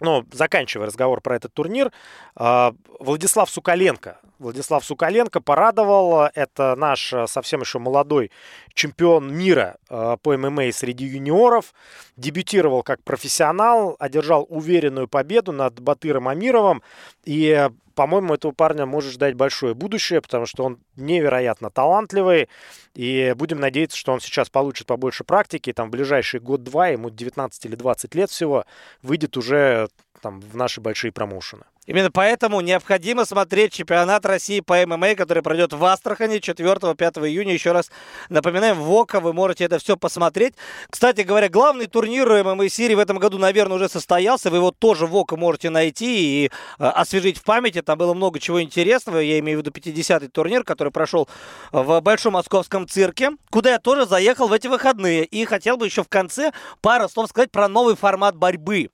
ну, 0.00 0.24
заканчивая 0.32 0.86
разговор 0.86 1.20
про 1.20 1.36
этот 1.36 1.52
турнир, 1.52 1.92
а, 2.36 2.74
Владислав 2.98 3.50
Сукаленко. 3.50 4.18
Владислав 4.38 4.84
Сукаленко 4.84 5.40
порадовал. 5.40 6.30
Это 6.34 6.76
наш 6.76 7.12
а, 7.12 7.26
совсем 7.26 7.60
еще 7.60 7.78
молодой 7.78 8.30
чемпион 8.74 9.34
мира 9.34 9.76
а, 9.88 10.16
по 10.16 10.36
ММА 10.36 10.72
среди 10.72 11.06
юниоров. 11.06 11.74
Дебютировал 12.16 12.82
как 12.82 13.02
профессионал, 13.02 13.96
одержал 13.98 14.46
уверенную 14.48 15.08
победу 15.08 15.52
над 15.52 15.80
Батыром 15.80 16.28
Амировым. 16.28 16.82
И 17.24 17.68
по-моему, 17.98 18.34
этого 18.34 18.52
парня 18.52 18.86
может 18.86 19.12
ждать 19.12 19.34
большое 19.34 19.74
будущее, 19.74 20.20
потому 20.20 20.46
что 20.46 20.62
он 20.62 20.78
невероятно 20.94 21.68
талантливый. 21.68 22.48
И 22.94 23.34
будем 23.36 23.58
надеяться, 23.58 23.96
что 23.96 24.12
он 24.12 24.20
сейчас 24.20 24.50
получит 24.50 24.86
побольше 24.86 25.24
практики. 25.24 25.72
Там 25.72 25.88
в 25.88 25.90
ближайший 25.90 26.38
год-два, 26.38 26.90
ему 26.90 27.10
19 27.10 27.64
или 27.66 27.74
20 27.74 28.14
лет 28.14 28.30
всего, 28.30 28.66
выйдет 29.02 29.36
уже 29.36 29.88
там, 30.22 30.38
в 30.38 30.54
наши 30.54 30.80
большие 30.80 31.10
промоушены. 31.10 31.64
Именно 31.88 32.10
поэтому 32.10 32.60
необходимо 32.60 33.24
смотреть 33.24 33.72
чемпионат 33.72 34.26
России 34.26 34.60
по 34.60 34.74
ММА, 34.86 35.14
который 35.14 35.42
пройдет 35.42 35.72
в 35.72 35.82
Астрахани 35.86 36.36
4-5 36.36 37.26
июня. 37.26 37.54
Еще 37.54 37.72
раз 37.72 37.90
напоминаем, 38.28 38.76
в 38.76 38.92
ОКО 38.92 39.20
вы 39.20 39.32
можете 39.32 39.64
это 39.64 39.78
все 39.78 39.96
посмотреть. 39.96 40.52
Кстати 40.90 41.22
говоря, 41.22 41.48
главный 41.48 41.86
турнир 41.86 42.28
ММА 42.44 42.68
серии 42.68 42.94
в 42.94 42.98
этом 42.98 43.18
году, 43.18 43.38
наверное, 43.38 43.76
уже 43.76 43.88
состоялся. 43.88 44.50
Вы 44.50 44.58
его 44.58 44.70
тоже 44.70 45.06
в 45.06 45.16
ОКО 45.16 45.38
можете 45.38 45.70
найти 45.70 46.44
и 46.44 46.50
э, 46.78 46.84
освежить 46.84 47.38
в 47.38 47.42
памяти. 47.42 47.80
Там 47.80 47.96
было 47.96 48.12
много 48.12 48.38
чего 48.38 48.60
интересного. 48.60 49.20
Я 49.20 49.38
имею 49.38 49.60
в 49.60 49.62
виду 49.62 49.70
50-й 49.70 50.28
турнир, 50.28 50.64
который 50.64 50.92
прошел 50.92 51.26
в 51.72 52.00
Большом 52.02 52.34
Московском 52.34 52.86
цирке, 52.86 53.30
куда 53.48 53.70
я 53.70 53.78
тоже 53.78 54.04
заехал 54.04 54.48
в 54.48 54.52
эти 54.52 54.66
выходные. 54.66 55.24
И 55.24 55.46
хотел 55.46 55.78
бы 55.78 55.86
еще 55.86 56.04
в 56.04 56.08
конце 56.08 56.52
пару 56.82 57.08
слов 57.08 57.30
сказать 57.30 57.50
про 57.50 57.66
новый 57.66 57.96
формат 57.96 58.36
борьбы. 58.36 58.90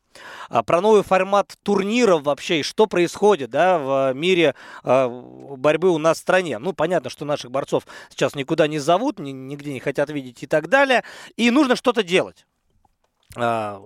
А, 0.48 0.62
про 0.62 0.80
новый 0.80 1.02
формат 1.02 1.54
турниров 1.62 2.22
вообще, 2.22 2.60
и 2.60 2.62
что 2.62 2.86
происходит 2.86 3.50
да, 3.50 3.78
в 3.78 4.12
мире 4.14 4.54
а, 4.82 5.08
борьбы 5.08 5.90
у 5.90 5.98
нас 5.98 6.18
в 6.18 6.20
стране. 6.20 6.58
Ну, 6.58 6.72
понятно, 6.72 7.10
что 7.10 7.24
наших 7.24 7.50
борцов 7.50 7.86
сейчас 8.10 8.34
никуда 8.34 8.66
не 8.66 8.78
зовут, 8.78 9.18
нигде 9.18 9.72
не 9.72 9.80
хотят 9.80 10.10
видеть 10.10 10.42
и 10.42 10.46
так 10.46 10.68
далее. 10.68 11.04
И 11.36 11.50
нужно 11.50 11.76
что-то 11.76 12.02
делать. 12.02 12.46
А, 13.36 13.82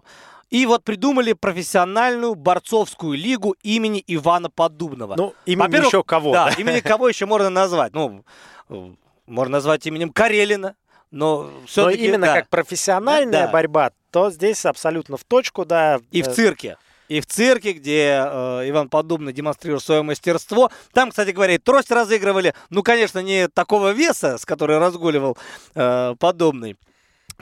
и 0.51 0.65
вот 0.65 0.83
придумали 0.83 1.35
профессиональную 1.35 2.35
борцовскую 2.35 3.19
лигу 3.19 3.55
имени 3.63 4.03
Ивана 4.07 4.49
Поддубного. 4.49 5.15
Ну, 5.17 5.35
имени 5.45 5.87
еще 5.87 6.03
кого? 6.03 6.33
Да, 6.33 6.51
имени 6.57 6.81
кого 6.81 7.09
еще 7.09 7.27
можно 7.27 7.51
назвать? 7.51 7.93
Ну, 7.93 8.25
можно 9.27 9.53
назвать 9.53 9.87
именем 9.87 10.11
Карелина, 10.11 10.75
но 11.11 11.51
все-таки... 11.67 11.99
Но 11.99 12.09
именно 12.09 12.27
да. 12.27 12.35
как 12.35 12.49
профессиональная 12.49 13.47
да. 13.47 13.53
борьба, 13.53 13.93
то 14.11 14.31
здесь 14.31 14.65
абсолютно 14.65 15.17
в 15.17 15.25
точку, 15.25 15.65
да. 15.65 16.01
И 16.11 16.23
в 16.23 16.29
э, 16.29 16.35
цирке. 16.35 16.77
И 17.09 17.21
в 17.21 17.27
цирке, 17.27 17.73
где 17.73 18.23
э, 18.25 18.69
Иван 18.69 18.89
Подобный 18.89 19.33
демонстрирует 19.33 19.83
свое 19.83 20.03
мастерство. 20.03 20.71
Там, 20.93 21.11
кстати 21.11 21.31
говоря, 21.31 21.55
и 21.55 21.59
трость 21.59 21.91
разыгрывали. 21.91 22.55
Ну, 22.71 22.83
конечно, 22.83 23.21
не 23.21 23.49
такого 23.49 23.93
веса, 23.93 24.37
с 24.39 24.45
которой 24.45 24.79
разгуливал 24.79 25.37
э, 25.75 26.15
Подобный. 26.19 26.77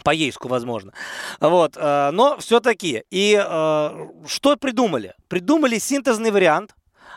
По 0.05 0.11
ейску, 0.11 0.49
возможно. 0.49 0.93
Вот, 1.41 1.77
э, 1.77 2.11
но 2.13 2.39
все-таки. 2.39 3.05
И 3.11 3.35
э, 3.43 4.09
что 4.27 4.57
придумали? 4.57 5.15
Придумали 5.29 5.79
синтезный 5.79 6.31
вариант, 6.31 6.75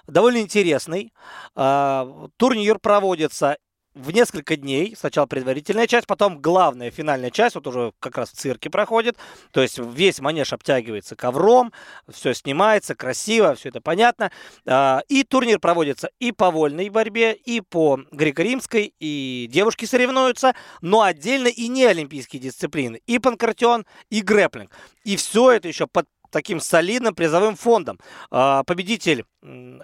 довольно 0.08 0.38
интересный. 0.38 1.14
Э, 1.56 2.28
турнир 2.38 2.80
проводится 2.80 3.58
в 4.00 4.12
несколько 4.12 4.56
дней. 4.56 4.96
Сначала 4.98 5.26
предварительная 5.26 5.88
часть, 5.88 6.08
потом 6.08 6.40
главная 6.40 6.92
финальная 6.92 7.32
часть, 7.32 7.56
вот 7.56 7.68
уже 7.68 7.92
как 8.00 8.18
раз 8.18 8.32
в 8.32 8.34
цирке 8.34 8.70
проходит. 8.70 9.18
То 9.52 9.62
есть 9.62 9.78
весь 9.78 10.20
манеж 10.20 10.54
обтягивается 10.54 11.16
ковром, 11.16 11.72
все 12.12 12.34
снимается 12.34 12.96
красиво, 12.96 13.56
все 13.56 13.70
это 13.70 13.82
понятно. 13.82 14.32
А, 14.66 15.02
и 15.10 15.24
турнир 15.24 15.60
проводится 15.60 16.10
и 16.20 16.32
по 16.32 16.52
вольной 16.52 16.90
борьбе, 16.90 17.34
и 17.34 17.62
по 17.62 18.00
греко-римской, 18.12 18.94
и 19.00 19.48
девушки 19.52 19.86
соревнуются, 19.86 20.54
но 20.82 21.02
отдельно 21.02 21.48
и 21.48 21.68
не 21.68 21.86
олимпийские 21.86 22.42
дисциплины. 22.42 23.02
И 23.06 23.20
панкратион, 23.20 23.86
и 24.10 24.22
грэплинг. 24.22 24.72
И 25.04 25.16
все 25.18 25.52
это 25.52 25.68
еще 25.68 25.88
под 25.88 26.08
таким 26.30 26.60
солидным 26.60 27.16
призовым 27.16 27.56
фондом. 27.56 28.00
А, 28.32 28.64
победитель 28.64 29.26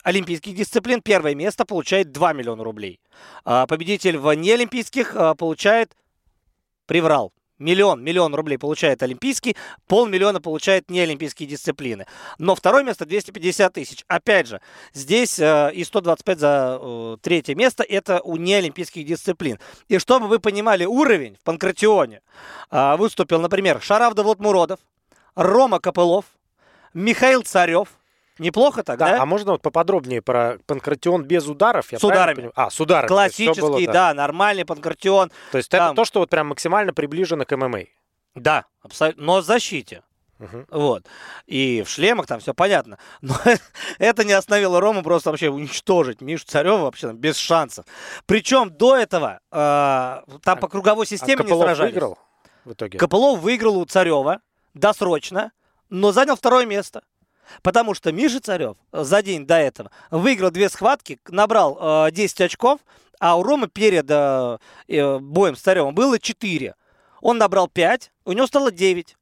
олимпийских 0.03 0.55
дисциплин 0.55 1.01
первое 1.01 1.35
место 1.35 1.65
получает 1.65 2.11
2 2.11 2.33
миллиона 2.33 2.63
рублей. 2.63 2.99
А, 3.43 3.67
победитель 3.67 4.17
в 4.17 4.33
неолимпийских 4.33 5.15
а, 5.15 5.35
получает, 5.35 5.95
приврал, 6.85 7.31
Миллион, 7.57 8.03
миллион 8.03 8.35
рублей 8.35 8.57
получает 8.57 9.01
олимпийский, 9.01 9.55
полмиллиона 9.87 10.41
получает 10.41 10.91
неолимпийские 10.91 11.47
дисциплины. 11.47 12.05
Но 12.37 12.53
второе 12.53 12.83
место 12.83 13.05
250 13.05 13.73
тысяч. 13.73 14.03
Опять 14.09 14.47
же, 14.47 14.59
здесь 14.93 15.39
э, 15.39 15.71
и 15.73 15.85
125 15.85 16.39
за 16.39 16.79
э, 16.81 17.17
третье 17.21 17.55
место 17.55 17.83
это 17.87 18.19
у 18.19 18.35
неолимпийских 18.35 19.05
дисциплин. 19.05 19.57
И 19.87 19.99
чтобы 19.99 20.27
вы 20.27 20.39
понимали 20.39 20.83
уровень 20.83 21.37
в 21.37 21.43
панкратионе, 21.43 22.21
выступил, 22.71 23.39
например, 23.39 23.81
Шараф 23.81 24.15
Давлатмуродов, 24.15 24.79
Рома 25.35 25.79
Копылов, 25.79 26.25
Михаил 26.95 27.43
Царев. 27.43 27.89
Неплохо 28.39 28.83
так, 28.83 28.97
да? 28.97 29.11
да? 29.11 29.21
А 29.21 29.25
можно 29.25 29.51
вот 29.53 29.61
поподробнее 29.61 30.21
про 30.21 30.57
панкратион 30.65 31.23
без 31.23 31.47
ударов? 31.47 31.91
Я 31.91 31.99
с 31.99 32.03
ударами. 32.03 32.35
Понимаю? 32.35 32.53
А, 32.55 32.69
с 32.69 32.79
ударами. 32.79 33.07
Классический, 33.07 33.61
было, 33.61 33.85
да. 33.85 33.91
да, 33.91 34.13
нормальный 34.13 34.65
панкратион. 34.65 35.31
То 35.51 35.57
есть 35.57 35.69
там... 35.69 35.87
это 35.87 35.95
то, 35.95 36.05
что 36.05 36.19
вот 36.19 36.29
прям 36.29 36.47
максимально 36.47 36.93
приближено 36.93 37.45
к 37.45 37.55
ММА? 37.55 37.83
Да, 38.33 38.65
абсолютно. 38.81 39.23
Но 39.23 39.41
в 39.41 39.45
защите. 39.45 40.03
Угу. 40.39 40.65
Вот. 40.69 41.05
И 41.45 41.83
в 41.85 41.89
шлемах 41.89 42.27
там 42.27 42.39
все 42.39 42.53
понятно. 42.53 42.97
Но 43.21 43.35
это 43.99 44.25
не 44.25 44.33
остановило 44.33 44.81
Рому 44.81 45.03
просто 45.03 45.31
вообще 45.31 45.49
уничтожить 45.49 46.21
Мишу 46.21 46.45
Царева 46.45 46.77
вообще 46.77 47.13
без 47.13 47.37
шансов. 47.37 47.85
Причем 48.25 48.69
до 48.69 48.97
этого 48.97 49.39
э, 49.51 49.55
там 49.55 50.23
а, 50.45 50.55
по 50.57 50.67
круговой 50.67 51.05
системе 51.05 51.41
а 51.41 51.43
не 51.43 51.57
сражались. 51.57 51.93
выиграл 51.93 52.19
в 52.65 52.73
итоге? 52.73 52.97
Копылов 52.97 53.39
выиграл 53.39 53.77
у 53.77 53.85
Царева 53.85 54.41
досрочно, 54.73 55.51
но 55.95 56.11
занял 56.11 56.35
второе 56.35 56.65
место. 56.65 57.03
Потому 57.61 57.93
что 57.93 58.11
Миша 58.11 58.39
Царев 58.39 58.75
за 58.91 59.21
день 59.21 59.45
до 59.45 59.55
этого 59.55 59.91
выиграл 60.09 60.51
две 60.51 60.67
схватки, 60.67 61.19
набрал 61.27 62.07
э, 62.07 62.11
10 62.11 62.41
очков, 62.41 62.79
а 63.19 63.37
у 63.37 63.43
Ромы 63.43 63.67
перед 63.67 64.05
э, 64.09 64.57
э, 64.87 65.19
боем 65.19 65.55
с 65.55 65.61
Царевым 65.61 65.93
было 65.93 66.19
4. 66.19 66.75
Он 67.21 67.37
набрал 67.37 67.67
5, 67.67 68.11
у 68.25 68.31
него 68.31 68.47
стало 68.47 68.71
9. 68.71 69.15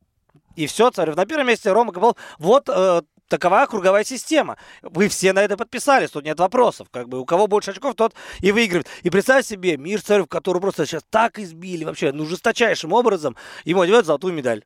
И 0.56 0.68
все, 0.68 0.90
Царев 0.90 1.16
на 1.16 1.26
первом 1.26 1.48
месте, 1.48 1.72
Рома 1.72 1.92
говорил, 1.92 2.18
вот 2.38 2.70
э, 2.70 3.02
такова 3.34 3.66
круговая 3.66 4.04
система. 4.04 4.58
Вы 4.84 5.08
все 5.08 5.34
на 5.34 5.42
это 5.42 5.58
подписались, 5.58 6.12
тут 6.12 6.24
нет 6.24 6.40
вопросов. 6.40 6.88
Как 6.92 7.10
бы 7.10 7.20
у 7.20 7.26
кого 7.26 7.48
больше 7.48 7.72
очков, 7.72 7.96
тот 7.96 8.14
и 8.42 8.52
выигрывает. 8.52 8.88
И 9.02 9.10
представь 9.10 9.46
себе, 9.46 9.76
мир 9.76 10.02
царев, 10.02 10.28
который 10.28 10.62
просто 10.62 10.86
сейчас 10.86 11.04
так 11.10 11.40
избили 11.40 11.84
вообще, 11.84 12.12
ну, 12.12 12.28
жесточайшим 12.28 12.94
образом, 12.94 13.36
ему 13.66 13.82
одевают 13.82 14.06
золотую 14.06 14.36
медаль. 14.36 14.64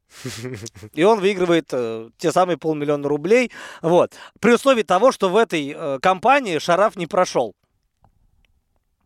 И 0.94 1.04
он 1.04 1.22
выигрывает 1.22 1.70
э, 1.72 2.10
те 2.18 2.34
самые 2.34 2.58
полмиллиона 2.58 3.08
рублей. 3.08 3.52
Вот. 3.82 4.14
При 4.42 4.52
условии 4.52 4.84
того, 4.84 5.14
что 5.14 5.30
в 5.30 5.38
этой 5.38 5.74
э, 5.74 6.00
компании 6.02 6.60
Шараф 6.60 6.98
не 6.98 7.08
прошел. 7.08 7.56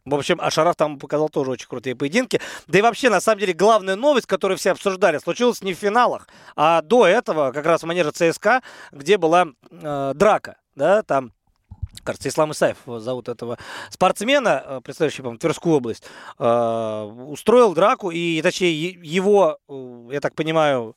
В 0.05 0.15
общем, 0.15 0.41
Ашараф 0.41 0.75
там 0.75 0.97
показал 0.97 1.29
тоже 1.29 1.51
очень 1.51 1.67
крутые 1.67 1.95
поединки. 1.95 2.41
Да 2.67 2.79
и 2.79 2.81
вообще, 2.81 3.09
на 3.09 3.21
самом 3.21 3.39
деле, 3.39 3.53
главная 3.53 3.95
новость, 3.95 4.27
которую 4.27 4.57
все 4.57 4.71
обсуждали, 4.71 5.19
случилась 5.19 5.61
не 5.61 5.73
в 5.73 5.77
финалах, 5.77 6.27
а 6.55 6.81
до 6.81 7.05
этого, 7.05 7.51
как 7.51 7.65
раз 7.65 7.83
в 7.83 7.85
манеже 7.85 8.11
ЦСКА, 8.11 8.61
где 8.91 9.17
была 9.17 9.47
э, 9.69 10.13
драка, 10.15 10.57
да, 10.75 11.03
там 11.03 11.33
кажется, 12.03 12.29
Ислам 12.29 12.51
Исаев 12.51 12.77
зовут 12.85 13.29
этого 13.29 13.57
спортсмена, 13.89 14.63
э, 14.65 14.81
представляющий, 14.83 15.23
по 15.23 15.37
Тверскую 15.37 15.75
область, 15.75 16.03
э, 16.39 17.01
устроил 17.27 17.73
драку, 17.73 18.11
и, 18.11 18.41
точнее, 18.41 18.73
его, 18.73 19.57
э, 19.67 20.09
я 20.11 20.19
так 20.19 20.33
понимаю, 20.35 20.95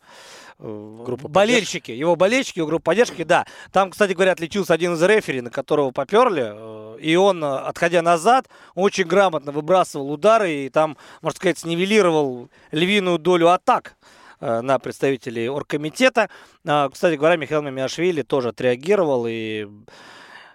группа 0.59 1.29
болельщики, 1.29 1.81
поддержки. 1.81 1.91
его 1.91 2.17
болельщики, 2.17 2.59
его 2.59 2.69
группа 2.69 2.85
поддержки, 2.85 3.25
да. 3.25 3.47
Там, 3.73 3.91
кстати 3.91 4.13
говоря, 4.13 4.33
отличился 4.33 4.73
один 4.75 4.95
из 4.95 5.03
рефери, 5.03 5.41
на 5.41 5.51
которого 5.51 5.91
поперли, 5.91 6.53
э, 6.55 6.99
и 7.01 7.17
он, 7.17 7.43
э, 7.43 7.57
отходя 7.59 8.03
назад, 8.03 8.49
очень 8.75 9.05
грамотно 9.05 9.53
выбрасывал 9.53 10.11
удары 10.11 10.53
и 10.53 10.69
там, 10.69 10.97
можно 11.23 11.37
сказать, 11.37 11.59
снивелировал 11.59 12.51
львиную 12.71 13.19
долю 13.19 13.49
атак 13.49 13.97
э, 14.41 14.61
на 14.61 14.79
представителей 14.79 15.49
оргкомитета. 15.49 16.31
А, 16.67 16.89
кстати 16.89 17.17
говоря, 17.17 17.37
Михаил 17.37 17.63
Мамиашвили 17.63 18.23
тоже 18.23 18.51
отреагировал, 18.51 19.27
и 19.29 19.67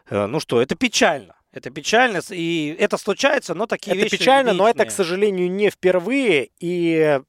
ну 0.09 0.39
что, 0.39 0.61
это 0.61 0.75
печально. 0.75 1.35
Это 1.51 1.71
печально, 1.71 2.21
и 2.29 2.75
это 2.79 2.97
случается, 2.97 3.55
но 3.55 3.65
такие 3.65 3.91
это 3.91 4.03
вещи... 4.03 4.15
Это 4.15 4.17
печально, 4.17 4.53
но 4.53 4.69
это, 4.69 4.85
к 4.85 4.91
сожалению, 4.91 5.51
не 5.51 5.71
впервые, 5.71 6.49
и 6.59 7.21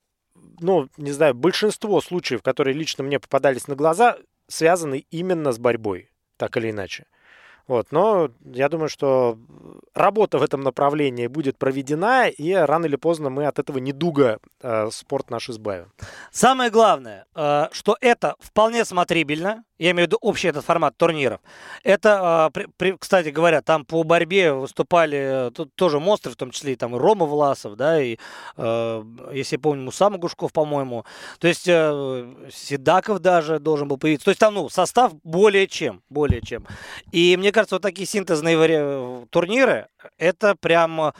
ну, 0.61 0.88
не 0.96 1.12
знаю, 1.12 1.34
большинство 1.34 2.00
случаев, 2.00 2.42
которые 2.42 2.74
лично 2.74 3.04
мне 3.04 3.18
попадались 3.18 3.68
на 3.68 3.74
глаза, 3.74 4.16
связаны 4.48 5.06
именно 5.11 5.52
с 5.52 5.58
борьбой, 5.58 6.11
так 6.36 6.56
или 6.56 6.70
иначе. 6.70 7.06
Вот, 7.66 7.92
но 7.92 8.30
я 8.44 8.68
думаю, 8.68 8.88
что 8.88 9.38
работа 9.94 10.38
в 10.38 10.42
этом 10.42 10.62
направлении 10.62 11.28
будет 11.28 11.56
проведена, 11.56 12.28
и 12.28 12.52
рано 12.52 12.86
или 12.86 12.96
поздно 12.96 13.30
мы 13.30 13.46
от 13.46 13.61
этого 13.61 13.78
недуга 13.78 14.40
э, 14.61 14.88
спорт 14.90 15.30
наш 15.30 15.48
избавим. 15.50 15.92
Самое 16.32 16.70
главное, 16.70 17.26
э, 17.36 17.68
что 17.70 17.96
это 18.00 18.34
вполне 18.40 18.84
смотрибельно, 18.84 19.62
я 19.80 19.92
имею 19.92 20.06
в 20.06 20.08
виду 20.08 20.18
общий 20.20 20.48
этот 20.48 20.62
формат 20.62 20.94
турниров. 20.98 21.40
Это, 21.82 22.50
при, 22.76 22.92
кстати 22.98 23.30
говоря, 23.30 23.62
там 23.62 23.86
по 23.86 24.02
борьбе 24.02 24.52
выступали 24.52 25.48
э, 25.48 25.50
тут 25.52 25.74
тоже 25.74 25.98
монстры, 25.98 26.32
в 26.32 26.36
том 26.36 26.50
числе 26.50 26.74
и 26.74 26.76
там 26.76 26.94
и 26.94 26.98
Рома 26.98 27.24
Власов, 27.24 27.76
да, 27.76 28.00
и, 28.00 28.18
э, 28.58 29.04
если 29.32 29.56
я 29.56 29.60
помню, 29.60 29.82
Муса 29.82 30.10
Гушков, 30.10 30.52
по-моему. 30.52 31.06
То 31.38 31.48
есть 31.48 31.66
э, 31.66 32.34
Седаков 32.52 33.20
даже 33.20 33.58
должен 33.58 33.88
был 33.88 33.96
появиться. 33.96 34.26
То 34.26 34.30
есть 34.32 34.40
там, 34.40 34.52
ну, 34.52 34.68
состав 34.68 35.14
более 35.24 35.66
чем, 35.66 36.02
более 36.10 36.42
чем. 36.42 36.66
И 37.10 37.34
мне 37.38 37.50
кажется, 37.50 37.76
вот 37.76 37.82
такие 37.82 38.06
синтезные 38.06 39.26
турниры, 39.30 39.88
это 40.18 40.56
прям 40.56 41.14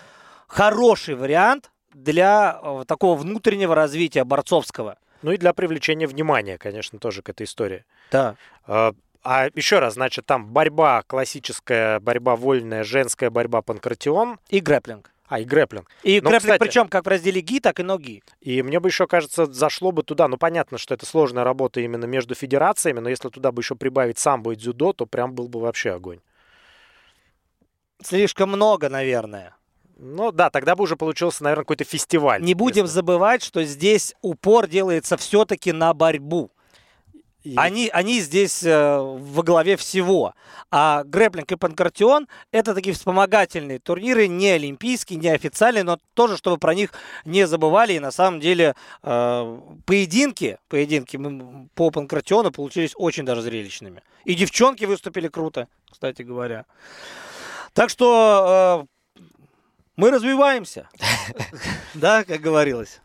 хороший 0.48 1.14
вариант 1.14 1.70
для 1.94 2.61
такого 2.86 3.16
внутреннего 3.16 3.74
развития 3.74 4.24
борцовского. 4.24 4.98
Ну 5.23 5.33
и 5.33 5.37
для 5.37 5.53
привлечения 5.53 6.07
внимания, 6.07 6.59
конечно, 6.59 6.99
тоже 6.99 7.23
к 7.23 7.29
этой 7.29 7.45
истории. 7.45 7.85
Да. 8.11 8.37
А, 8.66 8.93
а 9.23 9.49
еще 9.55 9.79
раз, 9.79 9.95
значит, 9.95 10.27
там 10.27 10.47
борьба 10.47 11.03
классическая, 11.07 12.01
борьба 12.01 12.37
вольная, 12.37 12.85
женская 12.85 13.31
борьба 13.31 13.62
панкратион. 13.62 14.39
И 14.49 14.61
грэплинг. 14.61 15.11
А, 15.29 15.39
и 15.39 15.45
грэплинг. 15.45 15.89
И 16.03 16.21
Но, 16.21 16.31
грэплинг, 16.31 16.55
кстати, 16.55 16.59
причем 16.59 16.89
как 16.89 17.05
в 17.05 17.09
разделе 17.09 17.41
ги, 17.41 17.61
так 17.61 17.79
и 17.79 17.83
ноги. 17.83 18.23
И 18.41 18.62
мне 18.62 18.81
бы 18.81 18.89
еще, 18.89 19.07
кажется, 19.07 19.47
зашло 19.47 19.93
бы 19.93 20.03
туда, 20.03 20.27
ну, 20.27 20.39
понятно, 20.39 20.79
что 20.79 20.95
это 20.95 21.07
сложная 21.07 21.45
работа 21.45 21.81
именно 21.81 22.07
между 22.07 22.35
федерациями, 22.35 22.99
но 23.01 23.09
если 23.09 23.29
туда 23.29 23.53
бы 23.53 23.62
еще 23.62 23.77
прибавить 23.77 24.18
самбо 24.18 24.53
и 24.53 24.57
дзюдо, 24.57 24.93
то 24.93 25.07
прям 25.07 25.35
был 25.35 25.49
бы 25.49 25.61
вообще 25.61 25.93
огонь. 25.93 26.21
Слишком 28.03 28.49
много, 28.49 28.89
наверное. 28.89 29.55
Ну 30.03 30.32
да, 30.32 30.48
тогда 30.48 30.76
бы 30.76 30.84
уже 30.84 30.96
получился, 30.96 31.44
наверное, 31.44 31.64
какой-то 31.64 31.84
фестиваль. 31.84 32.40
Не 32.40 32.55
будем 32.55 32.86
забывать, 32.86 33.42
что 33.42 33.62
здесь 33.64 34.14
упор 34.22 34.66
делается 34.66 35.18
все-таки 35.18 35.72
на 35.72 35.92
борьбу. 35.92 36.51
И... 37.42 37.55
Они, 37.57 37.90
они 37.92 38.20
здесь 38.20 38.62
э, 38.62 38.98
во 38.98 39.42
главе 39.42 39.76
всего. 39.76 40.34
А 40.70 41.05
грэплинг 41.05 41.53
и 41.53 41.57
панкратион– 41.57 42.28
это 42.51 42.74
такие 42.74 42.94
вспомогательные 42.94 43.78
турниры, 43.78 44.26
не 44.26 44.48
олимпийские, 44.51 45.18
не 45.18 45.28
официальные, 45.28 45.84
но 45.84 45.98
тоже, 46.14 46.38
чтобы 46.38 46.57
про 46.57 46.74
них 46.74 46.92
не 47.26 47.46
забывали. 47.46 47.92
И 47.92 48.01
на 48.01 48.11
самом 48.11 48.40
деле 48.40 48.74
э, 49.03 49.61
поединки, 49.84 50.59
поединки 50.68 51.18
по 51.74 51.90
панкратиону 51.90 52.53
получились 52.53 52.92
очень 52.96 53.26
даже 53.26 53.42
зрелищными. 53.42 54.03
И 54.24 54.34
девчонки 54.34 54.86
выступили 54.86 55.28
круто, 55.28 55.68
кстати 55.90 56.22
говоря. 56.22 56.64
Так 57.74 57.90
что 57.90 58.86
э, 58.86 58.99
мы 60.01 60.11
развиваемся, 60.11 60.88
да, 61.94 62.24
как 62.24 62.40
говорилось. 62.40 63.01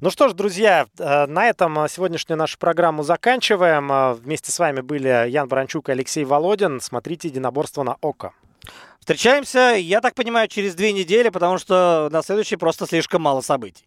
Ну 0.00 0.10
что 0.10 0.28
ж, 0.28 0.32
друзья, 0.32 0.86
э, 0.96 1.26
на 1.26 1.48
этом 1.48 1.88
сегодняшнюю 1.88 2.38
нашу 2.38 2.56
программу 2.58 3.02
заканчиваем. 3.02 3.90
Э, 3.90 4.12
вместе 4.12 4.52
с 4.52 4.58
вами 4.58 4.80
были 4.80 5.28
Ян 5.28 5.48
Баранчук 5.48 5.88
и 5.88 5.92
Алексей 5.92 6.24
Володин. 6.24 6.80
Смотрите 6.80 7.28
«Единоборство 7.28 7.82
на 7.82 7.96
ОКО». 8.00 8.32
Встречаемся, 9.00 9.74
я 9.76 10.00
так 10.00 10.14
понимаю, 10.14 10.46
через 10.46 10.76
две 10.76 10.92
недели, 10.92 11.30
потому 11.30 11.58
что 11.58 12.08
на 12.12 12.22
следующий 12.22 12.56
просто 12.56 12.86
слишком 12.86 13.22
мало 13.22 13.40
событий. 13.40 13.84